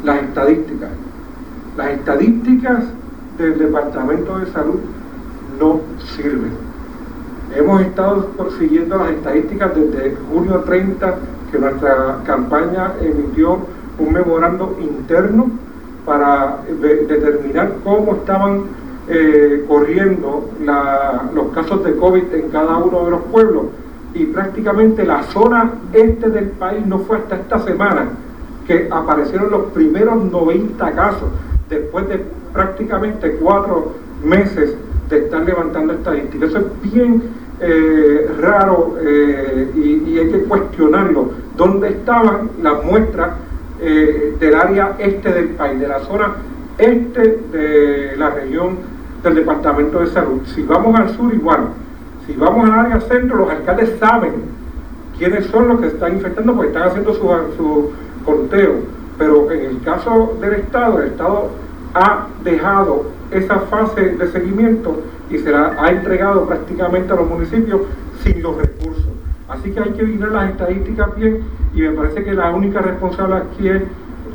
las 0.03 0.21
estadísticas. 0.23 0.89
Las 1.77 1.89
estadísticas 1.91 2.83
del 3.37 3.57
Departamento 3.57 4.37
de 4.37 4.45
Salud 4.47 4.79
no 5.59 5.79
sirven. 6.15 6.51
Hemos 7.55 7.81
estado 7.81 8.25
persiguiendo 8.37 8.97
las 8.97 9.11
estadísticas 9.11 9.71
desde 9.75 10.15
junio 10.31 10.59
30 10.65 11.15
que 11.51 11.57
nuestra 11.57 12.19
campaña 12.25 12.93
emitió 13.01 13.57
un 13.97 14.13
memorando 14.13 14.77
interno 14.79 15.49
para 16.05 16.59
de- 16.81 17.05
determinar 17.07 17.73
cómo 17.83 18.15
estaban 18.15 18.63
eh, 19.11 19.65
corriendo 19.67 20.51
los 21.33 21.47
casos 21.55 21.83
de 21.83 21.95
COVID 21.95 22.31
en 22.31 22.49
cada 22.51 22.77
uno 22.77 23.05
de 23.05 23.11
los 23.11 23.21
pueblos 23.23 23.63
y 24.13 24.25
prácticamente 24.25 25.03
la 25.03 25.23
zona 25.23 25.71
este 25.93 26.29
del 26.29 26.49
país 26.49 26.85
no 26.85 26.99
fue 26.99 27.17
hasta 27.17 27.37
esta 27.37 27.57
semana 27.57 28.09
que 28.67 28.87
aparecieron 28.91 29.49
los 29.49 29.71
primeros 29.71 30.23
90 30.25 30.91
casos 30.91 31.27
después 31.69 32.07
de 32.07 32.23
prácticamente 32.53 33.31
cuatro 33.41 33.93
meses 34.23 34.75
de 35.09 35.17
estar 35.17 35.41
levantando 35.41 35.93
estadísticas. 35.93 36.49
Eso 36.51 36.59
es 36.59 36.93
bien 36.93 37.23
eh, 37.61 38.29
raro 38.39 38.95
eh, 39.01 39.71
y, 39.75 40.19
hay 40.19 40.29
que 40.29 40.43
cuestionarlo. 40.43 41.31
¿Dónde 41.57 41.89
estaban 41.89 42.51
las 42.61 42.83
muestras 42.85 43.31
del 43.79 44.55
área 44.55 44.97
este 44.99 45.31
del 45.31 45.47
país, 45.49 45.79
de 45.79 45.87
la 45.87 45.99
zona 46.01 46.35
este 46.77 47.39
de 47.51 48.15
la 48.17 48.29
región 48.29 48.98
del 49.23 49.35
Departamento 49.35 49.99
de 49.99 50.07
Salud? 50.07 50.41
Si 50.45 50.61
vamos 50.63 50.99
al 50.99 51.09
sur, 51.09 51.33
igual. 51.33 51.69
Si 52.25 52.33
vamos 52.33 52.69
al 52.69 52.79
área 52.79 53.01
centro, 53.01 53.37
los 53.37 53.49
alcaldes 53.49 53.97
saben 53.99 54.33
quiénes 55.17 55.45
son 55.47 55.67
los 55.67 55.79
que 55.79 55.87
están 55.87 56.13
infectando 56.13 56.53
porque 56.53 56.69
están 56.69 56.87
haciendo 56.87 57.13
su, 57.13 57.21
su 57.57 57.91
conteo. 58.25 58.75
Pero 59.17 59.51
en 59.51 59.65
el 59.65 59.81
caso 59.81 60.37
del 60.39 60.53
Estado, 60.53 61.01
el 61.01 61.07
Estado 61.09 61.49
ha 61.93 62.27
dejado 62.43 63.05
esa 63.31 63.59
fase 63.61 64.15
de 64.15 64.27
seguimiento 64.31 65.01
y 65.29 65.37
se 65.37 65.51
la 65.51 65.75
ha 65.77 65.91
entregado 65.91 66.45
prácticamente 66.45 67.13
a 67.13 67.15
los 67.17 67.29
municipios 67.29 67.81
sin 68.23 68.41
los 68.41 68.57
recursos. 68.57 69.05
Así 69.47 69.71
que 69.71 69.79
hay 69.79 69.91
que 69.91 70.03
mirar 70.03 70.31
las 70.31 70.51
estadísticas 70.51 71.15
bien 71.15 71.41
y 71.73 71.81
me 71.81 71.91
parece 71.91 72.23
que 72.23 72.33
la 72.33 72.51
única 72.51 72.81
responsable 72.81 73.35
aquí 73.37 73.67
es 73.67 73.81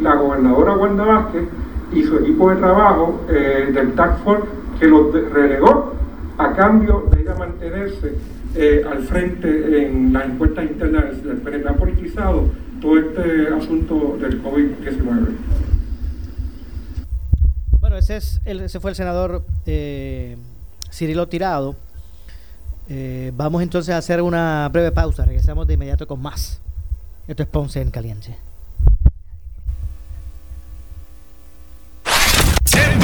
la 0.01 0.17
gobernadora 0.17 0.77
Wanda 0.77 1.05
Vázquez 1.05 1.45
y 1.93 2.03
su 2.03 2.17
equipo 2.19 2.51
de 2.51 2.57
trabajo 2.57 3.21
eh, 3.29 3.71
del 3.73 3.93
Task 3.93 4.25
Force 4.25 4.47
que 4.79 4.87
de- 5.13 5.29
relegó 5.29 5.95
a 6.39 6.53
cambio 6.55 7.09
de 7.13 7.23
ella 7.23 7.35
mantenerse 7.39 8.15
eh, 8.57 8.85
al 8.91 9.03
frente 9.05 9.87
en 9.87 10.13
las 10.13 10.27
encuestas 10.27 10.65
internas 10.65 11.23
del 11.25 11.39
PNP. 11.39 11.69
Ha 11.69 11.75
politizado 11.75 12.45
todo 12.81 12.99
este 12.99 13.49
asunto 13.55 14.17
del 14.21 14.43
COVID-19. 14.43 15.27
Bueno, 17.81 17.97
ese, 17.97 18.17
es 18.17 18.41
el, 18.45 18.69
fue 18.81 18.91
el 18.91 18.97
senador 18.97 19.43
eh, 19.67 20.37
Cirilo 20.91 21.29
Tirado. 21.29 21.77
Eh, 22.89 23.33
vamos 23.37 23.63
entonces 23.63 23.95
a 23.95 23.99
hacer 23.99 24.21
una 24.23 24.69
breve 24.73 24.93
pausa. 24.93 25.25
Regresamos 25.25 25.67
de 25.67 25.75
inmediato 25.75 26.07
con 26.07 26.21
más. 26.21 26.61
Esto 27.27 27.43
es 27.43 27.49
Ponce 27.49 27.81
en 27.81 27.91
Caliente. 27.91 28.37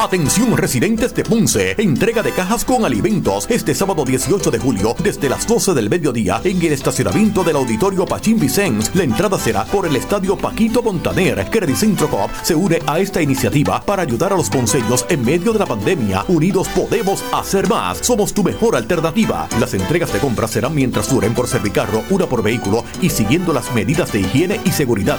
Atención 0.00 0.56
residentes 0.56 1.12
de 1.12 1.24
Ponce, 1.24 1.74
entrega 1.76 2.22
de 2.22 2.30
cajas 2.30 2.64
con 2.64 2.84
alimentos 2.84 3.50
este 3.50 3.74
sábado 3.74 4.04
18 4.04 4.48
de 4.52 4.60
julio 4.60 4.94
desde 5.02 5.28
las 5.28 5.44
12 5.44 5.74
del 5.74 5.90
mediodía 5.90 6.40
en 6.44 6.62
el 6.62 6.72
estacionamiento 6.72 7.42
del 7.42 7.56
auditorio 7.56 8.06
Pachín 8.06 8.38
Vicens. 8.38 8.94
La 8.94 9.02
entrada 9.02 9.36
será 9.40 9.64
por 9.64 9.86
el 9.86 9.96
estadio 9.96 10.38
Paquito 10.38 10.84
Montaner. 10.84 11.44
Credicentro 11.50 12.08
Coop 12.08 12.30
se 12.44 12.54
une 12.54 12.78
a 12.86 13.00
esta 13.00 13.20
iniciativa 13.20 13.80
para 13.84 14.02
ayudar 14.02 14.32
a 14.32 14.36
los 14.36 14.48
ponceños 14.48 15.04
en 15.08 15.24
medio 15.24 15.52
de 15.52 15.58
la 15.58 15.66
pandemia. 15.66 16.24
Unidos 16.28 16.68
podemos 16.68 17.24
hacer 17.32 17.68
más. 17.68 17.98
Somos 17.98 18.32
tu 18.32 18.44
mejor 18.44 18.76
alternativa. 18.76 19.48
Las 19.58 19.74
entregas 19.74 20.12
de 20.12 20.20
compras 20.20 20.52
serán 20.52 20.76
mientras 20.76 21.10
duren 21.10 21.34
por 21.34 21.48
servicarro, 21.48 22.04
una 22.10 22.26
por 22.26 22.44
vehículo 22.44 22.84
y 23.02 23.10
siguiendo 23.10 23.52
las 23.52 23.74
medidas 23.74 24.12
de 24.12 24.20
higiene 24.20 24.60
y 24.64 24.70
seguridad. 24.70 25.18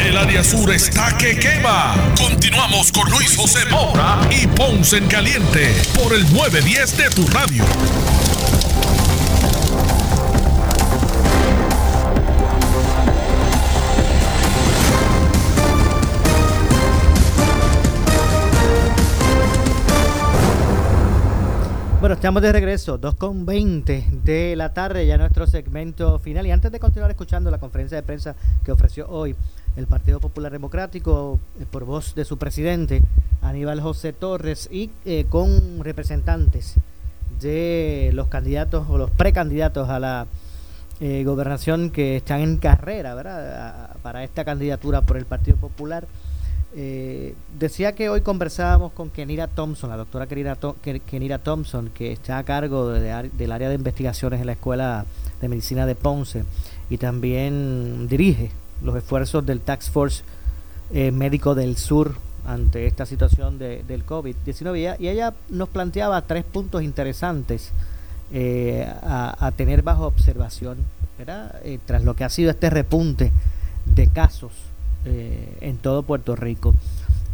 El 0.00 0.16
área 0.16 0.44
sur 0.44 0.70
está 0.70 1.16
que 1.16 1.38
quema. 1.38 1.94
Continuamos 2.16 2.92
con 2.92 3.10
Luis 3.10 3.36
José 3.36 3.64
Moura 3.70 4.20
y 4.30 4.46
Ponce 4.46 4.98
en 4.98 5.06
Caliente 5.06 5.74
por 5.94 6.14
el 6.14 6.22
910 6.32 6.96
de 6.96 7.10
tu 7.10 7.26
radio. 7.26 7.64
Bueno, 22.00 22.14
estamos 22.14 22.40
de 22.40 22.52
regreso, 22.52 23.00
2.20 23.00 24.22
de 24.22 24.54
la 24.56 24.72
tarde, 24.72 25.04
ya 25.04 25.18
nuestro 25.18 25.46
segmento 25.48 26.18
final. 26.20 26.46
Y 26.46 26.52
antes 26.52 26.70
de 26.70 26.78
continuar 26.78 27.10
escuchando 27.10 27.50
la 27.50 27.58
conferencia 27.58 27.96
de 27.96 28.02
prensa 28.02 28.36
que 28.64 28.70
ofreció 28.70 29.08
hoy 29.10 29.34
el 29.78 29.86
Partido 29.86 30.20
Popular 30.20 30.50
Democrático 30.52 31.38
eh, 31.60 31.64
por 31.70 31.84
voz 31.84 32.14
de 32.14 32.24
su 32.24 32.36
presidente, 32.36 33.00
Aníbal 33.42 33.80
José 33.80 34.12
Torres, 34.12 34.68
y 34.72 34.90
eh, 35.04 35.24
con 35.28 35.82
representantes 35.84 36.74
de 37.40 38.10
los 38.14 38.26
candidatos 38.28 38.88
o 38.90 38.98
los 38.98 39.10
precandidatos 39.10 39.88
a 39.88 40.00
la 40.00 40.26
eh, 41.00 41.22
gobernación 41.24 41.90
que 41.90 42.16
están 42.16 42.40
en 42.40 42.56
carrera, 42.56 43.14
¿verdad? 43.14 43.96
Para 44.02 44.24
esta 44.24 44.44
candidatura 44.44 45.02
por 45.02 45.16
el 45.16 45.24
Partido 45.24 45.56
Popular. 45.56 46.06
Eh, 46.74 47.34
decía 47.58 47.94
que 47.94 48.10
hoy 48.10 48.20
conversábamos 48.22 48.92
con 48.92 49.08
Kenira 49.10 49.46
Thompson, 49.46 49.88
la 49.90 49.96
doctora 49.96 50.26
Kenira, 50.26 51.38
Thompson, 51.38 51.90
que 51.94 52.12
está 52.12 52.38
a 52.38 52.42
cargo 52.44 52.90
de- 52.90 53.30
del 53.32 53.52
área 53.52 53.68
de 53.68 53.76
investigaciones 53.76 54.40
en 54.40 54.46
la 54.46 54.52
Escuela 54.52 55.06
de 55.40 55.48
Medicina 55.48 55.86
de 55.86 55.94
Ponce 55.94 56.44
y 56.90 56.98
también 56.98 58.08
dirige 58.08 58.50
los 58.82 58.96
esfuerzos 58.96 59.44
del 59.44 59.60
Task 59.60 59.90
Force 59.92 60.22
eh, 60.92 61.10
Médico 61.10 61.54
del 61.54 61.76
Sur 61.76 62.14
ante 62.46 62.86
esta 62.86 63.04
situación 63.06 63.58
de- 63.58 63.82
del 63.86 64.06
COVID-19. 64.06 64.96
Y 64.98 65.08
ella- 65.08 65.34
nos 65.50 65.68
planteaba 65.68 66.20
tres 66.22 66.44
puntos 66.44 66.82
interesantes 66.82 67.70
eh, 68.32 68.86
a, 69.02 69.46
a 69.46 69.52
tener 69.52 69.82
bajo 69.82 70.06
observación. 70.06 70.78
Eh, 71.64 71.78
tras 71.84 72.04
lo 72.04 72.14
que 72.14 72.22
ha 72.24 72.28
sido 72.28 72.50
este 72.50 72.70
repunte 72.70 73.32
de 73.86 74.06
casos 74.06 74.52
en 75.04 75.78
todo 75.78 76.02
Puerto 76.02 76.36
Rico. 76.36 76.74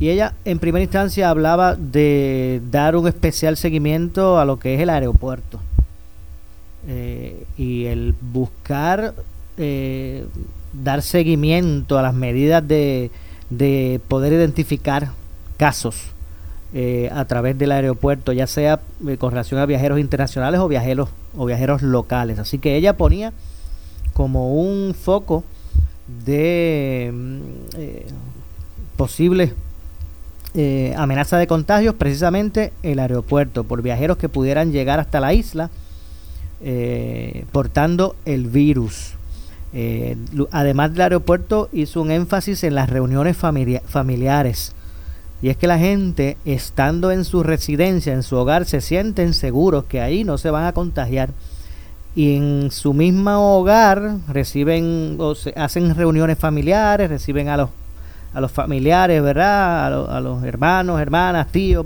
Y 0.00 0.08
ella 0.08 0.34
en 0.44 0.58
primera 0.58 0.82
instancia 0.82 1.28
hablaba 1.28 1.74
de 1.74 2.62
dar 2.70 2.94
un 2.96 3.08
especial 3.08 3.56
seguimiento 3.56 4.38
a 4.38 4.44
lo 4.44 4.58
que 4.58 4.74
es 4.74 4.80
el 4.80 4.90
aeropuerto 4.90 5.58
y 7.58 7.84
el 7.86 8.14
buscar 8.20 9.14
dar 10.82 11.02
seguimiento 11.02 11.98
a 11.98 12.02
las 12.02 12.14
medidas 12.14 12.66
de, 12.66 13.10
de 13.50 14.00
poder 14.08 14.32
identificar 14.32 15.10
casos 15.56 16.06
eh, 16.72 17.08
a 17.12 17.24
través 17.26 17.56
del 17.56 17.72
aeropuerto, 17.72 18.32
ya 18.32 18.46
sea 18.46 18.80
eh, 19.06 19.16
con 19.16 19.30
relación 19.30 19.60
a 19.60 19.66
viajeros 19.66 20.00
internacionales 20.00 20.60
o 20.60 20.68
viajeros 20.68 21.08
o 21.36 21.46
viajeros 21.46 21.82
locales. 21.82 22.38
Así 22.38 22.58
que 22.58 22.76
ella 22.76 22.96
ponía 22.96 23.32
como 24.12 24.54
un 24.54 24.94
foco 24.94 25.44
de 26.24 27.10
mm, 27.12 27.40
eh, 27.76 28.06
posibles 28.96 29.52
eh, 30.56 30.94
amenaza 30.96 31.36
de 31.36 31.48
contagios 31.48 31.96
precisamente 31.96 32.72
el 32.84 33.00
aeropuerto 33.00 33.64
por 33.64 33.82
viajeros 33.82 34.18
que 34.18 34.28
pudieran 34.28 34.70
llegar 34.70 35.00
hasta 35.00 35.18
la 35.18 35.34
isla 35.34 35.68
eh, 36.62 37.44
portando 37.50 38.14
el 38.24 38.46
virus. 38.46 39.14
Eh, 39.76 40.16
además 40.52 40.92
del 40.92 41.00
aeropuerto 41.02 41.68
hizo 41.72 42.00
un 42.00 42.10
énfasis 42.12 42.62
en 42.64 42.74
las 42.76 42.88
reuniones 42.90 43.36
familia- 43.36 43.82
familiares. 43.86 44.72
Y 45.42 45.48
es 45.48 45.56
que 45.56 45.66
la 45.66 45.78
gente, 45.78 46.36
estando 46.44 47.10
en 47.10 47.24
su 47.24 47.42
residencia, 47.42 48.12
en 48.14 48.22
su 48.22 48.36
hogar, 48.36 48.64
se 48.66 48.80
sienten 48.80 49.34
seguros 49.34 49.84
que 49.84 50.00
ahí 50.00 50.24
no 50.24 50.38
se 50.38 50.50
van 50.50 50.64
a 50.64 50.72
contagiar. 50.72 51.30
Y 52.14 52.36
en 52.36 52.70
su 52.70 52.94
mismo 52.94 53.58
hogar 53.58 54.18
reciben 54.28 55.16
o 55.18 55.34
se 55.34 55.52
hacen 55.56 55.94
reuniones 55.96 56.38
familiares, 56.38 57.10
reciben 57.10 57.48
a 57.48 57.56
los, 57.56 57.70
a 58.32 58.40
los 58.40 58.52
familiares, 58.52 59.20
¿verdad? 59.20 59.86
A, 59.86 59.90
lo- 59.90 60.10
a 60.10 60.20
los 60.20 60.44
hermanos, 60.44 61.00
hermanas, 61.00 61.48
tíos, 61.50 61.84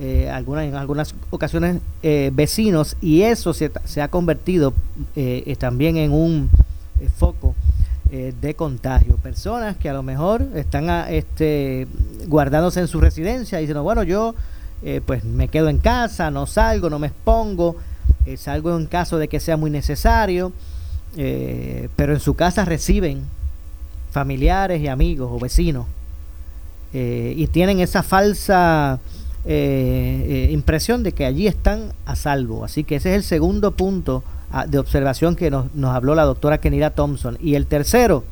eh, 0.00 0.30
algunas, 0.32 0.64
en 0.64 0.74
algunas 0.76 1.14
ocasiones 1.28 1.76
eh, 2.02 2.30
vecinos. 2.32 2.96
Y 3.02 3.20
eso 3.22 3.52
se, 3.52 3.70
se 3.84 4.00
ha 4.00 4.08
convertido 4.08 4.72
eh, 5.14 5.54
también 5.58 5.98
en 5.98 6.12
un 6.12 6.48
foco 7.08 7.54
eh, 8.12 8.34
de 8.40 8.54
contagio. 8.54 9.16
Personas 9.16 9.76
que 9.76 9.88
a 9.88 9.92
lo 9.92 10.02
mejor 10.02 10.46
están 10.54 10.90
a- 10.90 11.10
este, 11.10 11.86
guardándose 12.26 12.80
en 12.80 12.88
su 12.88 13.00
residencia 13.00 13.58
y 13.58 13.62
diciendo, 13.62 13.82
bueno, 13.82 14.02
yo 14.02 14.34
eh, 14.82 15.00
pues 15.04 15.24
me 15.24 15.48
quedo 15.48 15.68
en 15.68 15.78
casa, 15.78 16.30
no 16.30 16.46
salgo, 16.46 16.90
no 16.90 16.98
me 16.98 17.06
expongo, 17.08 17.76
eh, 18.26 18.36
salgo 18.36 18.76
en 18.76 18.86
caso 18.86 19.18
de 19.18 19.28
que 19.28 19.38
sea 19.38 19.56
muy 19.56 19.70
necesario, 19.70 20.52
eh, 21.16 21.88
pero 21.96 22.12
en 22.14 22.20
su 22.20 22.34
casa 22.34 22.64
reciben 22.64 23.22
familiares 24.10 24.80
y 24.80 24.88
amigos 24.88 25.30
o 25.32 25.38
vecinos 25.38 25.86
y 26.92 27.46
tienen 27.48 27.78
esa 27.78 28.02
falsa 28.02 28.98
impresión 30.50 31.02
de 31.04 31.12
que 31.12 31.24
allí 31.24 31.46
están 31.46 31.92
a 32.04 32.16
salvo. 32.16 32.64
Así 32.64 32.82
que 32.84 32.96
ese 32.96 33.10
es 33.10 33.16
el 33.16 33.22
segundo 33.22 33.70
punto 33.70 34.24
de 34.68 34.78
observación 34.78 35.36
que 35.36 35.50
nos, 35.50 35.72
nos 35.74 35.94
habló 35.94 36.14
la 36.14 36.24
doctora 36.24 36.58
Kenira 36.58 36.90
Thompson. 36.90 37.38
Y 37.40 37.54
el 37.54 37.66
tercero, 37.66 38.24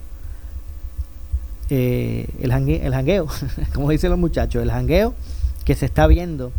eh, 1.70 2.28
el, 2.40 2.50
jangue- 2.50 2.90
jangueo, 2.90 3.26
como 3.74 3.90
dicen 3.90 4.10
los 4.10 4.18
muchachos, 4.18 4.62
el 4.62 4.70
jangueo 4.70 5.14
que 5.64 5.74
se 5.74 5.86
está 5.86 6.06
viendo 6.06 6.50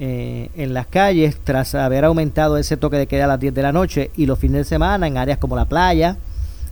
eh, 0.00 0.50
en 0.56 0.74
las 0.74 0.86
calles 0.88 1.36
tras 1.44 1.74
haber 1.74 2.04
aumentado 2.04 2.56
ese 2.58 2.76
toque 2.76 2.96
de 2.96 3.06
queda 3.06 3.24
a 3.24 3.28
las 3.28 3.40
10 3.40 3.54
de 3.54 3.62
la 3.62 3.72
noche 3.72 4.10
y 4.16 4.26
los 4.26 4.38
fines 4.38 4.58
de 4.58 4.64
semana 4.64 5.06
en 5.06 5.16
áreas 5.16 5.38
como 5.38 5.54
la 5.54 5.66
playa 5.66 6.16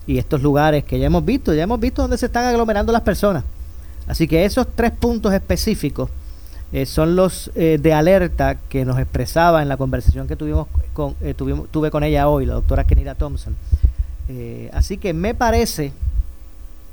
y 0.06 0.18
estos 0.18 0.42
lugares 0.42 0.82
que 0.84 0.98
ya 0.98 1.06
hemos 1.06 1.24
visto, 1.24 1.54
ya 1.54 1.62
hemos 1.62 1.78
visto 1.78 2.02
donde 2.02 2.18
se 2.18 2.26
están 2.26 2.44
aglomerando 2.46 2.92
las 2.92 3.02
personas. 3.02 3.44
Así 4.08 4.26
que 4.26 4.44
esos 4.44 4.66
tres 4.74 4.90
puntos 4.90 5.32
específicos 5.32 6.10
eh, 6.72 6.86
son 6.86 7.16
los 7.16 7.50
eh, 7.54 7.78
de 7.80 7.92
alerta 7.92 8.56
que 8.68 8.84
nos 8.84 8.98
expresaba 8.98 9.62
en 9.62 9.68
la 9.68 9.76
conversación 9.76 10.28
que 10.28 10.36
tuvimos 10.36 10.68
con, 10.92 11.16
eh, 11.20 11.34
tuvimos, 11.34 11.68
tuve 11.70 11.90
con 11.90 12.04
ella 12.04 12.28
hoy, 12.28 12.46
la 12.46 12.54
doctora 12.54 12.84
Kenira 12.84 13.14
Thompson. 13.14 13.56
Eh, 14.28 14.70
así 14.72 14.96
que 14.96 15.12
me 15.12 15.34
parece, 15.34 15.92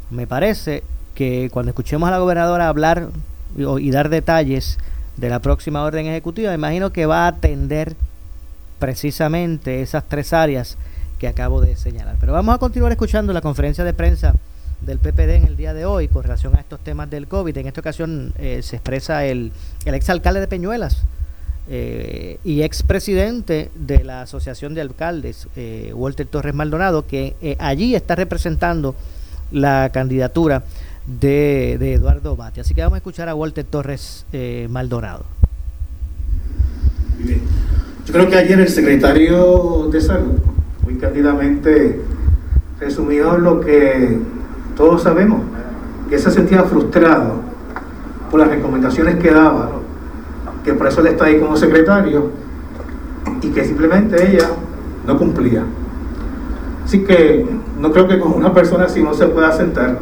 me 0.10 0.26
parece 0.26 0.84
que 1.14 1.50
cuando 1.52 1.70
escuchemos 1.70 2.08
a 2.08 2.12
la 2.12 2.20
gobernadora 2.20 2.68
hablar 2.68 3.10
y, 3.56 3.64
y 3.64 3.92
dar 3.92 4.10
detalles 4.10 4.80
de 5.18 5.30
la 5.30 5.40
próxima 5.40 5.84
orden 5.84 6.08
ejecutiva, 6.08 6.54
imagino 6.54 6.92
que 6.92 7.06
va 7.06 7.26
a 7.26 7.28
atender 7.28 7.96
precisamente 8.80 9.82
esas 9.82 10.04
tres 10.08 10.34
áreas 10.34 10.78
que 11.20 11.28
acabo 11.28 11.62
de 11.62 11.76
señalar. 11.76 12.16
Pero 12.20 12.34
vamos 12.34 12.54
a 12.56 12.58
continuar 12.58 12.92
escuchando 12.92 13.34
la 13.34 13.42
conferencia 13.42 13.84
de 13.84 13.94
prensa 13.94 14.34
del 14.82 15.00
PPD 15.00 15.36
en 15.36 15.46
el 15.46 15.58
día 15.58 15.74
de 15.74 15.86
hoy 15.86 16.08
con 16.08 16.24
relación 16.24 16.56
a 16.56 16.60
estos 16.60 16.80
temas 16.80 17.10
del 17.10 17.28
COVID. 17.28 17.58
En 17.58 17.68
esta 17.68 17.82
ocasión 17.82 18.34
eh, 18.38 18.62
se 18.62 18.78
expresa 18.78 19.26
el, 19.26 19.52
el 19.86 19.94
exalcalde 19.96 20.40
de 20.40 20.48
Peñuelas 20.48 21.06
eh, 21.70 22.40
y 22.46 22.62
expresidente 22.62 23.72
de 23.76 24.06
la 24.06 24.22
Asociación 24.22 24.74
de 24.74 24.80
Alcaldes, 24.80 25.50
eh, 25.58 25.92
Walter 25.94 26.26
Torres 26.26 26.56
Maldonado, 26.56 27.06
que 27.06 27.36
eh, 27.42 27.58
allí 27.60 27.94
está 27.94 28.16
representando 28.16 28.96
la 29.52 29.90
candidatura 29.94 30.64
de, 31.06 31.74
Eduardo 31.74 32.38
Bate. 32.38 32.62
Así 32.62 32.74
que 32.74 32.82
vamos 32.82 32.96
a 32.96 32.98
escuchar 33.00 33.28
a 33.28 33.36
Walter 33.36 33.66
Torres 33.66 34.26
Maldonado. 34.70 35.26
Yo 38.06 38.14
creo 38.14 38.30
que 38.30 38.38
ayer 38.38 38.60
el 38.62 38.70
secretario 38.70 39.90
de 39.92 40.00
Salud 40.00 40.40
muy 40.84 40.96
cándidamente 40.96 42.02
resumió 42.80 43.38
lo 43.38 43.60
que 43.60 44.20
todos 44.78 45.02
sabemos, 45.02 45.42
que 46.10 46.18
se 46.18 46.32
sentía 46.32 46.64
frustrado 46.64 47.42
por 48.30 48.40
las 48.40 48.50
recomendaciones 48.50 49.16
que 49.18 49.32
daba, 49.32 49.72
que 50.64 50.74
por 50.74 50.88
eso 50.88 51.02
él 51.02 51.08
está 51.08 51.26
ahí 51.26 51.40
como 51.40 51.58
secretario 51.58 52.30
y 53.42 53.50
que 53.50 53.66
simplemente 53.66 54.32
ella 54.32 54.50
no 55.06 55.18
cumplía. 55.18 55.64
Así 56.86 57.04
que 57.04 57.46
no 57.80 57.92
creo 57.92 58.08
que 58.08 58.20
con 58.20 58.34
una 58.34 58.54
persona 58.54 58.86
así 58.86 59.02
no 59.02 59.14
se 59.14 59.26
pueda 59.28 59.52
sentar 59.52 60.00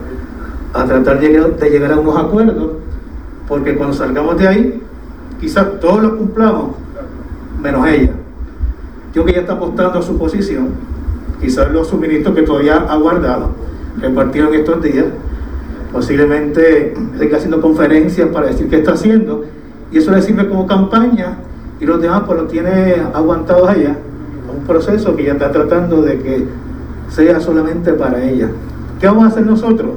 a 0.74 0.86
tratar 0.86 1.20
de 1.20 1.70
llegar, 1.70 1.92
a 1.94 2.00
unos 2.00 2.18
acuerdos, 2.18 2.74
porque 3.48 3.76
cuando 3.76 3.96
salgamos 3.96 4.38
de 4.38 4.48
ahí, 4.48 4.84
quizás 5.40 5.80
todos 5.80 6.04
lo 6.04 6.18
cumplamos, 6.18 6.72
menos 7.62 7.88
ella. 7.88 8.12
Yo 9.14 9.24
que 9.24 9.32
ella 9.32 9.42
está 9.42 9.54
apostando 9.54 10.00
a 10.00 10.02
su 10.02 10.18
posición, 10.18 10.72
quizás 11.40 11.72
los 11.72 11.88
suministros 11.88 12.36
que 12.36 12.42
todavía 12.42 12.76
ha 12.76 12.96
guardado, 12.98 13.52
repartido 14.02 14.48
en 14.50 14.56
estos 14.56 14.82
días, 14.82 15.06
posiblemente 15.92 16.94
siga 17.20 17.38
haciendo 17.38 17.62
conferencias 17.62 18.28
para 18.30 18.48
decir 18.48 18.70
qué 18.70 18.78
está 18.78 18.94
haciendo, 18.94 19.46
y 19.92 19.98
eso 19.98 20.12
le 20.12 20.22
sirve 20.22 20.48
como 20.50 20.68
campaña, 20.68 21.38
y 21.80 21.86
los 21.86 22.02
demás 22.02 22.24
pues 22.26 22.40
lo 22.40 22.48
tiene 22.48 22.96
aguantados 23.14 23.70
allá, 23.70 23.96
un 24.54 24.66
proceso 24.66 25.16
que 25.16 25.24
ella 25.24 25.34
está 25.34 25.52
tratando 25.52 26.02
de 26.02 26.20
que 26.20 26.46
sea 27.10 27.40
solamente 27.40 27.94
para 27.94 28.24
ella. 28.24 28.50
¿Qué 29.00 29.08
vamos 29.08 29.26
a 29.26 29.28
hacer 29.28 29.46
nosotros? 29.46 29.92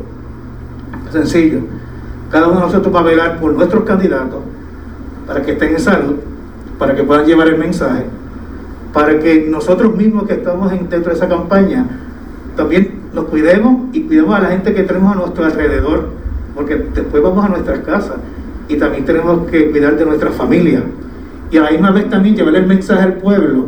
Sencillo, 1.11 1.61
cada 2.31 2.49
uno 2.49 2.57
de 2.57 2.67
nosotros 2.67 2.95
va 2.95 3.01
a 3.01 3.05
velar 3.05 3.41
por 3.41 3.53
nuestros 3.55 3.85
candidatos, 3.85 4.41
para 5.27 5.43
que 5.43 5.53
estén 5.53 5.71
en 5.71 5.81
salud, 5.81 6.17
para 6.79 6.95
que 6.95 7.03
puedan 7.03 7.27
llevar 7.27 7.49
el 7.49 7.59
mensaje, 7.59 8.05
para 8.93 9.19
que 9.19 9.47
nosotros 9.49 9.97
mismos 9.97 10.25
que 10.25 10.35
estamos 10.35 10.73
en- 10.73 10.89
dentro 10.89 11.11
de 11.11 11.17
esa 11.17 11.29
campaña 11.29 11.87
también 12.57 12.98
nos 13.13 13.25
cuidemos 13.27 13.89
y 13.93 14.03
cuidemos 14.03 14.35
a 14.37 14.41
la 14.41 14.49
gente 14.49 14.75
que 14.75 14.83
tenemos 14.83 15.13
a 15.13 15.17
nuestro 15.17 15.45
alrededor, 15.45 16.11
porque 16.55 16.77
después 16.77 17.23
vamos 17.23 17.45
a 17.45 17.49
nuestras 17.49 17.79
casas 17.81 18.17
y 18.69 18.77
también 18.77 19.05
tenemos 19.05 19.47
que 19.49 19.71
cuidar 19.71 19.97
de 19.97 20.05
nuestra 20.05 20.31
familia. 20.31 20.83
Y 21.51 21.57
a 21.57 21.63
la 21.63 21.71
misma 21.71 21.91
vez 21.91 22.11
también 22.11 22.37
llevar 22.37 22.55
el 22.57 22.67
mensaje 22.67 23.03
al 23.03 23.15
pueblo 23.15 23.67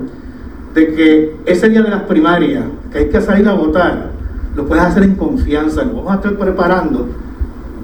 de 0.74 0.94
que 0.94 1.36
ese 1.46 1.68
día 1.68 1.82
de 1.82 1.90
las 1.90 2.02
primarias, 2.02 2.64
que 2.92 2.98
hay 2.98 3.08
que 3.08 3.20
salir 3.20 3.48
a 3.48 3.54
votar, 3.54 4.10
lo 4.54 4.66
puedes 4.66 4.84
hacer 4.84 5.04
en 5.04 5.14
confianza, 5.14 5.84
nos 5.84 5.96
vamos 5.96 6.12
a 6.12 6.14
estar 6.16 6.34
preparando 6.34 7.08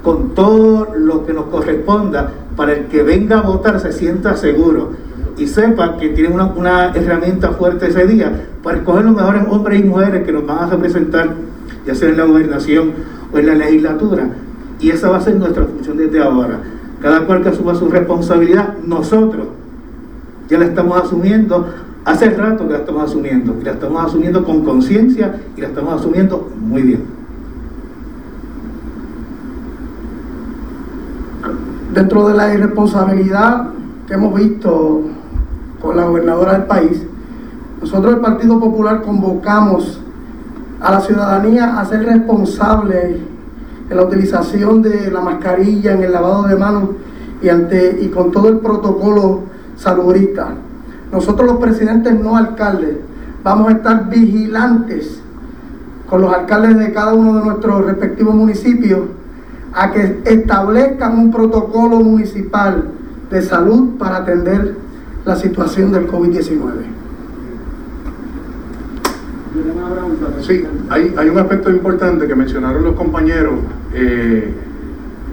con 0.03 0.35
todo 0.35 0.93
lo 0.95 1.25
que 1.25 1.33
nos 1.33 1.45
corresponda 1.45 2.31
para 2.55 2.73
el 2.73 2.85
que 2.85 3.03
venga 3.03 3.39
a 3.39 3.41
votar 3.41 3.79
se 3.79 3.91
sienta 3.91 4.35
seguro 4.35 4.91
y 5.37 5.47
sepa 5.47 5.97
que 5.97 6.09
tiene 6.09 6.33
una, 6.33 6.45
una 6.45 6.87
herramienta 6.95 7.49
fuerte 7.51 7.87
ese 7.87 8.07
día 8.07 8.31
para 8.63 8.77
escoger 8.77 9.05
los 9.05 9.15
mejores 9.15 9.43
hombres 9.49 9.79
y 9.79 9.83
mujeres 9.83 10.23
que 10.25 10.31
nos 10.31 10.45
van 10.45 10.59
a 10.59 10.67
representar, 10.67 11.29
ya 11.87 11.95
sea 11.95 12.09
en 12.09 12.17
la 12.17 12.25
gobernación 12.25 12.91
o 13.33 13.37
en 13.39 13.47
la 13.47 13.55
legislatura. 13.55 14.29
Y 14.79 14.91
esa 14.91 15.09
va 15.09 15.17
a 15.17 15.21
ser 15.21 15.37
nuestra 15.37 15.63
función 15.63 15.97
desde 15.97 16.21
ahora. 16.21 16.59
Cada 17.01 17.25
cual 17.25 17.41
que 17.41 17.49
asuma 17.49 17.73
su 17.73 17.89
responsabilidad, 17.89 18.75
nosotros 18.85 19.47
ya 20.49 20.59
la 20.59 20.65
estamos 20.65 21.01
asumiendo, 21.01 21.67
hace 22.05 22.29
rato 22.29 22.67
que 22.67 22.73
la 22.73 22.79
estamos 22.79 23.03
asumiendo, 23.03 23.55
y 23.59 23.63
la 23.63 23.71
estamos 23.71 24.05
asumiendo 24.05 24.43
con 24.43 24.63
conciencia 24.63 25.35
y 25.55 25.61
la 25.61 25.67
estamos 25.67 25.99
asumiendo 25.99 26.49
muy 26.59 26.83
bien. 26.83 27.17
dentro 31.97 32.27
de 32.27 32.35
la 32.35 32.53
irresponsabilidad 32.53 33.69
que 34.07 34.13
hemos 34.13 34.35
visto 34.35 35.01
con 35.81 35.97
la 35.97 36.05
gobernadora 36.05 36.53
del 36.53 36.65
país, 36.65 37.03
nosotros 37.81 38.13
el 38.13 38.19
Partido 38.19 38.59
Popular 38.59 39.01
convocamos 39.01 39.99
a 40.79 40.91
la 40.91 41.01
ciudadanía 41.01 41.79
a 41.79 41.85
ser 41.85 42.05
responsable 42.05 43.19
en 43.89 43.97
la 43.97 44.03
utilización 44.03 44.81
de 44.81 45.09
la 45.11 45.21
mascarilla, 45.21 45.93
en 45.93 46.03
el 46.03 46.11
lavado 46.11 46.43
de 46.43 46.55
manos 46.55 46.89
y, 47.41 47.49
ante, 47.49 47.99
y 48.01 48.07
con 48.09 48.31
todo 48.31 48.49
el 48.49 48.59
protocolo 48.59 49.41
saludista. 49.75 50.49
Nosotros 51.11 51.47
los 51.47 51.57
presidentes 51.57 52.19
no 52.19 52.35
alcaldes 52.35 52.97
vamos 53.43 53.69
a 53.69 53.77
estar 53.77 54.09
vigilantes 54.09 55.21
con 56.09 56.21
los 56.21 56.33
alcaldes 56.33 56.77
de 56.77 56.91
cada 56.91 57.13
uno 57.13 57.39
de 57.39 57.45
nuestros 57.45 57.85
respectivos 57.85 58.35
municipios 58.35 59.01
a 59.73 59.91
que 59.91 60.21
establezcan 60.25 61.17
un 61.17 61.31
protocolo 61.31 61.99
municipal 61.99 62.91
de 63.29 63.41
salud 63.41 63.97
para 63.97 64.17
atender 64.17 64.75
la 65.25 65.35
situación 65.35 65.91
del 65.91 66.07
COVID-19. 66.07 66.96
Sí, 70.41 70.63
hay, 70.89 71.13
hay 71.17 71.29
un 71.29 71.37
aspecto 71.37 71.69
importante 71.69 72.27
que 72.27 72.35
mencionaron 72.35 72.83
los 72.83 72.95
compañeros 72.95 73.55
eh, 73.93 74.53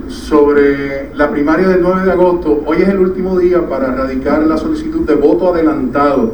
sobre 0.09 1.15
la 1.15 1.31
primaria 1.31 1.69
del 1.69 1.83
9 1.83 2.05
de 2.05 2.13
agosto. 2.13 2.63
Hoy 2.67 2.79
es 2.83 2.89
el 2.89 2.99
último 2.99 3.39
día 3.39 3.69
para 3.69 3.95
radicar 3.95 4.43
la 4.45 4.57
solicitud 4.57 5.07
de 5.07 5.15
voto 5.15 5.53
adelantado 5.53 6.33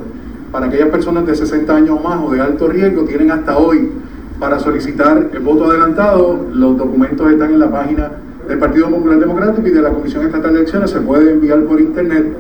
para 0.53 0.67
aquellas 0.67 0.89
personas 0.89 1.27
de 1.27 1.35
60 1.35 1.75
años 1.75 1.99
o 1.99 2.09
más 2.09 2.21
o 2.25 2.31
de 2.31 2.41
alto 2.41 2.69
riesgo. 2.69 3.05
Tienen 3.05 3.31
hasta 3.31 3.59
hoy 3.59 3.91
para 4.39 4.59
solicitar 4.59 5.31
el 5.33 5.41
voto 5.41 5.71
adelantado. 5.71 6.47
Los 6.53 6.77
documentos 6.77 7.31
están 7.31 7.53
en 7.53 7.59
la 7.59 7.71
página 7.71 8.11
del 8.49 8.59
Partido 8.59 8.89
Popular 8.89 9.19
Democrático 9.19 9.67
y 9.67 9.71
de 9.71 9.83
la 9.83 9.91
Comisión 9.91 10.27
Estatal 10.27 10.53
de 10.53 10.61
Elecciones. 10.61 10.91
Se 10.91 11.01
puede 11.01 11.33
enviar 11.33 11.61
por 11.65 11.81
internet. 11.81 12.37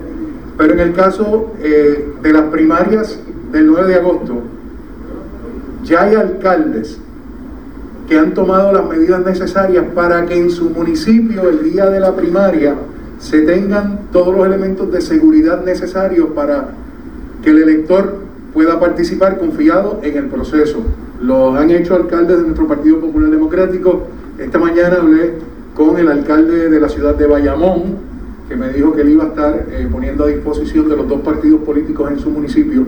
Pero 0.57 0.75
en 0.75 0.81
el 0.81 0.93
caso 0.93 1.53
eh, 1.61 2.15
de 2.23 2.33
las 2.33 2.43
primarias 2.45 3.19
del 3.53 3.67
9 3.67 3.89
de 3.89 3.95
agosto, 3.95 4.43
ya 5.85 6.03
hay 6.03 6.15
alcaldes 6.15 6.99
que 8.09 8.19
han 8.19 8.35
tomado 8.35 8.73
las 8.73 8.89
medidas 8.89 9.25
necesarias 9.25 9.85
para 9.95 10.27
que 10.27 10.37
en 10.37 10.51
su 10.51 10.71
municipio 10.71 11.49
el 11.49 11.63
día 11.63 11.89
de 11.89 12.01
la 12.01 12.15
primaria 12.15 12.75
se 13.19 13.43
tengan 13.43 14.01
todos 14.13 14.35
los 14.35 14.47
elementos 14.47 14.91
de 14.91 15.01
seguridad 15.01 15.65
necesarios 15.65 16.31
para 16.35 16.71
que 17.43 17.51
el 17.51 17.63
elector 17.63 18.17
pueda 18.53 18.81
participar 18.81 19.39
confiado 19.39 20.01
en 20.03 20.17
el 20.17 20.27
proceso. 20.27 20.83
Lo 21.23 21.55
han 21.55 21.71
hecho 21.71 21.95
alcaldes 21.95 22.39
de 22.39 22.43
nuestro 22.45 22.67
Partido 22.67 22.99
Popular 22.99 23.31
Democrático. 23.31 24.09
Esta 24.39 24.59
mañana 24.59 24.97
hablé 24.97 25.35
con 25.75 25.97
el 25.99 26.09
alcalde 26.09 26.69
de 26.69 26.81
la 26.81 26.89
ciudad 26.89 27.15
de 27.15 27.27
Bayamón, 27.27 28.11
que 28.49 28.57
me 28.57 28.71
dijo 28.71 28.93
que 28.93 29.03
él 29.03 29.11
iba 29.11 29.25
a 29.25 29.29
estar 29.29 29.67
eh, 29.71 29.89
poniendo 29.91 30.25
a 30.25 30.27
disposición 30.27 30.89
de 30.89 30.97
los 30.97 31.09
dos 31.09 31.21
partidos 31.21 31.61
políticos 31.61 32.11
en 32.11 32.19
su 32.19 32.31
municipio 32.31 32.85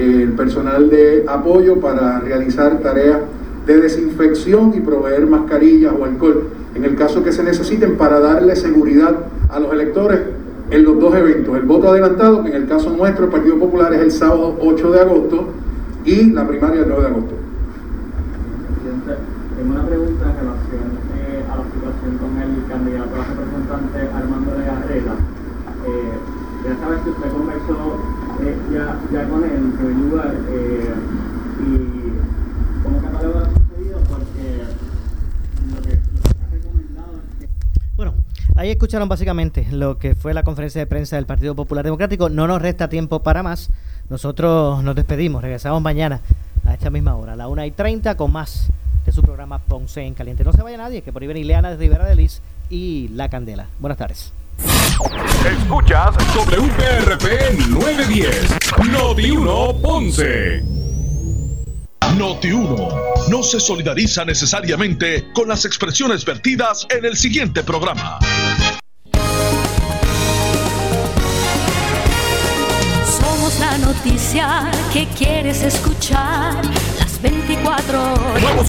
el 0.00 0.32
personal 0.32 0.88
de 0.90 1.24
apoyo 1.26 1.80
para 1.80 2.20
realizar 2.20 2.78
tareas 2.80 3.18
de 3.66 3.80
desinfección 3.80 4.72
y 4.74 4.80
proveer 4.80 5.26
mascarillas 5.26 5.92
o 5.98 6.04
alcohol 6.04 6.48
en 6.74 6.84
el 6.84 6.96
caso 6.96 7.22
que 7.22 7.32
se 7.32 7.42
necesiten 7.42 7.96
para 7.96 8.20
darle 8.20 8.56
seguridad 8.56 9.14
a 9.48 9.60
los 9.60 9.72
electores 9.72 10.20
en 10.70 10.84
los 10.84 11.00
dos 11.00 11.14
eventos, 11.16 11.56
el 11.56 11.64
voto 11.64 11.88
adelantado, 11.88 12.44
que 12.44 12.50
en 12.50 12.62
el 12.62 12.68
caso 12.68 12.90
nuestro, 12.90 13.24
el 13.24 13.30
Partido 13.30 13.58
Popular, 13.58 13.92
es 13.92 14.00
el 14.00 14.12
sábado 14.12 14.56
8 14.60 14.90
de 14.92 15.00
agosto, 15.00 15.48
y 16.04 16.30
la 16.30 16.46
primaria 16.46 16.82
el 16.82 16.88
9 16.88 17.02
de 17.02 17.08
agosto. 17.08 17.34
Tengo 19.56 19.72
una 19.72 19.84
pregunta 19.84 20.24
en 20.24 20.36
relación 20.40 20.86
eh, 21.18 21.44
a 21.50 21.56
los 21.56 21.66
conversación 21.66 22.16
con 22.16 22.32
el 22.40 22.64
candidato 22.70 23.12
a 23.12 23.24
representante 23.28 23.98
Armando 24.14 24.50
de 24.56 24.64
Garreta. 24.64 25.14
Eh, 25.84 26.12
ya 26.64 26.76
sabes 26.80 27.00
que 27.02 27.10
usted 27.10 27.28
conversó 27.28 27.99
eh, 28.50 28.56
ya, 29.12 29.28
con 29.28 30.10
lugar 30.10 30.34
eh, 30.50 30.94
sucedido 33.54 33.98
porque 34.08 34.24
que, 34.36 35.74
lo 35.74 35.82
que 35.82 35.98
Bueno, 37.96 38.14
ahí 38.56 38.70
escucharon 38.70 39.08
básicamente 39.08 39.66
lo 39.70 39.98
que 39.98 40.14
fue 40.14 40.34
la 40.34 40.42
conferencia 40.42 40.80
de 40.80 40.86
prensa 40.86 41.16
del 41.16 41.26
Partido 41.26 41.54
Popular 41.54 41.84
Democrático. 41.84 42.28
No 42.28 42.46
nos 42.46 42.60
resta 42.60 42.88
tiempo 42.88 43.22
para 43.22 43.42
más. 43.42 43.70
Nosotros 44.08 44.82
nos 44.82 44.96
despedimos. 44.96 45.42
Regresamos 45.42 45.80
mañana 45.80 46.20
a 46.64 46.74
esta 46.74 46.90
misma 46.90 47.14
hora, 47.14 47.34
a 47.34 47.36
la 47.36 47.48
1 47.48 47.64
y 47.66 47.70
30, 47.70 48.16
con 48.16 48.32
más 48.32 48.70
de 49.06 49.12
su 49.12 49.22
programa 49.22 49.58
Ponce 49.58 50.02
en 50.02 50.14
Caliente. 50.14 50.44
No 50.44 50.52
se 50.52 50.62
vaya 50.62 50.76
nadie, 50.76 51.02
que 51.02 51.12
por 51.12 51.22
ahí 51.22 51.28
viene 51.28 51.40
Ileana 51.40 51.70
de 51.70 51.76
Rivera 51.76 52.06
de 52.06 52.16
Liz 52.16 52.42
y 52.68 53.08
La 53.08 53.28
Candela. 53.28 53.66
Buenas 53.78 53.98
tardes. 53.98 54.32
Escuchas 55.44 56.14
WPRP 56.34 57.58
910, 57.68 58.90
Noti 58.90 59.30
1 59.30 59.80
Ponce. 59.80 60.62
Noti 62.16 62.50
1 62.52 62.88
no 63.30 63.42
se 63.42 63.60
solidariza 63.60 64.24
necesariamente 64.24 65.30
con 65.32 65.48
las 65.48 65.64
expresiones 65.64 66.24
vertidas 66.24 66.86
en 66.90 67.04
el 67.04 67.16
siguiente 67.16 67.62
programa. 67.62 68.18
Somos 73.04 73.58
la 73.60 73.78
noticia 73.78 74.70
que 74.92 75.06
quieres 75.16 75.62
escuchar 75.62 76.54
las 76.98 77.22
24 77.22 78.12
horas. 78.14 78.68